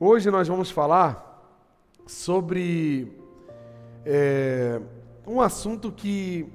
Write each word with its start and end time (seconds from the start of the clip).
Hoje 0.00 0.30
nós 0.30 0.46
vamos 0.46 0.70
falar 0.70 1.42
sobre 2.06 3.12
é, 4.06 4.80
um 5.26 5.40
assunto 5.40 5.90
que 5.90 6.46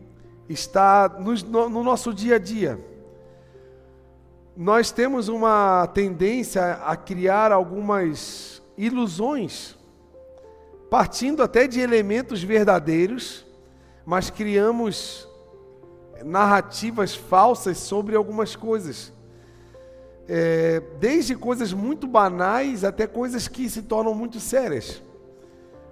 está 0.47 1.09
no, 1.09 1.67
no 1.67 1.83
nosso 1.83 2.13
dia 2.13 2.37
a 2.37 2.39
dia. 2.39 2.79
Nós 4.55 4.91
temos 4.91 5.27
uma 5.27 5.85
tendência 5.87 6.75
a 6.85 6.95
criar 6.95 7.51
algumas 7.51 8.63
ilusões, 8.78 9.78
partindo 10.89 11.44
até 11.44 11.67
de 11.67 11.81
elementos 11.81 12.41
verdadeiros, 12.41 13.46
mas 14.05 14.29
criamos 14.29 15.28
narrativas 16.23 17.13
falsas 17.13 17.77
sobre 17.77 18.16
algumas 18.16 18.55
coisas 18.55 19.12
é, 20.27 20.81
desde 20.99 21.35
coisas 21.35 21.73
muito 21.73 22.08
banais 22.08 22.84
até 22.84 23.05
coisas 23.05 23.48
que 23.48 23.70
se 23.70 23.81
tornam 23.81 24.13
muito 24.13 24.40
sérias. 24.40 25.02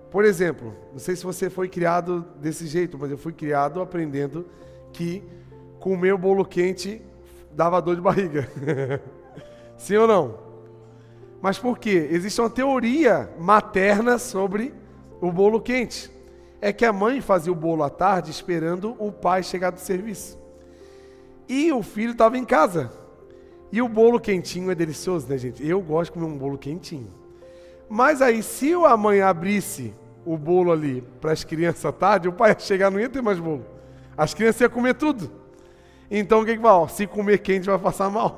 Por 0.09 0.26
exemplo, 0.26 0.76
não 0.91 0.99
sei 0.99 1.16
se 1.16 1.23
você 1.23 1.49
foi 1.49 1.70
criado 1.70 2.26
desse 2.40 2.67
jeito, 2.67 2.98
mas 2.99 3.12
eu 3.12 3.17
fui 3.17 3.31
criado 3.31 3.81
aprendendo 3.81 4.45
que 4.91 5.23
comer 5.80 6.13
o 6.13 6.17
bolo 6.17 6.45
quente 6.45 7.02
dava 7.54 7.81
dor 7.81 7.95
de 7.95 8.02
barriga. 8.02 8.49
Sim 9.77 9.98
ou 9.98 10.07
não? 10.07 10.38
Mas 11.41 11.57
por 11.57 11.79
quê? 11.79 12.07
Existe 12.12 12.40
uma 12.40 12.49
teoria 12.49 13.32
materna 13.40 14.20
sobre 14.20 14.73
o 15.20 15.32
bolo 15.32 15.59
quente. 15.59 16.12
É 16.62 16.71
que 16.71 16.85
a 16.85 16.93
mãe 16.93 17.20
fazia 17.20 17.52
o 17.52 17.55
bolo 17.55 17.84
à 17.84 17.90
tarde 17.90 18.29
esperando 18.29 18.95
o 18.99 19.12
pai 19.12 19.41
chegar 19.41 19.71
do 19.71 19.79
serviço. 19.79 20.38
E 21.49 21.71
o 21.71 21.82
filho 21.82 22.12
estava 22.12 22.38
em 22.38 22.45
casa. 22.45 22.91
E 23.71 23.81
o 23.81 23.88
bolo 23.88 24.20
quentinho 24.20 24.70
é 24.70 24.75
delicioso, 24.75 25.27
né, 25.30 25.38
gente? 25.38 25.66
Eu 25.66 25.81
gosto 25.81 26.12
de 26.12 26.20
comer 26.20 26.31
um 26.31 26.38
bolo 26.38 26.57
quentinho. 26.57 27.07
Mas 27.89 28.21
aí, 28.21 28.43
se 28.43 28.73
a 28.73 28.98
mãe 28.98 29.21
abrisse 29.21 29.93
o 30.25 30.38
bolo 30.38 30.71
ali 30.71 31.01
para 31.20 31.32
as 31.32 31.43
crianças 31.43 31.85
à 31.85 31.91
tarde, 31.91 32.27
o 32.27 32.34
pai 32.34 32.51
ia 32.51 32.59
chegar 32.59 32.91
não 32.91 32.99
ia 32.99 33.09
ter 33.09 33.21
mais 33.21 33.40
bolo. 33.40 33.65
As 34.18 34.34
crianças 34.34 34.62
iam 34.62 34.70
comer 34.70 34.96
tudo. 34.96 35.31
Então 36.09 36.41
o 36.41 36.46
que 36.46 36.55
que 36.55 36.62
vai? 36.62 36.90
Se 36.90 37.07
comer 37.07 37.40
quente 37.40 37.68
vai 37.68 37.79
passar 37.79 38.09
mal. 38.09 38.37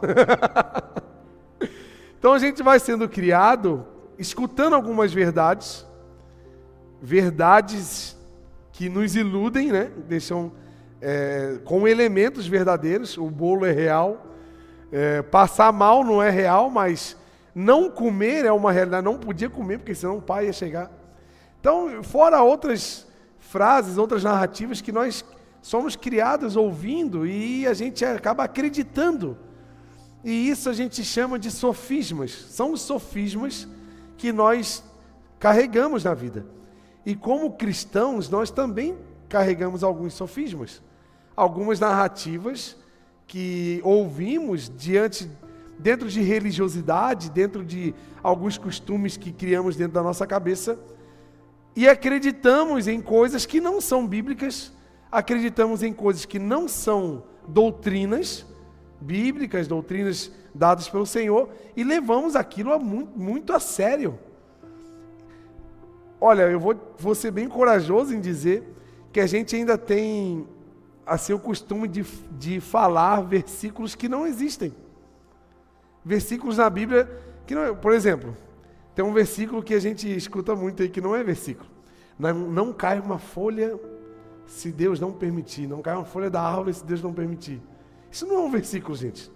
então 2.17 2.33
a 2.33 2.39
gente 2.39 2.61
vai 2.61 2.80
sendo 2.80 3.09
criado 3.09 3.86
escutando 4.17 4.73
algumas 4.73 5.11
verdades, 5.11 5.86
verdades 7.02 8.15
que 8.71 8.88
nos 8.89 9.15
iludem, 9.15 9.71
né? 9.71 9.91
Deixam 10.08 10.52
é, 11.02 11.59
com 11.65 11.88
elementos 11.88 12.47
verdadeiros. 12.47 13.17
O 13.17 13.30
bolo 13.30 13.65
é 13.65 13.71
real 13.71 14.33
é, 14.95 15.23
passar 15.23 15.73
mal 15.73 16.03
não 16.03 16.22
é 16.22 16.30
real, 16.30 16.69
mas 16.69 17.17
não 17.55 17.89
comer 17.89 18.45
é 18.45 18.52
uma 18.52 18.72
realidade. 18.72 19.03
Não 19.03 19.17
podia 19.17 19.49
comer, 19.49 19.80
porque 19.80 19.95
senão 19.95 20.17
o 20.17 20.22
pai 20.22 20.45
ia 20.45 20.53
chegar. 20.53 20.91
Então, 21.59 22.03
fora 22.03 22.44
outras 22.44 23.08
frases, 23.39 23.97
outras 23.97 24.23
narrativas 24.23 24.81
que 24.81 24.91
nós 24.91 25.25
somos 25.64 25.95
criados 25.95 26.55
ouvindo 26.55 27.25
e 27.25 27.66
a 27.66 27.73
gente 27.73 28.05
acaba 28.05 28.44
acreditando. 28.44 29.36
E 30.23 30.47
isso 30.47 30.69
a 30.69 30.73
gente 30.73 31.03
chama 31.03 31.39
de 31.39 31.49
sofismas. 31.49 32.31
São 32.31 32.71
os 32.71 32.81
sofismas 32.81 33.67
que 34.16 34.31
nós 34.31 34.83
carregamos 35.39 36.03
na 36.03 36.14
vida. 36.14 36.45
E 37.03 37.16
como 37.16 37.53
cristãos, 37.53 38.30
nós 38.30 38.52
também 38.52 38.95
carregamos 39.27 39.83
alguns 39.83 40.14
sofismas, 40.14 40.83
algumas 41.36 41.80
narrativas 41.80 42.77
que 43.27 43.81
ouvimos 43.83 44.69
diante 44.69 45.29
dentro 45.79 46.07
de 46.07 46.21
religiosidade, 46.21 47.30
dentro 47.30 47.63
de 47.63 47.93
alguns 48.21 48.57
costumes 48.57 49.17
que 49.17 49.31
criamos 49.31 49.75
dentro 49.75 49.93
da 49.93 50.03
nossa 50.03 50.25
cabeça 50.25 50.80
e 51.75 51.88
acreditamos 51.88 52.88
em 52.88 53.02
coisas 53.02 53.45
que 53.45 53.59
não 53.59 53.81
são 53.81 54.07
bíblicas, 54.07 54.71
acreditamos 55.11 55.81
em 55.81 55.91
coisas 55.91 56.25
que 56.25 56.38
não 56.38 56.67
são 56.67 57.23
doutrinas 57.48 58.45
bíblicas, 59.02 59.67
doutrinas 59.67 60.31
dadas 60.53 60.87
pelo 60.87 61.05
Senhor 61.05 61.49
e 61.75 61.83
levamos 61.83 62.36
aquilo 62.36 62.77
muito, 62.80 63.17
muito 63.17 63.53
a 63.53 63.59
sério. 63.59 64.17
Olha, 66.21 66.43
eu 66.43 66.59
vou, 66.59 66.75
vou 66.98 67.15
ser 67.15 67.31
bem 67.31 67.49
corajoso 67.49 68.14
em 68.14 68.21
dizer 68.21 68.64
que 69.11 69.19
a 69.19 69.25
gente 69.27 69.55
ainda 69.55 69.77
tem 69.77 70.48
assim 71.05 71.33
o 71.33 71.39
costume 71.39 71.87
de, 71.87 72.03
de 72.37 72.59
falar 72.59 73.21
versículos 73.21 73.95
que 73.95 74.08
não 74.08 74.25
existem. 74.25 74.73
Versículos 76.03 76.58
na 76.58 76.69
Bíblia 76.69 77.09
que 77.45 77.55
não, 77.55 77.75
por 77.75 77.93
exemplo, 77.93 78.36
tem 78.95 79.03
um 79.03 79.13
versículo 79.13 79.61
que 79.61 79.73
a 79.73 79.80
gente 79.80 80.13
escuta 80.15 80.55
muito 80.55 80.81
aí 80.81 80.89
que 80.89 81.02
não 81.02 81.15
é 81.15 81.23
versículo. 81.23 81.69
Não, 82.17 82.33
não 82.33 82.73
cai 82.73 82.99
uma 82.99 83.17
folha 83.17 83.80
se 84.45 84.71
Deus 84.71 84.99
não 84.99 85.11
permitir, 85.11 85.67
não 85.67 85.81
cai 85.81 85.95
uma 85.95 86.05
folha 86.05 86.30
da 86.30 86.42
árvore 86.42 86.73
se 86.73 86.86
Deus 86.86 87.02
não 87.02 87.13
permitir. 87.13 87.61
Isso 88.11 88.27
não 88.27 88.36
é 88.36 88.39
um 88.39 88.52
versículo, 88.52 88.95
gente. 88.95 89.31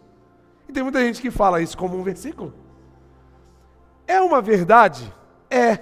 E 0.69 0.73
tem 0.73 0.83
muita 0.83 0.99
gente 0.99 1.21
que 1.21 1.31
fala 1.31 1.61
isso 1.61 1.77
como 1.77 1.97
um 1.97 2.03
versículo. 2.03 2.53
É 4.05 4.21
uma 4.21 4.41
verdade? 4.41 5.11
É. 5.49 5.79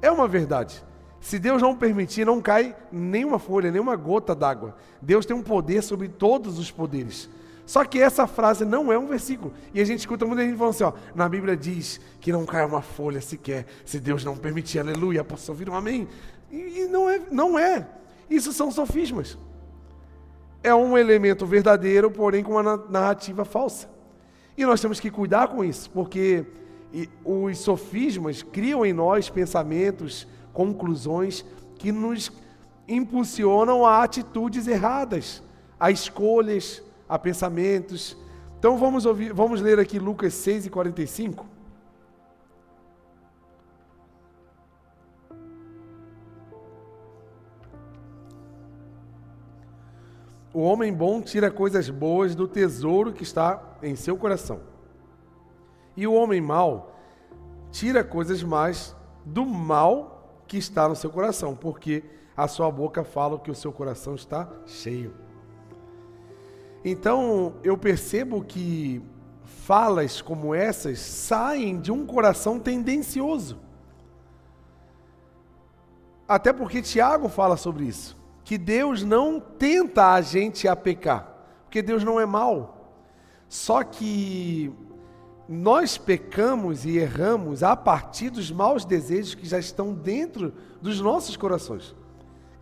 É 0.00 0.10
uma 0.10 0.26
verdade. 0.26 0.82
Se 1.20 1.38
Deus 1.38 1.60
não 1.60 1.76
permitir, 1.76 2.24
não 2.24 2.40
cai 2.40 2.74
nenhuma 2.90 3.38
folha, 3.38 3.70
nenhuma 3.70 3.94
gota 3.94 4.34
d'água. 4.34 4.74
Deus 5.02 5.26
tem 5.26 5.36
um 5.36 5.42
poder 5.42 5.82
sobre 5.82 6.08
todos 6.08 6.58
os 6.58 6.70
poderes. 6.70 7.28
Só 7.66 7.84
que 7.84 8.00
essa 8.00 8.26
frase 8.26 8.64
não 8.64 8.92
é 8.92 8.98
um 8.98 9.06
versículo. 9.06 9.52
E 9.72 9.80
a 9.80 9.84
gente 9.84 10.00
escuta 10.00 10.26
muita 10.26 10.42
gente 10.42 10.56
falando 10.56 10.74
assim: 10.74 10.84
ó, 10.84 10.92
na 11.14 11.28
Bíblia 11.28 11.56
diz 11.56 12.00
que 12.20 12.32
não 12.32 12.44
cai 12.44 12.64
uma 12.64 12.82
folha 12.82 13.20
sequer, 13.20 13.66
se 13.84 14.00
Deus 14.00 14.24
não 14.24 14.36
permitir, 14.36 14.80
aleluia. 14.80 15.22
Posso 15.22 15.52
ouvir 15.52 15.68
um 15.68 15.74
amém? 15.74 16.08
E, 16.50 16.80
e 16.80 16.88
não, 16.88 17.08
é, 17.08 17.20
não 17.30 17.58
é. 17.58 17.86
Isso 18.28 18.52
são 18.52 18.70
sofismas. 18.70 19.38
É 20.62 20.74
um 20.74 20.96
elemento 20.96 21.46
verdadeiro, 21.46 22.10
porém 22.10 22.42
com 22.42 22.52
uma 22.52 22.76
narrativa 22.88 23.44
falsa. 23.44 23.88
E 24.56 24.64
nós 24.64 24.80
temos 24.80 24.98
que 24.98 25.10
cuidar 25.10 25.48
com 25.48 25.64
isso, 25.64 25.88
porque 25.90 26.44
os 27.24 27.58
sofismas 27.58 28.42
criam 28.42 28.84
em 28.84 28.92
nós 28.92 29.30
pensamentos, 29.30 30.26
conclusões 30.52 31.44
que 31.78 31.90
nos 31.92 32.30
impulsionam 32.88 33.86
a 33.86 34.02
atitudes 34.02 34.66
erradas, 34.66 35.42
a 35.78 35.90
escolhas, 35.90 36.82
a 37.08 37.18
pensamentos. 37.18 38.16
Então 38.58 38.76
vamos 38.76 39.06
ouvir, 39.06 39.32
vamos 39.32 39.60
ler 39.60 39.78
aqui 39.78 39.98
Lucas 39.98 40.34
6 40.34 40.66
e 40.66 40.70
45. 40.70 41.46
O 50.52 50.62
homem 50.62 50.92
bom 50.92 51.22
tira 51.22 51.48
coisas 51.48 51.88
boas 51.88 52.34
do 52.34 52.48
tesouro 52.48 53.12
que 53.12 53.22
está 53.22 53.62
em 53.82 53.94
seu 53.94 54.16
coração. 54.16 54.60
E 55.96 56.06
o 56.06 56.12
homem 56.12 56.40
mau 56.40 56.96
tira 57.70 58.02
coisas 58.02 58.42
más 58.42 58.96
do 59.24 59.46
mal 59.46 60.19
que 60.50 60.58
está 60.58 60.88
no 60.88 60.96
seu 60.96 61.10
coração, 61.10 61.54
porque 61.54 62.02
a 62.36 62.48
sua 62.48 62.68
boca 62.72 63.04
fala 63.04 63.38
que 63.38 63.52
o 63.52 63.54
seu 63.54 63.72
coração 63.72 64.16
está 64.16 64.48
cheio. 64.66 65.14
Então, 66.84 67.54
eu 67.62 67.78
percebo 67.78 68.42
que 68.42 69.00
falas 69.44 70.20
como 70.20 70.52
essas 70.52 70.98
saem 70.98 71.80
de 71.80 71.92
um 71.92 72.04
coração 72.04 72.58
tendencioso. 72.58 73.60
Até 76.26 76.52
porque 76.52 76.82
Tiago 76.82 77.28
fala 77.28 77.56
sobre 77.56 77.84
isso, 77.84 78.20
que 78.42 78.58
Deus 78.58 79.04
não 79.04 79.38
tenta 79.38 80.14
a 80.14 80.20
gente 80.20 80.66
a 80.66 80.74
pecar, 80.74 81.32
porque 81.62 81.80
Deus 81.80 82.02
não 82.02 82.18
é 82.18 82.26
mal. 82.26 82.92
Só 83.48 83.84
que 83.84 84.74
nós 85.52 85.98
pecamos 85.98 86.84
e 86.84 86.96
erramos 86.96 87.64
a 87.64 87.74
partir 87.74 88.30
dos 88.30 88.52
maus 88.52 88.84
desejos 88.84 89.34
que 89.34 89.44
já 89.44 89.58
estão 89.58 89.92
dentro 89.92 90.54
dos 90.80 91.00
nossos 91.00 91.36
corações. 91.36 91.92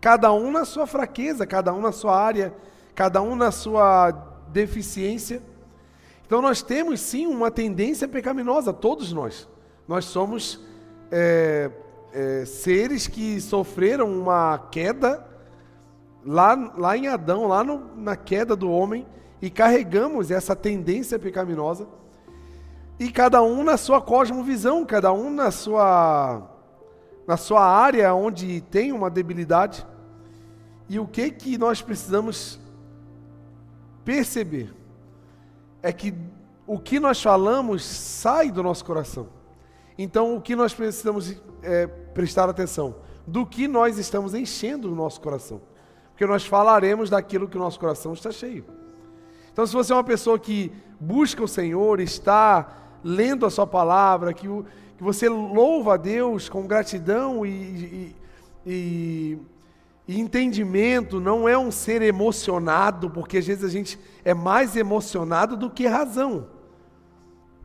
Cada 0.01 0.33
um 0.33 0.49
na 0.49 0.65
sua 0.65 0.87
fraqueza, 0.87 1.45
cada 1.45 1.71
um 1.71 1.81
na 1.81 1.91
sua 1.91 2.19
área, 2.19 2.51
cada 2.95 3.21
um 3.21 3.35
na 3.35 3.51
sua 3.51 4.09
deficiência. 4.47 5.39
Então 6.25 6.41
nós 6.41 6.63
temos 6.63 6.99
sim 6.99 7.27
uma 7.27 7.51
tendência 7.51 8.07
pecaminosa, 8.07 8.73
todos 8.73 9.13
nós. 9.13 9.47
Nós 9.87 10.05
somos 10.05 10.59
é, 11.11 11.69
é, 12.11 12.43
seres 12.45 13.05
que 13.05 13.39
sofreram 13.39 14.11
uma 14.19 14.57
queda 14.71 15.27
lá, 16.25 16.73
lá 16.75 16.97
em 16.97 17.07
Adão, 17.07 17.47
lá 17.47 17.63
no, 17.63 17.95
na 17.95 18.15
queda 18.15 18.55
do 18.55 18.71
homem, 18.71 19.05
e 19.39 19.51
carregamos 19.51 20.31
essa 20.31 20.55
tendência 20.55 21.19
pecaminosa 21.19 21.87
e 22.99 23.09
cada 23.09 23.41
um 23.41 23.63
na 23.63 23.77
sua 23.77 24.01
cosmovisão, 24.01 24.85
cada 24.85 25.13
um 25.13 25.29
na 25.29 25.49
sua 25.51 26.55
na 27.25 27.37
sua 27.37 27.63
área 27.63 28.13
onde 28.13 28.59
tem 28.59 28.91
uma 28.91 29.09
debilidade. 29.09 29.85
E 30.89 30.99
o 30.99 31.07
que 31.07 31.29
que 31.29 31.57
nós 31.59 31.79
precisamos 31.79 32.59
perceber 34.03 34.73
é 35.83 35.93
que 35.93 36.13
o 36.65 36.79
que 36.79 36.99
nós 36.99 37.21
falamos 37.21 37.85
sai 37.85 38.51
do 38.51 38.63
nosso 38.63 38.83
coração. 38.83 39.27
Então, 39.97 40.35
o 40.35 40.41
que 40.41 40.55
nós 40.55 40.73
precisamos 40.73 41.35
é, 41.61 41.85
prestar 41.87 42.49
atenção? 42.49 42.95
Do 43.27 43.45
que 43.45 43.67
nós 43.67 43.97
estamos 43.97 44.33
enchendo 44.33 44.91
o 44.91 44.95
nosso 44.95 45.21
coração. 45.21 45.61
Porque 46.09 46.25
nós 46.25 46.45
falaremos 46.45 47.09
daquilo 47.09 47.47
que 47.47 47.57
o 47.57 47.59
nosso 47.59 47.79
coração 47.79 48.13
está 48.13 48.31
cheio. 48.31 48.65
Então, 49.53 49.65
se 49.67 49.73
você 49.73 49.93
é 49.93 49.95
uma 49.95 50.03
pessoa 50.03 50.39
que 50.39 50.71
busca 50.99 51.43
o 51.43 51.47
Senhor, 51.47 51.99
está 51.99 52.88
lendo 53.03 53.45
a 53.45 53.49
Sua 53.49 53.67
palavra, 53.67 54.33
que, 54.33 54.47
o, 54.47 54.65
que 54.97 55.03
você 55.03 55.29
louva 55.29 55.93
a 55.93 55.97
Deus 55.97 56.49
com 56.49 56.67
gratidão 56.67 57.45
e, 57.45 57.49
e, 57.49 58.15
e, 58.65 59.37
e 60.07 60.19
entendimento, 60.19 61.19
não 61.19 61.47
é 61.47 61.57
um 61.57 61.71
ser 61.71 62.01
emocionado, 62.01 63.09
porque 63.09 63.37
às 63.37 63.47
vezes 63.47 63.63
a 63.63 63.69
gente 63.69 63.99
é 64.23 64.33
mais 64.33 64.75
emocionado 64.75 65.55
do 65.55 65.69
que 65.69 65.87
razão. 65.87 66.47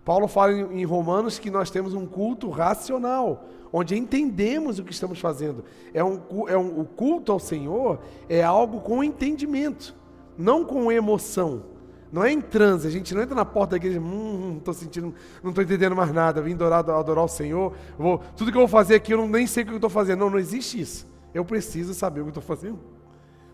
Paulo 0.05 0.29
fala 0.29 0.53
em 0.53 0.85
Romanos 0.85 1.39
que 1.39 1.51
nós 1.51 1.71
temos 1.71 1.95
um 1.95 2.05
culto 2.05 2.51
racional, 2.51 3.45
onde 3.73 3.97
entendemos 3.97 4.79
o 4.79 4.85
que 4.85 4.93
estamos 4.93 5.19
fazendo. 5.19 5.65
É 5.95 6.05
um, 6.05 6.21
é 6.47 6.59
um, 6.59 6.81
o 6.81 6.85
culto 6.85 7.33
ao 7.33 7.39
Senhor 7.39 7.99
é 8.29 8.43
algo 8.43 8.81
com 8.81 9.03
entendimento, 9.03 9.97
não 10.37 10.65
com 10.65 10.93
emoção. 10.93 11.74
Não 12.15 12.23
é 12.23 12.31
em 12.31 12.41
transe, 12.41 12.87
a 12.87 12.91
gente 12.93 13.13
não 13.13 13.23
entra 13.23 13.35
na 13.35 13.45
porta 13.45 13.73
da 13.73 13.77
igreja, 13.77 13.99
hum, 13.99 14.51
não 14.51 14.59
estou 14.59 14.73
sentindo, 14.73 15.13
não 15.43 15.51
estou 15.51 15.65
entendendo 15.65 15.97
mais 15.97 16.13
nada, 16.13 16.41
vim 16.41 16.55
adorar, 16.55 16.89
adorar 16.89 17.25
o 17.25 17.29
Senhor, 17.29 17.73
vou, 17.99 18.19
tudo 18.37 18.53
que 18.53 18.57
eu 18.57 18.61
vou 18.61 18.69
fazer 18.69 18.95
aqui 18.95 19.13
eu 19.13 19.19
não, 19.19 19.29
nem 19.29 19.49
sei 19.49 19.65
o 19.65 19.67
que 19.67 19.73
eu 19.73 19.79
estou 19.79 19.91
fazendo. 19.91 20.21
Não, 20.21 20.31
não 20.31 20.39
existe 20.39 20.81
isso. 20.81 21.09
Eu 21.35 21.45
preciso 21.45 21.93
saber 21.93 22.21
o 22.21 22.23
que 22.23 22.29
eu 22.29 22.41
estou 22.41 22.57
fazendo. 22.57 22.79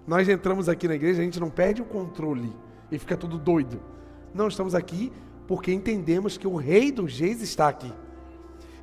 Nós 0.07 0.29
entramos 0.29 0.69
aqui 0.69 0.87
na 0.87 0.95
igreja, 0.95 1.23
a 1.23 1.25
gente 1.25 1.41
não 1.41 1.49
perde 1.49 1.81
o 1.81 1.87
controle 1.87 2.53
e 2.93 2.99
fica 2.99 3.17
tudo 3.17 3.39
doido. 3.39 3.81
Não, 4.35 4.47
estamos 4.47 4.75
aqui 4.75 5.11
porque 5.49 5.73
entendemos 5.73 6.37
que 6.37 6.47
o 6.47 6.57
Rei 6.57 6.93
dos 6.93 7.19
Reis 7.19 7.41
está 7.41 7.67
aqui. 7.67 7.91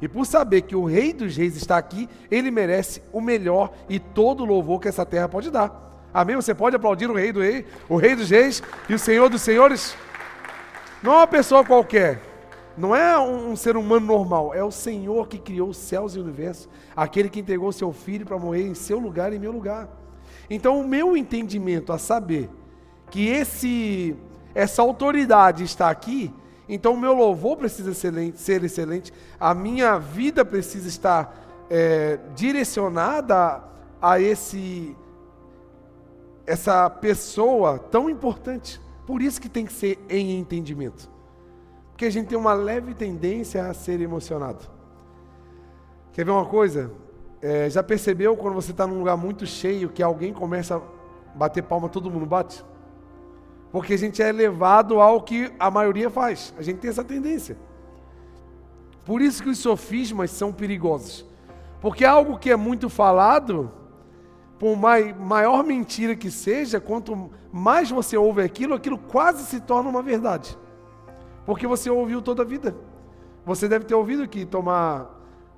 E 0.02 0.08
por 0.08 0.26
saber 0.26 0.64
que 0.64 0.76
o 0.76 0.86
Rei 0.86 1.14
dos 1.14 1.38
Reis 1.38 1.56
está 1.56 1.78
aqui, 1.78 2.10
ele 2.32 2.50
merece 2.50 3.04
o 3.14 3.22
melhor 3.22 3.72
e 3.88 4.00
todo 4.00 4.42
o 4.42 4.46
louvor 4.48 4.80
que 4.80 4.88
essa 4.88 5.06
terra 5.06 5.30
pode 5.30 5.52
dar. 5.52 5.87
Amém? 6.18 6.36
Você 6.36 6.56
pode 6.56 6.76
aplaudir 6.76 7.08
o 7.08 7.14
Rei 7.14 7.32
do 7.32 7.42
Rei, 7.42 7.64
o 7.88 7.96
Rei 7.96 8.16
dos 8.16 8.32
Reis 8.32 8.64
e 8.90 8.94
o 8.96 8.98
Senhor 8.98 9.30
dos 9.30 9.44
Senhores? 9.44 9.96
Não 11.04 11.14
é 11.14 11.18
uma 11.18 11.28
pessoa 11.28 11.64
qualquer, 11.64 12.20
não 12.76 12.96
é 12.96 13.16
um, 13.20 13.52
um 13.52 13.56
ser 13.56 13.78
humano 13.78 14.08
normal, 14.08 14.52
é 14.52 14.64
o 14.64 14.72
Senhor 14.72 15.28
que 15.28 15.38
criou 15.38 15.70
os 15.70 15.78
céus 15.78 16.16
e 16.16 16.20
o 16.20 16.24
universo, 16.24 16.68
aquele 16.96 17.30
que 17.30 17.40
entregou 17.40 17.72
seu 17.72 17.94
filho 17.94 18.26
para 18.26 18.40
morrer 18.40 18.64
em 18.64 18.74
seu 18.74 18.98
lugar 18.98 19.32
e 19.32 19.36
em 19.36 19.40
meu 19.40 19.52
lugar. 19.52 19.88
Então, 20.50 20.82
o 20.82 20.88
meu 20.88 21.16
entendimento 21.16 21.94
a 21.94 22.00
saber 22.00 22.50
que 23.12 23.28
esse 23.28 24.16
essa 24.56 24.82
autoridade 24.82 25.64
está 25.64 25.88
aqui 25.88 26.34
então 26.68 26.96
o 26.96 26.98
meu 26.98 27.14
louvor 27.14 27.58
precisa 27.58 27.94
ser 27.94 28.64
excelente, 28.64 29.14
a 29.40 29.54
minha 29.54 29.98
vida 29.98 30.44
precisa 30.44 30.88
estar 30.88 31.66
é, 31.70 32.20
direcionada 32.36 33.64
a 34.02 34.20
esse 34.20 34.96
essa 36.48 36.90
pessoa 36.90 37.78
tão 37.78 38.10
importante. 38.10 38.80
Por 39.06 39.22
isso 39.22 39.40
que 39.40 39.50
tem 39.50 39.66
que 39.66 39.74
ser 39.74 40.00
em 40.10 40.40
entendimento. 40.40 41.10
Porque 41.92 42.06
a 42.06 42.10
gente 42.10 42.28
tem 42.28 42.38
uma 42.38 42.54
leve 42.54 42.94
tendência 42.94 43.68
a 43.68 43.74
ser 43.74 44.00
emocionado. 44.00 44.64
Quer 46.14 46.24
ver 46.24 46.32
uma 46.32 46.46
coisa? 46.46 46.92
É, 47.42 47.70
já 47.70 47.84
percebeu 47.84 48.36
quando 48.36 48.56
você 48.56 48.72
está 48.72 48.88
num 48.88 49.00
lugar 49.00 49.18
muito 49.18 49.46
cheio 49.46 49.90
que 49.90 50.02
alguém 50.02 50.34
começa 50.34 50.78
a 50.78 50.82
bater 51.36 51.62
palma, 51.62 51.90
todo 51.90 52.10
mundo 52.10 52.26
bate? 52.26 52.64
Porque 53.72 53.94
a 53.94 53.98
gente 53.98 54.22
é 54.24 54.32
levado 54.32 55.02
ao 55.02 55.22
que 55.22 55.52
a 55.60 55.70
maioria 55.70 56.10
faz. 56.10 56.54
A 56.58 56.62
gente 56.62 56.80
tem 56.80 56.90
essa 56.90 57.04
tendência. 57.04 57.58
Por 59.06 59.22
isso 59.22 59.44
que 59.44 59.50
os 59.50 59.60
sofismas 59.60 60.32
são 60.32 60.52
perigosos. 60.52 61.26
Porque 61.82 62.06
algo 62.06 62.38
que 62.38 62.50
é 62.50 62.56
muito 62.56 62.90
falado, 62.90 63.72
por 64.60 64.76
maior 64.76 65.64
mentira 65.64 66.16
que 66.16 66.32
seja, 66.32 66.80
quanto 66.80 67.30
mais 67.52 67.90
você 67.92 68.18
ouve 68.18 68.42
aquilo, 68.42 68.74
aquilo 68.74 68.98
quase 68.98 69.46
se 69.46 69.60
torna 69.62 69.90
uma 69.90 70.02
verdade. 70.02 70.58
Porque 71.46 71.68
você 71.68 71.90
ouviu 71.90 72.22
toda 72.22 72.42
a 72.42 72.46
vida. 72.46 72.76
Você 73.46 73.68
deve 73.68 73.86
ter 73.86 73.96
ouvido 73.96 74.28
que 74.28 74.46
tomar 74.46 75.10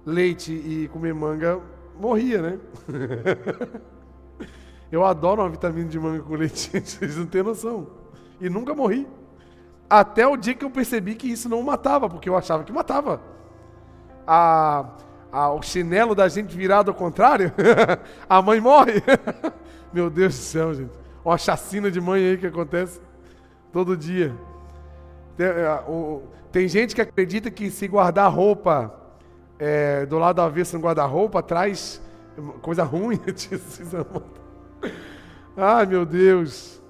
leite 0.05 0.51
e 0.53 0.87
comer 0.89 1.13
manga 1.13 1.59
morria, 1.99 2.41
né? 2.41 2.59
Eu 4.91 5.05
adoro 5.05 5.41
uma 5.41 5.49
vitamina 5.49 5.87
de 5.87 5.99
manga 5.99 6.23
com 6.23 6.33
leite, 6.35 6.71
vocês 6.81 7.15
não 7.15 7.27
têm 7.27 7.43
noção. 7.43 7.87
E 8.41 8.49
nunca 8.49 8.73
morri. 8.73 9.07
Até 9.89 10.27
o 10.27 10.37
dia 10.37 10.53
que 10.53 10.63
eu 10.63 10.69
percebi 10.69 11.15
que 11.15 11.31
isso 11.31 11.49
não 11.49 11.61
matava, 11.63 12.09
porque 12.09 12.29
eu 12.29 12.37
achava 12.37 12.63
que 12.63 12.71
matava. 12.71 13.21
A, 14.25 14.79
a, 14.79 14.85
o 15.31 15.61
chinelo 15.61 16.15
da 16.15 16.27
gente 16.27 16.55
virado 16.55 16.89
ao 16.89 16.95
contrário, 16.95 17.51
a 18.27 18.41
mãe 18.41 18.59
morre. 18.59 19.03
Meu 19.93 20.09
Deus 20.09 20.35
do 20.35 20.41
céu, 20.41 20.73
gente. 20.73 20.91
Uma 21.23 21.37
chacina 21.37 21.91
de 21.91 22.01
mãe 22.01 22.23
aí 22.23 22.37
que 22.37 22.47
acontece 22.47 22.99
todo 23.71 23.95
dia. 23.95 24.33
Tem, 25.37 25.47
é, 25.47 25.83
tem 26.51 26.67
gente 26.67 26.95
que 26.95 27.01
acredita 27.01 27.51
que 27.51 27.69
se 27.69 27.87
guardar 27.87 28.31
roupa 28.31 28.93
é, 29.59 30.05
do 30.05 30.17
lado 30.17 30.41
avesso 30.41 30.77
no 30.77 30.83
guarda-roupa 30.83 31.43
traz 31.43 32.01
coisa 32.61 32.83
ruim. 32.83 33.19
Ai, 35.55 35.85
meu 35.85 36.05
Deus. 36.05 36.81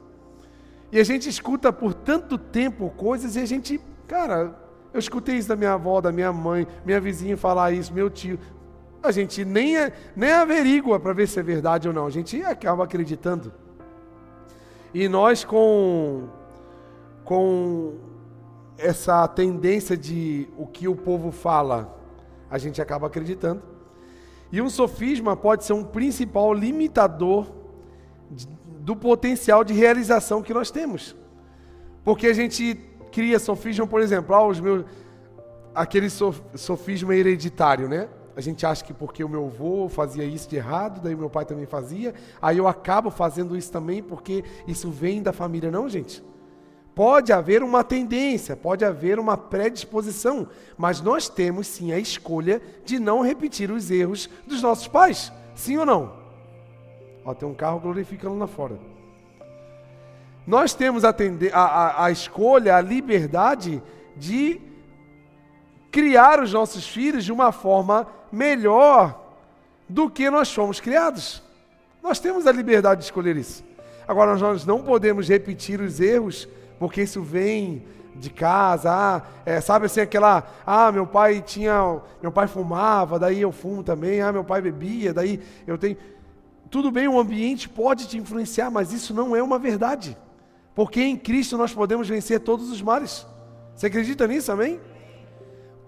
E 0.92 1.00
a 1.00 1.04
gente 1.04 1.28
escuta 1.28 1.74
por 1.74 1.94
tanto 1.94 2.38
tempo 2.38 2.90
coisas 2.92 3.36
e 3.36 3.40
a 3.40 3.46
gente, 3.46 3.82
cara, 4.08 4.56
eu 4.94 5.00
escutei 5.00 5.36
isso 5.36 5.50
da 5.50 5.56
minha 5.56 5.74
avó, 5.74 6.02
da 6.02 6.12
minha 6.12 6.34
mãe, 6.34 6.68
minha 6.86 7.00
vizinha 7.00 7.38
falar 7.38 7.72
isso, 7.72 7.94
meu 7.94 8.10
tio. 8.10 8.40
A 9.02 9.12
gente 9.12 9.46
nem, 9.46 9.78
é, 9.78 9.94
nem 10.16 10.32
averigua 10.32 11.00
para 11.00 11.14
ver 11.14 11.28
se 11.28 11.40
é 11.40 11.44
verdade 11.44 11.88
ou 11.88 11.94
não, 11.94 12.06
a 12.06 12.10
gente 12.10 12.42
acaba 12.44 12.84
acreditando. 12.84 13.54
E 14.94 15.08
nós, 15.08 15.46
com, 15.46 16.28
com 17.24 17.94
essa 18.78 19.28
tendência 19.28 19.96
de 19.96 20.48
o 20.58 20.66
que 20.66 20.88
o 20.88 20.96
povo 20.96 21.32
fala, 21.32 21.96
a 22.50 22.58
gente 22.58 22.82
acaba 22.82 23.08
acreditando. 23.08 23.62
E 24.52 24.62
um 24.62 24.70
sofisma 24.70 25.38
pode 25.38 25.64
ser 25.64 25.74
um 25.74 25.84
principal 25.84 26.52
limitador 26.52 27.46
do 28.80 28.96
potencial 28.96 29.64
de 29.64 29.74
realização 29.74 30.42
que 30.42 30.54
nós 30.54 30.72
temos. 30.72 31.16
Porque 32.04 32.26
a 32.26 32.34
gente 32.34 32.89
cria 33.20 33.38
sofisma, 33.38 33.86
por 33.86 34.00
exemplo, 34.00 34.34
ah, 34.34 34.48
os 34.48 34.62
meus, 34.62 34.86
aquele 35.76 36.10
sofisma 36.10 37.14
hereditário, 37.14 37.90
né? 37.90 38.08
A 38.34 38.40
gente 38.40 38.66
acha 38.66 38.82
que 38.82 38.94
porque 38.94 39.22
o 39.26 39.28
meu 39.28 39.48
avô 39.48 39.90
fazia 39.90 40.24
isso 40.24 40.48
de 40.48 40.56
errado, 40.56 41.02
daí 41.02 41.14
meu 41.18 41.30
pai 41.30 41.44
também 41.44 41.66
fazia, 41.66 42.14
aí 42.42 42.58
eu 42.58 42.66
acabo 42.66 43.12
fazendo 43.12 43.58
isso 43.58 43.70
também 43.70 44.02
porque 44.02 44.46
isso 44.66 44.90
vem 44.90 45.22
da 45.22 45.34
família. 45.34 45.70
Não, 45.70 45.90
gente. 45.90 46.24
Pode 46.96 47.34
haver 47.34 47.62
uma 47.62 47.84
tendência, 47.84 48.56
pode 48.56 48.86
haver 48.86 49.20
uma 49.20 49.36
predisposição, 49.36 50.48
mas 50.78 51.02
nós 51.02 51.28
temos 51.28 51.68
sim 51.68 51.92
a 51.92 52.00
escolha 52.00 52.62
de 52.86 53.00
não 53.00 53.22
repetir 53.22 53.70
os 53.70 53.92
erros 53.92 54.30
dos 54.48 54.62
nossos 54.62 54.88
pais. 54.88 55.30
Sim 55.56 55.78
ou 55.78 55.86
não? 55.86 56.14
Ó, 57.26 57.34
tem 57.34 57.48
um 57.48 57.54
carro 57.54 57.82
glorificando 57.82 58.38
lá 58.38 58.48
fora. 58.48 58.80
Nós 60.46 60.74
temos 60.74 61.06
a, 61.06 61.10
a, 61.10 61.60
a, 61.60 62.06
a 62.06 62.12
escolha, 62.12 62.76
a 62.76 62.82
liberdade 62.82 63.82
de 64.16 64.60
criar 65.92 66.42
os 66.42 66.54
nossos 66.54 66.88
filhos 66.88 67.26
de 67.26 67.32
uma 67.32 67.52
forma 67.52 68.08
melhor 68.32 69.20
do 69.88 70.10
que 70.10 70.30
nós 70.30 70.54
fomos 70.54 70.80
criados. 70.80 71.42
Nós 72.02 72.20
temos 72.20 72.48
a 72.48 72.52
liberdade 72.52 73.00
de 73.00 73.06
escolher 73.06 73.36
isso. 73.36 73.64
Agora, 74.08 74.36
nós 74.36 74.66
não 74.66 74.82
podemos 74.82 75.28
repetir 75.30 75.82
os 75.82 76.00
erros, 76.00 76.48
porque 76.80 77.04
isso 77.04 77.22
vem 77.22 77.84
de 78.16 78.30
casa, 78.30 78.92
ah, 78.92 79.22
é, 79.46 79.62
sabe 79.62 79.86
assim, 79.86 80.02
aquela, 80.02 80.44
ah, 80.66 80.92
meu 80.92 81.08
pai 81.08 81.42
tinha, 81.42 82.00
meu 82.22 82.32
pai 82.32 82.48
fumava, 82.48 83.18
daí 83.18 83.42
eu 83.42 83.52
fumo 83.52 83.84
também, 83.84 84.22
ah, 84.22 84.32
meu 84.32 84.44
pai 84.44 84.62
bebia, 84.62 85.14
daí 85.14 85.40
eu 85.66 85.78
tenho. 85.78 85.98
Tudo 86.70 86.92
bem, 86.92 87.08
o 87.08 87.20
ambiente 87.20 87.68
pode 87.68 88.08
te 88.08 88.18
influenciar, 88.18 88.70
mas 88.70 88.92
isso 88.92 89.14
não 89.14 89.36
é 89.36 89.42
uma 89.42 89.58
verdade. 89.58 90.18
Porque 90.80 91.02
em 91.02 91.18
Cristo 91.18 91.58
nós 91.58 91.74
podemos 91.74 92.08
vencer 92.08 92.40
todos 92.40 92.72
os 92.72 92.82
males. 92.82 93.28
Você 93.76 93.88
acredita 93.88 94.26
nisso, 94.26 94.50
amém? 94.50 94.80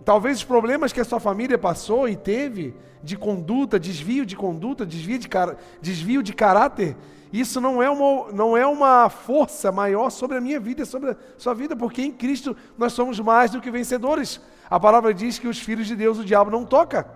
Talvez 0.03 0.39
os 0.39 0.43
problemas 0.43 0.91
que 0.91 0.99
a 0.99 1.05
sua 1.05 1.17
família 1.17 1.57
passou 1.57 2.09
e 2.09 2.15
teve, 2.17 2.75
de 3.01 3.15
conduta, 3.15 3.79
desvio 3.79 4.25
de 4.25 4.35
conduta, 4.35 4.85
desvio 4.85 5.17
de, 5.17 5.29
car 5.29 5.55
desvio 5.81 6.21
de 6.21 6.33
caráter, 6.33 6.97
isso 7.31 7.61
não 7.61 7.81
é, 7.81 7.89
uma, 7.89 8.33
não 8.33 8.57
é 8.57 8.67
uma 8.67 9.07
força 9.09 9.71
maior 9.71 10.09
sobre 10.09 10.35
a 10.35 10.41
minha 10.41 10.59
vida, 10.59 10.83
sobre 10.83 11.11
a 11.11 11.17
sua 11.37 11.53
vida, 11.53 11.73
porque 11.73 12.01
em 12.01 12.11
Cristo 12.11 12.53
nós 12.77 12.91
somos 12.91 13.17
mais 13.17 13.49
do 13.49 13.61
que 13.61 13.71
vencedores. 13.71 14.41
A 14.69 14.77
palavra 14.77 15.13
diz 15.13 15.39
que 15.39 15.47
os 15.47 15.57
filhos 15.57 15.87
de 15.87 15.95
Deus 15.95 16.19
o 16.19 16.25
diabo 16.25 16.51
não 16.51 16.65
toca. 16.65 17.09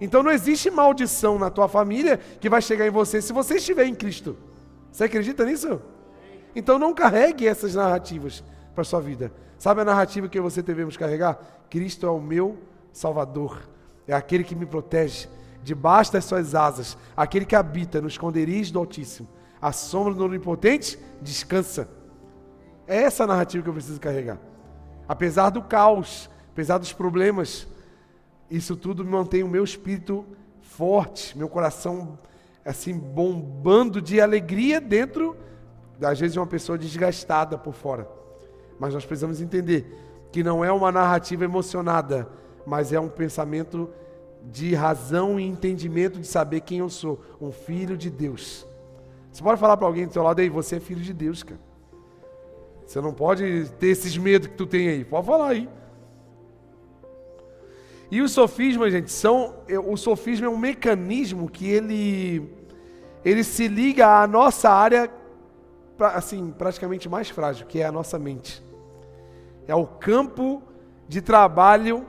Então 0.00 0.20
não 0.20 0.32
existe 0.32 0.68
maldição 0.68 1.38
na 1.38 1.48
tua 1.48 1.68
família 1.68 2.18
que 2.40 2.50
vai 2.50 2.60
chegar 2.60 2.88
em 2.88 2.90
você 2.90 3.22
se 3.22 3.32
você 3.32 3.58
estiver 3.58 3.86
em 3.86 3.94
Cristo. 3.94 4.36
Você 4.90 5.04
acredita 5.04 5.44
nisso? 5.44 5.80
Então 6.54 6.78
não 6.78 6.94
carregue 6.94 7.46
essas 7.46 7.74
narrativas 7.74 8.42
para 8.74 8.82
a 8.82 8.84
sua 8.84 9.00
vida. 9.00 9.32
Sabe 9.58 9.80
a 9.80 9.84
narrativa 9.84 10.28
que 10.28 10.40
você 10.40 10.62
devemos 10.62 10.96
carregar? 10.96 11.38
Cristo 11.70 12.06
é 12.06 12.10
o 12.10 12.20
meu 12.20 12.58
Salvador, 12.92 13.62
é 14.06 14.12
aquele 14.12 14.44
que 14.44 14.54
me 14.54 14.66
protege 14.66 15.28
debaixo 15.62 16.12
das 16.12 16.24
suas 16.24 16.54
asas, 16.54 16.98
aquele 17.16 17.44
que 17.44 17.56
habita 17.56 18.00
no 18.00 18.08
esconderijo 18.08 18.72
do 18.72 18.78
Altíssimo, 18.78 19.28
a 19.60 19.72
sombra 19.72 20.12
do 20.12 20.24
Onipotente 20.24 20.98
descansa. 21.20 21.88
É 22.86 23.02
essa 23.02 23.24
a 23.24 23.26
narrativa 23.26 23.62
que 23.62 23.68
eu 23.68 23.74
preciso 23.74 24.00
carregar. 24.00 24.38
Apesar 25.08 25.50
do 25.50 25.62
caos, 25.62 26.28
apesar 26.50 26.78
dos 26.78 26.92
problemas, 26.92 27.68
isso 28.50 28.76
tudo 28.76 29.04
mantém 29.04 29.42
o 29.42 29.48
meu 29.48 29.62
espírito 29.64 30.26
forte, 30.60 31.38
meu 31.38 31.48
coração 31.48 32.18
assim 32.64 32.96
bombando 32.96 34.00
de 34.00 34.20
alegria 34.20 34.80
dentro, 34.80 35.31
às 36.04 36.18
vezes, 36.18 36.32
de 36.32 36.38
uma 36.38 36.46
pessoa 36.46 36.76
desgastada 36.76 37.56
por 37.56 37.74
fora. 37.74 38.08
Mas 38.78 38.94
nós 38.94 39.04
precisamos 39.04 39.40
entender 39.40 39.86
que 40.30 40.42
não 40.42 40.64
é 40.64 40.72
uma 40.72 40.90
narrativa 40.90 41.44
emocionada, 41.44 42.28
mas 42.66 42.92
é 42.92 42.98
um 42.98 43.08
pensamento 43.08 43.90
de 44.50 44.74
razão 44.74 45.38
e 45.38 45.46
entendimento 45.46 46.18
de 46.18 46.26
saber 46.26 46.60
quem 46.60 46.78
eu 46.78 46.88
sou, 46.88 47.20
um 47.40 47.52
filho 47.52 47.96
de 47.96 48.10
Deus. 48.10 48.66
Você 49.30 49.42
pode 49.42 49.60
falar 49.60 49.76
para 49.76 49.86
alguém 49.86 50.06
do 50.06 50.12
seu 50.12 50.22
lado 50.22 50.40
aí, 50.40 50.48
você 50.48 50.76
é 50.76 50.80
filho 50.80 51.00
de 51.00 51.12
Deus, 51.12 51.42
cara. 51.42 51.60
Você 52.84 53.00
não 53.00 53.14
pode 53.14 53.70
ter 53.78 53.86
esses 53.88 54.16
medos 54.18 54.48
que 54.48 54.54
tu 54.54 54.66
tem 54.66 54.88
aí. 54.88 55.04
Pode 55.04 55.26
falar 55.26 55.48
aí. 55.48 55.68
E 58.10 58.20
os 58.20 58.32
sofismas, 58.32 58.92
gente, 58.92 59.10
são. 59.10 59.54
O 59.86 59.96
sofisma 59.96 60.46
é 60.46 60.50
um 60.50 60.58
mecanismo 60.58 61.48
que 61.48 61.66
ele, 61.66 62.50
ele 63.24 63.42
se 63.42 63.68
liga 63.68 64.22
à 64.22 64.26
nossa 64.26 64.68
área, 64.68 65.10
assim, 66.08 66.50
praticamente 66.50 67.08
mais 67.08 67.28
frágil, 67.30 67.66
que 67.66 67.80
é 67.80 67.86
a 67.86 67.92
nossa 67.92 68.18
mente. 68.18 68.62
É 69.66 69.74
o 69.74 69.86
campo 69.86 70.62
de 71.08 71.20
trabalho 71.20 72.06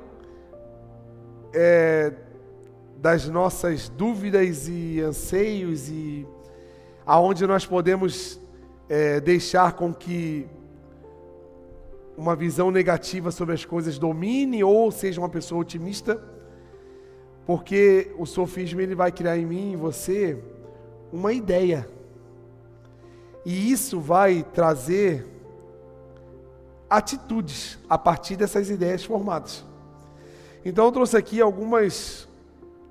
é, 1.53 2.13
das 2.97 3.27
nossas 3.27 3.89
dúvidas 3.89 4.67
e 4.67 5.01
anseios 5.01 5.89
e 5.89 6.25
aonde 7.05 7.45
nós 7.45 7.65
podemos 7.65 8.39
é, 8.89 9.19
deixar 9.19 9.73
com 9.73 9.93
que 9.93 10.47
uma 12.17 12.35
visão 12.35 12.71
negativa 12.71 13.31
sobre 13.31 13.53
as 13.53 13.65
coisas 13.65 13.97
domine 13.97 14.63
ou 14.63 14.91
seja 14.91 15.19
uma 15.19 15.29
pessoa 15.29 15.61
otimista, 15.61 16.23
porque 17.45 18.11
o 18.17 18.25
sofismo 18.25 18.79
ele 18.79 18.95
vai 18.95 19.11
criar 19.11 19.37
em 19.37 19.45
mim 19.45 19.73
e 19.73 19.75
você 19.75 20.41
uma 21.11 21.33
ideia. 21.33 21.87
E 23.45 23.71
isso 23.71 23.99
vai 23.99 24.43
trazer 24.43 25.27
atitudes 26.89 27.77
a 27.89 27.97
partir 27.97 28.35
dessas 28.35 28.69
ideias 28.69 29.03
formadas. 29.03 29.63
Então 30.63 30.85
eu 30.85 30.91
trouxe 30.91 31.17
aqui 31.17 31.41
algumas 31.41 32.27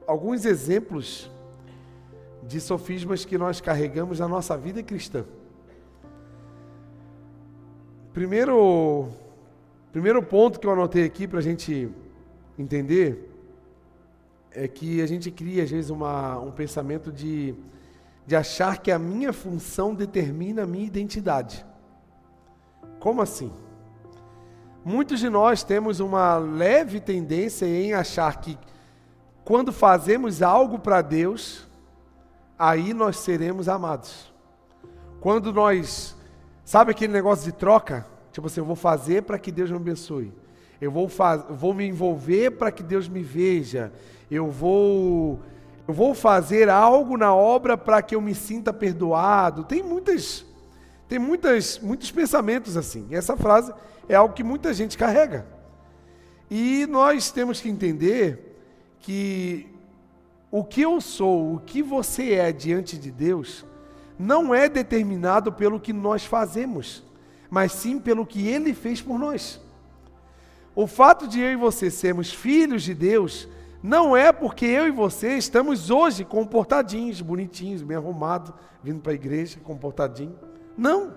alguns 0.06 0.44
exemplos 0.44 1.30
de 2.42 2.60
sofismas 2.60 3.24
que 3.24 3.38
nós 3.38 3.60
carregamos 3.60 4.18
na 4.18 4.28
nossa 4.28 4.56
vida 4.56 4.82
cristã. 4.82 5.24
Primeiro, 8.12 9.08
primeiro 9.92 10.22
ponto 10.22 10.60
que 10.60 10.66
eu 10.66 10.72
anotei 10.72 11.04
aqui 11.04 11.26
para 11.26 11.38
a 11.38 11.42
gente 11.42 11.88
entender 12.58 13.30
é 14.50 14.68
que 14.68 15.00
a 15.00 15.06
gente 15.06 15.30
cria, 15.30 15.62
às 15.62 15.70
vezes, 15.70 15.88
uma, 15.88 16.38
um 16.38 16.50
pensamento 16.50 17.10
de, 17.10 17.54
de 18.26 18.36
achar 18.36 18.78
que 18.78 18.90
a 18.90 18.98
minha 18.98 19.32
função 19.32 19.94
determina 19.94 20.62
a 20.62 20.66
minha 20.66 20.86
identidade. 20.86 21.64
Como 22.98 23.20
assim? 23.20 23.52
Muitos 24.84 25.20
de 25.20 25.28
nós 25.28 25.62
temos 25.62 26.00
uma 26.00 26.36
leve 26.36 27.00
tendência 27.00 27.66
em 27.66 27.92
achar 27.92 28.40
que 28.40 28.58
quando 29.44 29.72
fazemos 29.72 30.42
algo 30.42 30.78
para 30.78 31.02
Deus, 31.02 31.68
aí 32.58 32.94
nós 32.94 33.18
seremos 33.18 33.68
amados. 33.68 34.32
Quando 35.20 35.52
nós 35.52 36.16
Sabe 36.64 36.92
aquele 36.92 37.12
negócio 37.12 37.44
de 37.44 37.52
troca? 37.52 38.06
Tipo 38.30 38.46
assim, 38.46 38.60
eu 38.60 38.64
vou 38.64 38.76
fazer 38.76 39.22
para 39.22 39.38
que 39.38 39.50
Deus 39.50 39.70
me 39.70 39.76
abençoe. 39.76 40.32
Eu 40.80 40.90
vou, 40.90 41.08
faz, 41.08 41.44
vou 41.50 41.74
me 41.74 41.86
envolver 41.86 42.52
para 42.52 42.72
que 42.72 42.82
Deus 42.82 43.08
me 43.08 43.22
veja. 43.22 43.92
Eu 44.30 44.48
vou, 44.48 45.40
eu 45.86 45.94
vou 45.94 46.14
fazer 46.14 46.68
algo 46.68 47.16
na 47.16 47.34
obra 47.34 47.76
para 47.76 48.00
que 48.02 48.14
eu 48.14 48.20
me 48.20 48.34
sinta 48.34 48.72
perdoado. 48.72 49.64
Tem 49.64 49.82
muitas, 49.82 50.44
tem 51.08 51.18
muitas, 51.18 51.78
muitos 51.80 52.10
pensamentos 52.10 52.76
assim. 52.76 53.06
E 53.10 53.14
essa 53.14 53.36
frase 53.36 53.72
é 54.08 54.14
algo 54.14 54.34
que 54.34 54.44
muita 54.44 54.72
gente 54.72 54.96
carrega. 54.96 55.46
E 56.50 56.86
nós 56.86 57.30
temos 57.30 57.60
que 57.60 57.68
entender 57.68 58.58
que 59.00 59.68
o 60.50 60.62
que 60.62 60.82
eu 60.82 61.00
sou, 61.00 61.54
o 61.54 61.60
que 61.60 61.82
você 61.82 62.34
é 62.34 62.52
diante 62.52 62.96
de 62.96 63.10
Deus, 63.10 63.64
não 64.18 64.54
é 64.54 64.68
determinado 64.68 65.52
pelo 65.52 65.80
que 65.80 65.92
nós 65.92 66.24
fazemos, 66.24 67.02
mas 67.50 67.72
sim 67.72 67.98
pelo 67.98 68.26
que 68.26 68.46
Ele 68.46 68.72
fez 68.72 69.00
por 69.00 69.18
nós. 69.18 69.60
O 70.74 70.86
fato 70.86 71.26
de 71.26 71.40
eu 71.40 71.52
e 71.52 71.56
você 71.56 71.90
sermos 71.90 72.32
filhos 72.32 72.82
de 72.82 72.94
Deus 72.94 73.48
não 73.82 74.16
é 74.16 74.32
porque 74.32 74.64
eu 74.64 74.86
e 74.86 74.92
você 74.92 75.36
estamos 75.36 75.90
hoje 75.90 76.24
comportadinhos, 76.24 77.20
bonitinhos, 77.20 77.82
bem 77.82 77.96
arrumados, 77.96 78.52
vindo 78.82 79.00
para 79.00 79.12
a 79.12 79.14
igreja, 79.14 79.58
comportadinho. 79.64 80.38
Não. 80.76 81.14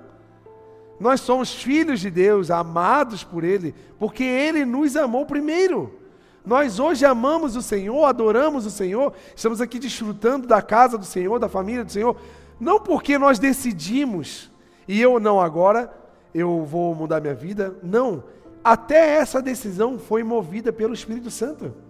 Nós 1.00 1.22
somos 1.22 1.54
filhos 1.54 2.00
de 2.00 2.10
Deus, 2.10 2.50
amados 2.50 3.24
por 3.24 3.44
Ele, 3.44 3.76
porque 4.00 4.24
Ele 4.24 4.66
nos 4.66 4.96
amou 4.96 5.26
primeiro. 5.26 6.00
Nós 6.44 6.80
hoje 6.80 7.06
amamos 7.06 7.56
o 7.56 7.62
Senhor, 7.62 8.04
adoramos 8.06 8.66
o 8.66 8.72
Senhor, 8.72 9.14
estamos 9.36 9.62
aqui 9.62 9.78
desfrutando 9.78 10.48
da 10.48 10.62
casa 10.62 10.98
do 10.98 11.06
Senhor, 11.06 11.38
da 11.38 11.50
família 11.50 11.84
do 11.84 11.92
Senhor, 11.92 12.16
não 12.60 12.80
porque 12.80 13.18
nós 13.18 13.38
decidimos, 13.38 14.52
e 14.88 15.00
eu 15.02 15.20
não 15.20 15.42
agora, 15.42 15.92
eu 16.34 16.64
vou 16.64 16.96
mudar 16.96 17.22
minha 17.22 17.34
vida. 17.36 17.76
Não. 17.84 18.24
Até 18.64 19.16
essa 19.18 19.42
decisão 19.42 20.00
foi 20.00 20.24
movida 20.24 20.72
pelo 20.74 20.94
Espírito 20.94 21.30
Santo. 21.30 21.85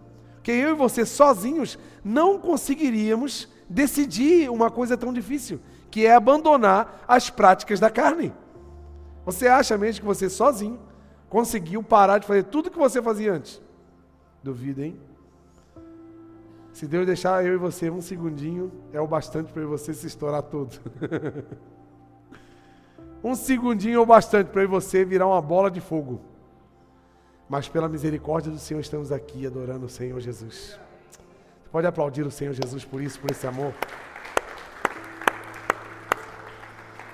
Porque 0.45 0.51
eu 0.51 0.69
e 0.69 0.73
você 0.75 1.07
sozinhos 1.07 1.75
não 2.03 2.37
conseguiríamos 2.37 3.49
decidir 3.67 4.47
uma 4.47 4.69
coisa 4.69 4.95
tão 4.95 5.11
difícil, 5.11 5.59
que 5.89 6.05
é 6.05 6.13
abandonar 6.13 7.03
as 7.07 7.31
práticas 7.31 7.79
da 7.79 7.89
carne. 7.89 8.31
Você 9.25 9.47
acha 9.47 9.75
mesmo 9.75 10.01
que 10.01 10.05
você 10.05 10.29
sozinho 10.29 10.79
conseguiu 11.29 11.81
parar 11.81 12.19
de 12.19 12.27
fazer 12.27 12.43
tudo 12.43 12.69
que 12.69 12.77
você 12.77 13.01
fazia 13.01 13.33
antes? 13.33 13.59
Duvido, 14.43 14.83
hein? 14.83 14.99
Se 16.73 16.85
Deus 16.85 17.07
deixar 17.07 17.43
eu 17.43 17.55
e 17.55 17.57
você 17.57 17.89
um 17.89 17.99
segundinho, 17.99 18.71
é 18.93 19.01
o 19.01 19.07
bastante 19.07 19.51
para 19.51 19.65
você 19.65 19.95
se 19.95 20.05
estourar 20.05 20.43
todo. 20.43 20.79
um 23.23 23.33
segundinho 23.33 23.97
é 23.97 23.99
o 23.99 24.05
bastante 24.05 24.51
para 24.51 24.67
você 24.67 25.03
virar 25.03 25.25
uma 25.25 25.41
bola 25.41 25.71
de 25.71 25.81
fogo. 25.81 26.21
Mas 27.47 27.67
pela 27.67 27.87
misericórdia 27.87 28.51
do 28.51 28.57
Senhor 28.57 28.79
estamos 28.79 29.11
aqui 29.11 29.45
adorando 29.45 29.85
o 29.85 29.89
Senhor 29.89 30.19
Jesus. 30.19 30.79
Você 31.11 31.69
pode 31.71 31.85
aplaudir 31.85 32.25
o 32.25 32.31
Senhor 32.31 32.53
Jesus 32.53 32.83
por 32.83 33.01
isso, 33.01 33.19
por 33.19 33.29
esse 33.29 33.45
amor. 33.45 33.73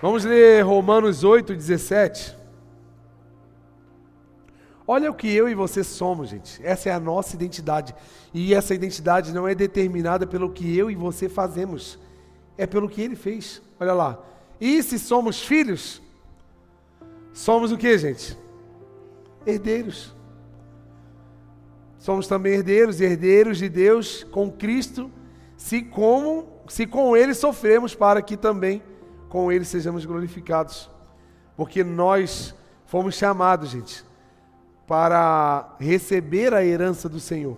Vamos 0.02 0.24
ler 0.24 0.64
Romanos 0.64 1.24
8, 1.24 1.54
17. 1.54 2.38
Olha 4.88 5.12
o 5.12 5.14
que 5.14 5.32
eu 5.34 5.48
e 5.48 5.54
você 5.54 5.84
somos, 5.84 6.30
gente. 6.30 6.60
Essa 6.66 6.90
é 6.90 6.92
a 6.92 7.00
nossa 7.00 7.36
identidade. 7.36 7.94
E 8.34 8.54
essa 8.54 8.74
identidade 8.74 9.34
não 9.34 9.48
é 9.48 9.54
determinada 9.54 10.26
pelo 10.26 10.52
que 10.52 10.76
eu 10.78 10.90
e 10.90 10.96
você 10.96 11.30
fazemos, 11.30 12.00
é 12.58 12.66
pelo 12.66 12.90
que 12.90 13.02
ele 13.02 13.16
fez. 13.16 13.62
Olha 13.80 13.94
lá. 13.94 14.20
E 14.60 14.82
se 14.82 14.98
somos 14.98 15.42
filhos, 15.42 16.02
somos 17.34 17.72
o 17.72 17.78
que, 17.78 17.98
gente? 17.98 18.38
Herdeiros. 19.46 20.16
Somos 22.02 22.26
também 22.26 22.54
herdeiros, 22.54 23.00
herdeiros 23.00 23.60
de 23.60 23.70
Deus 23.70 24.24
com 24.24 24.52
Cristo, 24.52 25.12
se 25.56 25.84
como 25.84 26.48
se 26.68 26.88
com 26.88 27.16
ele 27.16 27.36
sofremos 27.36 27.94
para 27.94 28.24
que 28.24 28.36
também 28.36 28.82
com 29.30 29.52
ele 29.52 29.64
sejamos 29.64 30.04
glorificados. 30.04 30.90
Porque 31.56 31.84
nós 31.84 32.56
fomos 32.88 33.14
chamados, 33.14 33.70
gente, 33.70 34.04
para 34.88 35.76
receber 35.80 36.56
a 36.56 36.66
herança 36.66 37.08
do 37.08 37.20
Senhor. 37.20 37.56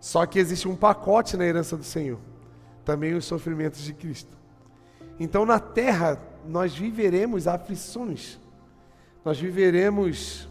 Só 0.00 0.24
que 0.24 0.38
existe 0.38 0.66
um 0.66 0.74
pacote 0.74 1.36
na 1.36 1.44
herança 1.44 1.76
do 1.76 1.84
Senhor, 1.84 2.18
também 2.82 3.12
os 3.12 3.26
sofrimentos 3.26 3.82
de 3.82 3.92
Cristo. 3.92 4.32
Então 5.18 5.44
na 5.44 5.60
terra 5.60 6.18
nós 6.48 6.74
viveremos 6.74 7.46
aflições, 7.46 8.40
nós 9.22 9.38
viveremos 9.38 10.48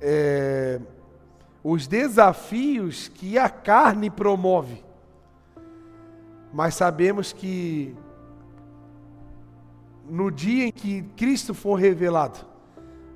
é, 0.00 0.80
os 1.68 1.88
desafios 1.88 3.08
que 3.08 3.36
a 3.36 3.48
carne 3.48 4.08
promove, 4.08 4.84
mas 6.52 6.76
sabemos 6.76 7.32
que 7.32 7.92
no 10.08 10.30
dia 10.30 10.66
em 10.66 10.70
que 10.70 11.02
Cristo 11.16 11.52
for 11.52 11.74
revelado, 11.74 12.38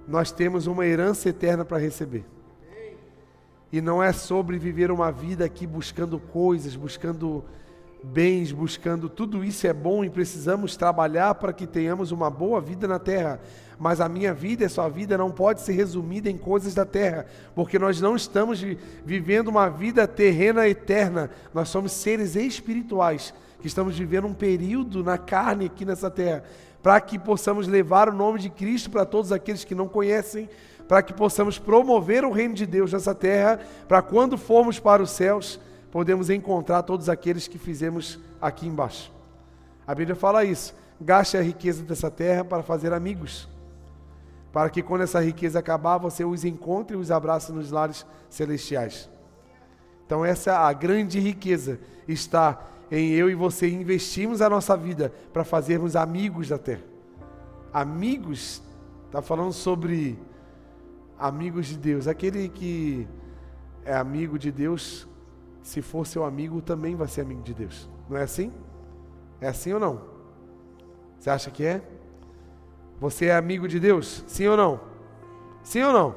nós 0.08 0.32
temos 0.32 0.66
uma 0.66 0.84
herança 0.84 1.28
eterna 1.28 1.64
para 1.64 1.78
receber. 1.78 2.24
E 3.70 3.80
não 3.80 4.02
é 4.02 4.12
sobre 4.12 4.58
viver 4.58 4.90
uma 4.90 5.12
vida 5.12 5.44
aqui 5.44 5.64
buscando 5.64 6.18
coisas, 6.18 6.74
buscando 6.74 7.44
bens, 8.02 8.50
buscando 8.50 9.08
tudo 9.08 9.44
isso 9.44 9.64
é 9.68 9.72
bom 9.72 10.04
e 10.04 10.10
precisamos 10.10 10.76
trabalhar 10.76 11.36
para 11.36 11.52
que 11.52 11.68
tenhamos 11.68 12.10
uma 12.10 12.28
boa 12.28 12.60
vida 12.60 12.88
na 12.88 12.98
terra. 12.98 13.40
Mas 13.80 13.98
a 13.98 14.10
minha 14.10 14.34
vida 14.34 14.62
e 14.62 14.66
a 14.66 14.68
sua 14.68 14.90
vida 14.90 15.16
não 15.16 15.30
pode 15.30 15.62
ser 15.62 15.72
resumida 15.72 16.28
em 16.28 16.36
coisas 16.36 16.74
da 16.74 16.84
terra, 16.84 17.24
porque 17.54 17.78
nós 17.78 17.98
não 17.98 18.14
estamos 18.14 18.62
vivendo 19.06 19.48
uma 19.48 19.70
vida 19.70 20.06
terrena 20.06 20.68
eterna. 20.68 21.30
Nós 21.54 21.70
somos 21.70 21.92
seres 21.92 22.36
espirituais 22.36 23.32
que 23.58 23.66
estamos 23.66 23.98
vivendo 23.98 24.26
um 24.26 24.34
período 24.34 25.02
na 25.02 25.16
carne 25.16 25.64
aqui 25.64 25.86
nessa 25.86 26.10
terra, 26.10 26.44
para 26.82 27.00
que 27.00 27.18
possamos 27.18 27.66
levar 27.66 28.10
o 28.10 28.12
nome 28.12 28.38
de 28.38 28.50
Cristo 28.50 28.90
para 28.90 29.06
todos 29.06 29.32
aqueles 29.32 29.64
que 29.64 29.74
não 29.74 29.88
conhecem, 29.88 30.46
para 30.86 31.02
que 31.02 31.14
possamos 31.14 31.58
promover 31.58 32.22
o 32.22 32.30
reino 32.30 32.52
de 32.52 32.66
Deus 32.66 32.92
nessa 32.92 33.14
terra, 33.14 33.60
para 33.88 34.02
quando 34.02 34.36
formos 34.36 34.78
para 34.78 35.02
os 35.02 35.10
céus, 35.10 35.58
podemos 35.90 36.28
encontrar 36.28 36.82
todos 36.82 37.08
aqueles 37.08 37.48
que 37.48 37.58
fizemos 37.58 38.18
aqui 38.42 38.66
embaixo. 38.66 39.10
A 39.86 39.94
Bíblia 39.94 40.16
fala 40.16 40.44
isso. 40.44 40.74
Gaste 41.00 41.38
a 41.38 41.42
riqueza 41.42 41.82
dessa 41.82 42.10
terra 42.10 42.44
para 42.44 42.62
fazer 42.62 42.92
amigos, 42.92 43.48
para 44.52 44.70
que 44.70 44.82
quando 44.82 45.02
essa 45.02 45.20
riqueza 45.20 45.58
acabar, 45.58 45.98
você 45.98 46.24
os 46.24 46.44
encontre 46.44 46.96
e 46.96 47.00
os 47.00 47.10
abrace 47.10 47.52
nos 47.52 47.70
lares 47.70 48.04
celestiais. 48.28 49.08
Então 50.06 50.24
essa 50.24 50.50
é 50.50 50.54
a 50.54 50.72
grande 50.72 51.20
riqueza 51.20 51.78
está 52.08 52.66
em 52.90 53.10
eu 53.10 53.30
e 53.30 53.34
você 53.34 53.68
investirmos 53.68 54.42
a 54.42 54.50
nossa 54.50 54.76
vida 54.76 55.12
para 55.32 55.44
fazermos 55.44 55.94
amigos 55.94 56.48
da 56.48 56.58
terra. 56.58 56.82
Amigos, 57.72 58.60
está 59.06 59.22
falando 59.22 59.52
sobre 59.52 60.18
amigos 61.16 61.66
de 61.66 61.78
Deus. 61.78 62.08
Aquele 62.08 62.48
que 62.48 63.06
é 63.84 63.94
amigo 63.94 64.36
de 64.36 64.50
Deus, 64.50 65.06
se 65.62 65.80
for 65.80 66.04
seu 66.04 66.24
amigo, 66.24 66.60
também 66.60 66.96
vai 66.96 67.06
ser 67.06 67.20
amigo 67.20 67.42
de 67.42 67.54
Deus. 67.54 67.88
Não 68.08 68.16
é 68.16 68.22
assim? 68.22 68.52
É 69.40 69.46
assim 69.48 69.72
ou 69.72 69.78
não? 69.78 70.02
Você 71.18 71.30
acha 71.30 71.50
que 71.50 71.64
é? 71.64 71.82
Você 73.00 73.26
é 73.26 73.34
amigo 73.34 73.66
de 73.66 73.80
Deus? 73.80 74.22
Sim 74.26 74.46
ou 74.48 74.56
não? 74.56 74.80
Sim 75.62 75.82
ou 75.82 75.92
não? 75.92 76.14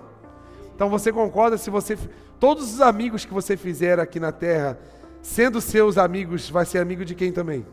Então 0.75 0.89
você 0.89 1.11
concorda 1.11 1.57
se 1.57 1.69
você 1.69 1.97
todos 2.39 2.73
os 2.73 2.81
amigos 2.81 3.25
que 3.25 3.33
você 3.33 3.55
fizer 3.55 3.99
aqui 3.99 4.19
na 4.19 4.31
terra, 4.31 4.77
sendo 5.21 5.61
seus 5.61 5.97
amigos, 5.97 6.49
vai 6.49 6.65
ser 6.65 6.79
amigo 6.79 7.05
de 7.05 7.15
quem 7.15 7.31
também? 7.31 7.65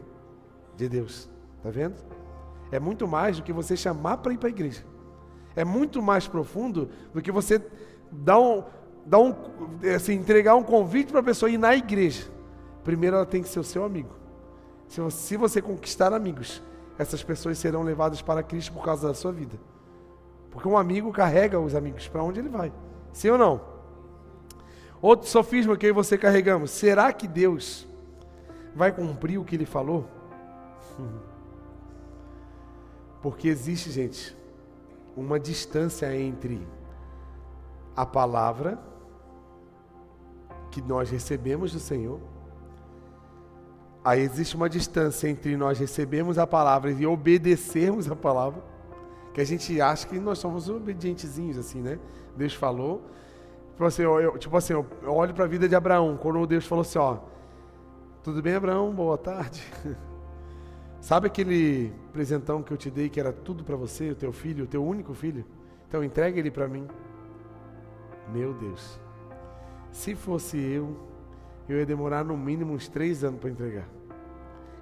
De 0.77 0.89
Deus. 0.89 1.29
Tá 1.63 1.71
vendo? 1.71 1.97
É 2.71 2.79
muito 2.79 3.09
mais 3.09 3.37
do 3.37 3.43
que 3.43 3.53
você 3.53 3.77
chamar 3.77 4.19
para 4.19 4.33
ir 4.33 4.39
para 4.39 4.49
a 4.49 4.51
igreja 4.51 4.85
é 5.55 5.65
muito 5.65 6.01
mais 6.01 6.27
profundo 6.27 6.91
do 7.13 7.21
que 7.21 7.33
você 7.33 7.61
dar 8.11 8.39
um, 8.39 8.65
dar 9.05 9.19
um, 9.19 9.35
assim, 9.95 10.15
entregar 10.15 10.55
um 10.55 10.63
convite 10.63 11.11
para 11.11 11.21
a 11.21 11.23
pessoa 11.23 11.51
ir 11.51 11.59
na 11.59 11.75
igreja. 11.75 12.25
Primeiro 12.85 13.17
ela 13.17 13.27
tem 13.27 13.43
que 13.43 13.49
ser 13.49 13.61
o 13.61 13.65
seu 13.65 13.85
amigo. 13.85 14.11
Se 15.11 15.37
você 15.37 15.63
conquistar 15.63 16.13
amigos, 16.13 16.63
essas 17.01 17.23
pessoas 17.23 17.57
serão 17.57 17.83
levadas 17.83 18.21
para 18.21 18.43
Cristo 18.43 18.75
por 18.75 18.85
causa 18.85 19.09
da 19.09 19.15
sua 19.15 19.33
vida. 19.33 19.59
Porque 20.51 20.69
um 20.69 20.77
amigo 20.77 21.11
carrega 21.11 21.59
os 21.59 21.75
amigos 21.75 22.07
para 22.07 22.23
onde 22.23 22.41
ele 22.41 22.51
vai. 22.51 22.71
Sim 23.11 23.31
ou 23.31 23.39
não? 23.39 23.59
Outro 25.01 25.27
sofisma 25.27 25.79
que 25.79 25.87
eu 25.87 25.91
e 25.91 25.93
você 25.93 26.19
carregamos. 26.19 26.71
Será 26.71 27.11
que 27.11 27.27
Deus 27.27 27.89
vai 28.75 28.93
cumprir 28.93 29.39
o 29.39 29.45
que 29.47 29.55
ele 29.55 29.65
falou? 29.65 30.07
Porque 33.23 33.49
existe, 33.49 33.91
gente, 33.91 34.37
uma 35.17 35.41
distância 35.41 36.15
entre 36.15 36.69
a 37.97 38.05
palavra 38.05 38.79
que 40.71 40.83
nós 40.83 41.09
recebemos 41.09 41.73
do 41.73 41.81
Senhor. 41.81 42.21
Aí 44.05 44.21
existe 44.21 44.57
uma 44.57 44.69
distância 44.69 45.29
entre 45.29 45.57
nós 45.57 45.79
recebemos 45.79 46.39
a 46.39 46.47
palavra 46.47 46.91
e 46.91 47.07
obedecermos 47.07 48.11
a 48.11 48.17
palavra, 48.17 48.63
que 49.35 49.41
a 49.41 49.45
gente 49.45 49.81
acha 49.81 50.07
que 50.07 50.19
nós 50.19 50.39
somos 50.39 50.69
obedientezinhos 50.69 51.59
assim, 51.59 51.81
né? 51.81 51.99
Deus 52.37 52.55
falou. 52.55 53.03
Tipo 53.73 53.85
assim, 53.85 54.03
eu, 54.03 54.39
tipo 54.39 54.57
assim, 54.57 54.73
eu 54.73 54.87
olho 55.07 55.35
para 55.35 55.45
a 55.45 55.49
vida 55.49 55.69
de 55.69 55.75
Abraão, 55.75 56.17
quando 56.17 56.47
Deus 56.47 56.67
falou 56.67 56.83
assim, 56.83 56.99
ó, 56.99 57.19
tudo 58.23 58.43
bem, 58.43 58.55
Abraão? 58.55 58.93
Boa 58.95 59.17
tarde. 59.19 59.63
Sabe 61.01 61.27
aquele 61.27 61.93
presentão 62.13 62.63
que 62.63 62.73
eu 62.73 62.77
te 62.77 62.91
dei 62.91 63.09
que 63.09 63.19
era 63.19 63.33
tudo 63.33 63.65
para 63.65 63.77
você, 63.77 64.11
o 64.11 64.15
teu 64.15 64.33
filho, 64.33 64.65
o 64.65 64.67
teu 64.67 64.85
único 64.85 65.15
filho? 65.15 65.45
Então 65.89 66.05
entregue 66.05 66.39
ele 66.39 66.51
para 66.51 66.69
mim. 66.69 66.87
Meu 68.33 68.53
Deus. 68.55 69.01
Se 69.91 70.15
fosse 70.15 70.59
eu, 70.59 70.95
eu 71.73 71.79
ia 71.79 71.87
demorar 71.87 72.25
no 72.25 72.37
mínimo 72.37 72.73
uns 72.73 72.89
três 72.89 73.23
anos 73.23 73.41
para 73.41 73.51
entregar. 73.51 73.89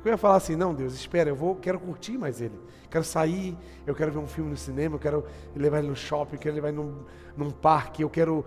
Eu 0.05 0.13
ia 0.13 0.17
falar 0.17 0.37
assim, 0.37 0.57
não, 0.57 0.73
Deus, 0.73 0.95
espera, 0.95 1.29
eu 1.29 1.37
vou, 1.37 1.57
quero 1.57 1.79
curtir 1.79 2.17
mais 2.17 2.41
ele. 2.41 2.59
Quero 2.91 3.05
sair, 3.05 3.57
eu 3.87 3.95
quero 3.95 4.11
ver 4.11 4.19
um 4.19 4.27
filme 4.27 4.51
no 4.51 4.57
cinema, 4.57 4.95
eu 4.95 4.99
quero 4.99 5.25
levar 5.55 5.81
ele 5.81 5.89
no 5.89 5.97
shopping, 5.97 6.37
eu 6.37 6.41
quero 6.41 6.55
levar 6.55 6.69
ele 6.69 6.79
num, 6.79 7.05
num 7.37 7.51
parque, 7.51 8.03
eu 8.03 8.09
quero 8.09 8.45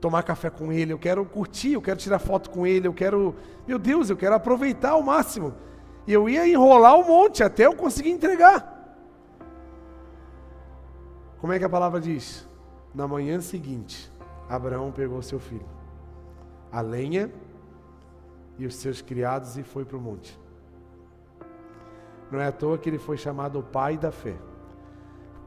tomar 0.00 0.22
café 0.22 0.50
com 0.50 0.72
ele, 0.72 0.92
eu 0.92 0.98
quero 0.98 1.24
curtir, 1.24 1.72
eu 1.72 1.82
quero 1.82 1.98
tirar 1.98 2.18
foto 2.18 2.50
com 2.50 2.66
ele, 2.66 2.86
eu 2.86 2.92
quero, 2.92 3.34
meu 3.66 3.78
Deus, 3.78 4.10
eu 4.10 4.16
quero 4.16 4.34
aproveitar 4.34 4.90
ao 4.90 5.02
máximo. 5.02 5.54
E 6.06 6.12
eu 6.12 6.28
ia 6.28 6.46
enrolar 6.46 6.96
um 6.98 7.06
monte 7.06 7.42
até 7.42 7.66
eu 7.66 7.74
conseguir 7.74 8.10
entregar. 8.10 8.78
Como 11.38 11.52
é 11.52 11.58
que 11.58 11.64
a 11.64 11.68
palavra 11.68 12.00
diz? 12.00 12.46
Na 12.94 13.08
manhã 13.08 13.40
seguinte, 13.40 14.10
Abraão 14.48 14.90
pegou 14.90 15.22
seu 15.22 15.38
filho, 15.38 15.64
a 16.70 16.80
lenha 16.80 17.30
e 18.60 18.66
os 18.66 18.74
seus 18.74 19.00
criados 19.00 19.56
e 19.56 19.62
foi 19.62 19.86
para 19.86 19.96
o 19.96 20.00
monte. 20.00 20.38
Não 22.30 22.38
é 22.38 22.48
à 22.48 22.52
toa 22.52 22.76
que 22.76 22.90
ele 22.90 22.98
foi 22.98 23.16
chamado 23.16 23.58
o 23.58 23.62
pai 23.62 23.96
da 23.96 24.12
fé. 24.12 24.36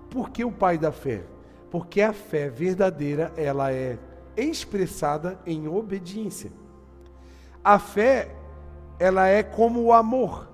Por 0.10 0.32
que 0.32 0.43
o 0.43 0.52
pai 0.52 0.80
da 0.80 0.91
fé? 0.91 1.23
Porque 1.69 2.02
a 2.02 2.12
fé 2.12 2.49
verdadeira, 2.49 3.32
ela 3.38 3.71
é 3.71 3.99
expressada 4.36 5.39
em 5.45 5.67
obediência. 5.67 6.52
A 7.63 7.78
fé 7.78 8.36
ela 8.97 9.28
é 9.28 9.43
como 9.43 9.82
o 9.82 9.93
amor. 9.93 10.49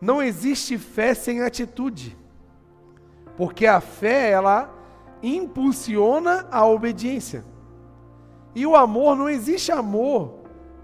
Não 0.00 0.22
existe 0.22 0.78
fé 0.78 1.12
sem 1.12 1.42
atitude. 1.42 2.16
Porque 3.36 3.66
a 3.66 3.80
fé, 3.80 4.30
ela 4.30 4.72
impulsiona 5.22 6.46
a 6.52 6.64
obediência. 6.64 7.44
E 8.54 8.64
o 8.64 8.76
amor, 8.76 9.16
não 9.16 9.28
existe 9.28 9.72
amor 9.72 10.35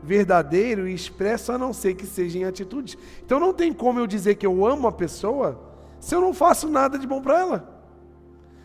verdadeiro 0.03 0.89
e 0.89 0.95
expresso 0.95 1.53
a 1.53 1.59
não 1.59 1.73
ser 1.73 1.95
que 1.95 2.07
seja 2.07 2.39
em 2.39 2.45
atitude. 2.45 2.99
Então 3.25 3.39
não 3.39 3.55
tem 3.55 3.73
como 3.73 4.01
eu 4.01 4.07
dizer 4.07 4.35
que 4.35 4.47
eu 4.47 4.67
amo 4.67 4.89
a 4.89 4.93
pessoa 4.93 5.61
se 6.01 6.15
eu 6.15 6.21
não 6.21 6.35
faço 6.35 6.69
nada 6.69 6.99
de 6.99 7.07
bom 7.07 7.23
para 7.23 7.39
ela. 7.39 7.85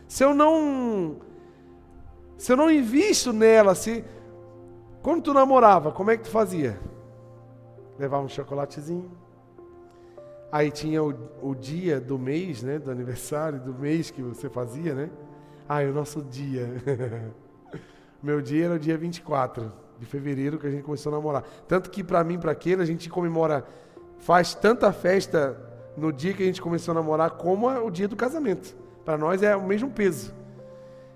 Se 0.07 0.23
eu 0.23 0.33
não 0.33 1.17
se 2.37 2.51
eu 2.51 2.57
não 2.57 2.69
invisto 2.71 3.31
nela, 3.33 3.75
se 3.75 4.03
quando 5.01 5.23
tu 5.23 5.33
namorava, 5.33 5.91
como 5.91 6.11
é 6.11 6.17
que 6.17 6.23
tu 6.23 6.29
fazia? 6.29 6.79
levava 7.97 8.23
um 8.23 8.29
chocolatezinho. 8.29 9.09
Aí 10.51 10.71
tinha 10.71 11.03
o, 11.03 11.13
o 11.41 11.55
dia 11.55 11.99
do 11.99 12.17
mês, 12.17 12.63
né? 12.63 12.79
Do 12.79 12.91
aniversário, 12.91 13.59
do 13.59 13.73
mês 13.73 14.11
que 14.11 14.21
você 14.21 14.49
fazia, 14.49 14.93
né? 14.93 15.09
Ah, 15.67 15.81
o 15.81 15.91
nosso 15.91 16.21
dia. 16.21 16.69
Meu 18.21 18.41
dia 18.41 18.65
era 18.65 18.75
o 18.75 18.79
dia 18.79 18.97
24 18.97 19.71
de 19.99 20.05
fevereiro 20.05 20.59
que 20.59 20.67
a 20.67 20.71
gente 20.71 20.83
começou 20.83 21.11
a 21.11 21.15
namorar. 21.15 21.43
Tanto 21.67 21.89
que 21.89 22.03
para 22.03 22.23
mim, 22.23 22.39
para 22.39 22.51
aquele, 22.51 22.81
a 22.81 22.85
gente 22.85 23.09
comemora, 23.09 23.65
faz 24.19 24.53
tanta 24.53 24.91
festa 24.91 25.57
no 25.95 26.11
dia 26.13 26.33
que 26.33 26.43
a 26.43 26.45
gente 26.45 26.61
começou 26.61 26.91
a 26.91 26.95
namorar 26.95 27.31
como 27.31 27.67
o 27.67 27.89
dia 27.89 28.07
do 28.07 28.15
casamento. 28.15 28.75
Para 29.03 29.17
nós 29.17 29.41
é 29.41 29.55
o 29.55 29.65
mesmo 29.65 29.89
peso. 29.89 30.33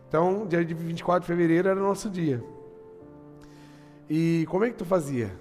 Então, 0.07 0.45
dia 0.47 0.63
de 0.65 0.73
24 0.73 1.21
de 1.21 1.27
fevereiro 1.27 1.69
era 1.69 1.79
o 1.79 1.83
nosso 1.83 2.09
dia. 2.09 2.43
E 4.09 4.45
como 4.49 4.65
é 4.65 4.69
que 4.69 4.75
tu 4.75 4.83
fazia? 4.83 5.31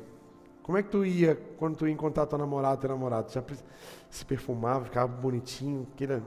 Como 0.63 0.79
é 0.79 0.83
que 0.83 0.89
tu 0.91 1.05
ia 1.05 1.37
quando 1.59 1.77
tu 1.77 1.89
ia 1.89 1.93
encontrar 1.93 2.27
tua 2.27 2.39
namorada, 2.39 2.77
teu 2.77 2.91
namorado? 2.91 3.33
Já 3.33 3.43
se 4.09 4.25
perfumava, 4.25 4.85
ficava 4.85 5.09
bonitinho, 5.09 5.89
aquela, 5.93 6.23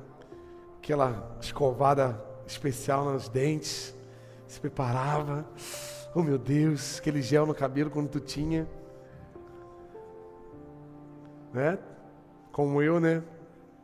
aquela 0.78 1.38
escovada 1.39 2.21
especial 2.45 3.06
nos 3.06 3.30
dentes, 3.30 3.95
se 4.47 4.60
preparava. 4.60 5.45
Oh 6.15 6.21
meu 6.21 6.38
Deus, 6.38 6.99
aquele 6.99 7.21
gel 7.21 7.45
no 7.45 7.56
cabelo 7.56 7.89
quando 7.89 8.08
tu 8.08 8.19
tinha. 8.19 8.67
Né? 11.52 11.80
Como 12.52 12.82
eu, 12.84 12.99
né? 12.99 13.23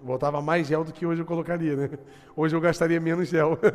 Botava 0.01 0.39
mais 0.41 0.67
gel 0.67 0.83
do 0.83 0.93
que 0.93 1.05
hoje 1.05 1.21
eu 1.21 1.25
colocaria, 1.25 1.75
né? 1.75 1.89
Hoje 2.35 2.55
eu 2.55 2.61
gastaria 2.61 2.99
menos 2.99 3.27
gel. 3.29 3.57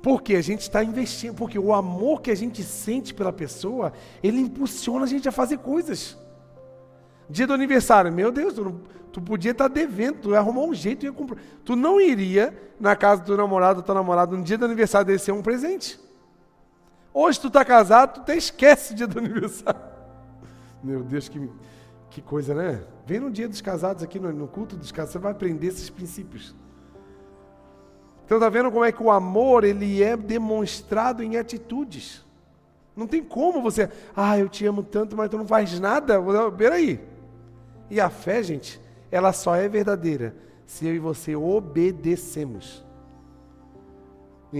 Porque 0.00 0.36
a 0.36 0.42
gente 0.42 0.60
está 0.60 0.84
investindo, 0.84 1.34
porque 1.34 1.58
o 1.58 1.72
amor 1.72 2.20
que 2.20 2.30
a 2.30 2.34
gente 2.34 2.62
sente 2.62 3.14
pela 3.14 3.32
pessoa, 3.32 3.90
ele 4.22 4.38
impulsiona 4.38 5.04
a 5.06 5.08
gente 5.08 5.26
a 5.26 5.32
fazer 5.32 5.56
coisas. 5.56 6.14
Dia 7.30 7.46
do 7.46 7.54
aniversário, 7.54 8.12
meu 8.12 8.30
Deus, 8.30 8.52
tu, 8.52 8.64
não, 8.64 8.80
tu 9.10 9.22
podia 9.22 9.52
estar 9.52 9.66
tá 9.66 9.74
devendo, 9.74 10.18
tu 10.18 10.30
ia 10.32 10.38
arrumar 10.40 10.60
um 10.60 10.74
jeito, 10.74 11.06
ia 11.06 11.12
comprar. 11.12 11.38
Tu 11.64 11.74
não 11.74 11.98
iria 11.98 12.54
na 12.78 12.94
casa 12.94 13.22
do 13.22 13.34
namorado, 13.34 13.80
do 13.80 13.86
teu 13.86 13.94
namorado, 13.94 14.36
no 14.36 14.44
dia 14.44 14.58
do 14.58 14.66
aniversário 14.66 15.06
dele 15.06 15.18
ser 15.18 15.32
um 15.32 15.40
presente. 15.40 15.98
Hoje 17.16 17.40
tu 17.40 17.46
está 17.46 17.64
casado, 17.64 18.14
tu 18.14 18.20
até 18.22 18.36
esquece 18.36 18.92
o 18.92 18.96
dia 18.96 19.06
do 19.06 19.20
aniversário. 19.20 19.80
Meu 20.82 21.00
Deus, 21.00 21.28
que, 21.28 21.48
que 22.10 22.20
coisa, 22.20 22.52
né? 22.52 22.82
Vem 23.06 23.20
no 23.20 23.30
dia 23.30 23.48
dos 23.48 23.60
casados 23.60 24.02
aqui, 24.02 24.18
no, 24.18 24.32
no 24.32 24.48
culto 24.48 24.74
dos 24.74 24.90
casados, 24.90 25.12
você 25.12 25.18
vai 25.20 25.30
aprender 25.30 25.68
esses 25.68 25.88
princípios. 25.88 26.56
Então 28.26 28.40
tá 28.40 28.48
vendo 28.48 28.70
como 28.72 28.84
é 28.84 28.90
que 28.90 29.02
o 29.02 29.12
amor 29.12 29.62
ele 29.62 30.02
é 30.02 30.16
demonstrado 30.16 31.22
em 31.22 31.36
atitudes. 31.36 32.24
Não 32.96 33.06
tem 33.06 33.22
como 33.22 33.62
você, 33.62 33.88
ah, 34.16 34.36
eu 34.36 34.48
te 34.48 34.66
amo 34.66 34.82
tanto, 34.82 35.16
mas 35.16 35.30
tu 35.30 35.38
não 35.38 35.46
faz 35.46 35.78
nada. 35.78 36.20
Peraí. 36.50 37.00
E 37.88 38.00
a 38.00 38.10
fé, 38.10 38.42
gente, 38.42 38.80
ela 39.08 39.32
só 39.32 39.54
é 39.54 39.68
verdadeira 39.68 40.34
se 40.66 40.84
eu 40.86 40.94
e 40.94 40.98
você 40.98 41.36
obedecemos. 41.36 42.84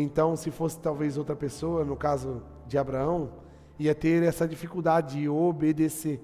Então, 0.01 0.35
se 0.35 0.51
fosse 0.51 0.79
talvez 0.79 1.17
outra 1.17 1.37
pessoa, 1.37 1.85
no 1.85 1.97
caso 1.97 2.43
de 2.67 2.77
Abraão, 2.77 3.31
ia 3.79 3.95
ter 3.95 4.23
essa 4.23 4.47
dificuldade 4.47 5.21
de 5.21 5.29
obedecer. 5.29 6.21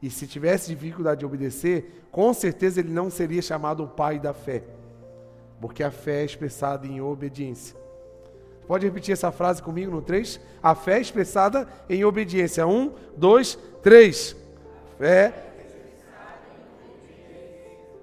E 0.00 0.08
se 0.08 0.26
tivesse 0.26 0.74
dificuldade 0.74 1.20
de 1.20 1.26
obedecer, 1.26 2.06
com 2.12 2.32
certeza 2.32 2.80
ele 2.80 2.92
não 2.92 3.10
seria 3.10 3.42
chamado 3.42 3.82
o 3.82 3.88
pai 3.88 4.18
da 4.20 4.32
fé. 4.32 4.62
Porque 5.60 5.82
a 5.82 5.90
fé 5.90 6.22
é 6.22 6.24
expressada 6.24 6.86
em 6.86 7.00
obediência. 7.00 7.76
Pode 8.66 8.86
repetir 8.86 9.12
essa 9.12 9.32
frase 9.32 9.62
comigo 9.62 9.90
no 9.90 10.00
3? 10.00 10.40
A 10.62 10.74
fé 10.74 10.98
é 10.98 11.00
expressada 11.00 11.68
em 11.88 12.04
obediência. 12.04 12.66
Um, 12.66 12.92
dois, 13.16 13.58
três. 13.82 14.36
Fé. 14.98 15.34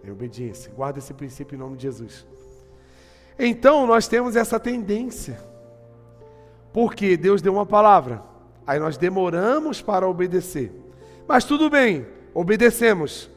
Em 0.04 0.12
obediência. 0.12 0.72
Guarda 0.76 1.00
esse 1.00 1.14
princípio 1.14 1.56
em 1.56 1.60
nome 1.60 1.78
de 1.78 1.84
Jesus. 1.84 2.31
Então 3.38 3.88
nós 3.88 4.08
temos 4.08 4.36
essa 4.36 4.60
tendência. 4.60 5.40
Porque 6.74 7.18
Deus 7.18 7.42
deu 7.42 7.54
uma 7.54 7.66
palavra. 7.66 8.24
Aí 8.66 8.80
nós 8.80 8.98
demoramos 8.98 9.82
para 9.82 10.08
obedecer. 10.08 10.72
Mas 11.28 11.44
tudo 11.44 11.70
bem, 11.70 12.06
obedecemos. 12.34 13.30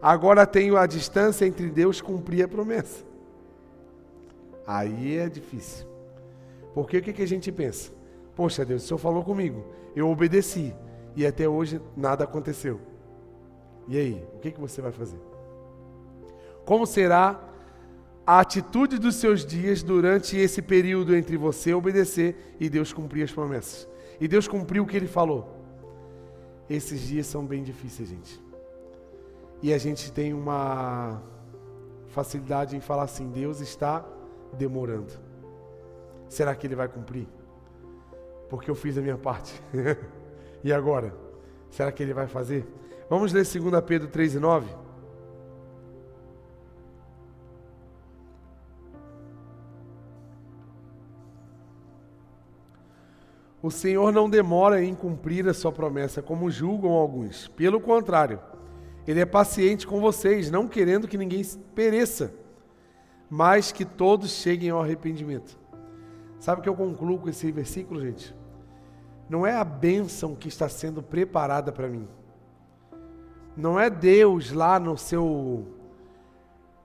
Agora 0.00 0.46
tenho 0.46 0.76
a 0.76 0.86
distância 0.86 1.46
entre 1.46 1.70
Deus 1.70 2.00
cumprir 2.00 2.44
a 2.44 2.48
promessa. 2.48 3.04
Aí 4.66 5.16
é 5.16 5.28
difícil. 5.28 5.86
Porque 6.74 6.98
o 6.98 7.02
que, 7.02 7.22
a 7.22 7.26
gente 7.26 7.52
pensa? 7.52 7.92
Poxa 8.34 8.64
Deus, 8.64 8.84
o 8.84 8.86
Senhor 8.86 8.98
falou 8.98 9.22
comigo, 9.22 9.64
eu 9.94 10.08
obedeci 10.08 10.74
e 11.14 11.26
até 11.26 11.48
hoje 11.48 11.80
nada 11.96 12.24
aconteceu. 12.24 12.80
E 13.86 13.98
aí, 13.98 14.24
o 14.34 14.38
que, 14.38 14.50
que 14.50 14.60
você 14.60 14.80
vai 14.80 14.92
fazer? 14.92 15.18
Como 16.64 16.86
será 16.86 17.38
a 18.26 18.40
atitude 18.40 18.98
dos 18.98 19.16
seus 19.16 19.44
dias 19.44 19.82
durante 19.82 20.36
esse 20.36 20.62
período 20.62 21.14
entre 21.14 21.36
você 21.36 21.74
obedecer 21.74 22.54
e 22.60 22.68
Deus 22.68 22.92
cumprir 22.92 23.24
as 23.24 23.32
promessas? 23.32 23.88
E 24.20 24.28
Deus 24.28 24.46
cumpriu 24.46 24.84
o 24.84 24.86
que 24.86 24.96
Ele 24.96 25.08
falou. 25.08 25.62
Esses 26.68 27.00
dias 27.00 27.26
são 27.26 27.44
bem 27.44 27.62
difíceis, 27.62 28.08
gente. 28.08 28.40
E 29.62 29.72
a 29.72 29.78
gente 29.78 30.10
tem 30.10 30.32
uma 30.32 31.22
facilidade 32.08 32.76
em 32.76 32.80
falar 32.80 33.04
assim: 33.04 33.30
Deus 33.30 33.60
está 33.60 34.04
demorando. 34.52 35.12
Será 36.28 36.54
que 36.54 36.66
ele 36.66 36.74
vai 36.74 36.88
cumprir? 36.88 37.28
Porque 38.48 38.70
eu 38.70 38.74
fiz 38.74 38.96
a 38.98 39.00
minha 39.00 39.18
parte. 39.18 39.52
e 40.64 40.72
agora? 40.72 41.14
Será 41.70 41.92
que 41.92 42.02
ele 42.02 42.12
vai 42.12 42.26
fazer? 42.26 42.66
Vamos 43.08 43.32
ler 43.32 43.44
2 43.44 43.84
Pedro 43.84 44.08
3 44.08 44.34
e 44.34 44.38
9. 44.38 44.81
O 53.62 53.70
Senhor 53.70 54.12
não 54.12 54.28
demora 54.28 54.82
em 54.82 54.94
cumprir 54.94 55.48
a 55.48 55.54
sua 55.54 55.70
promessa, 55.70 56.20
como 56.20 56.50
julgam 56.50 56.90
alguns. 56.90 57.48
Pelo 57.48 57.80
contrário, 57.80 58.40
Ele 59.06 59.20
é 59.20 59.26
paciente 59.26 59.86
com 59.86 60.00
vocês, 60.00 60.50
não 60.50 60.66
querendo 60.66 61.06
que 61.06 61.16
ninguém 61.16 61.42
pereça 61.74 62.42
mas 63.34 63.72
que 63.72 63.86
todos 63.86 64.30
cheguem 64.30 64.68
ao 64.68 64.82
arrependimento. 64.82 65.58
Sabe 66.38 66.60
o 66.60 66.62
que 66.62 66.68
eu 66.68 66.74
concluo 66.74 67.18
com 67.18 67.30
esse 67.30 67.50
versículo, 67.50 67.98
gente? 67.98 68.36
Não 69.26 69.46
é 69.46 69.56
a 69.56 69.64
bênção 69.64 70.34
que 70.34 70.48
está 70.48 70.68
sendo 70.68 71.02
preparada 71.02 71.72
para 71.72 71.88
mim. 71.88 72.06
Não 73.56 73.80
é 73.80 73.88
Deus 73.88 74.52
lá 74.52 74.78
no 74.78 74.98
seu 74.98 75.66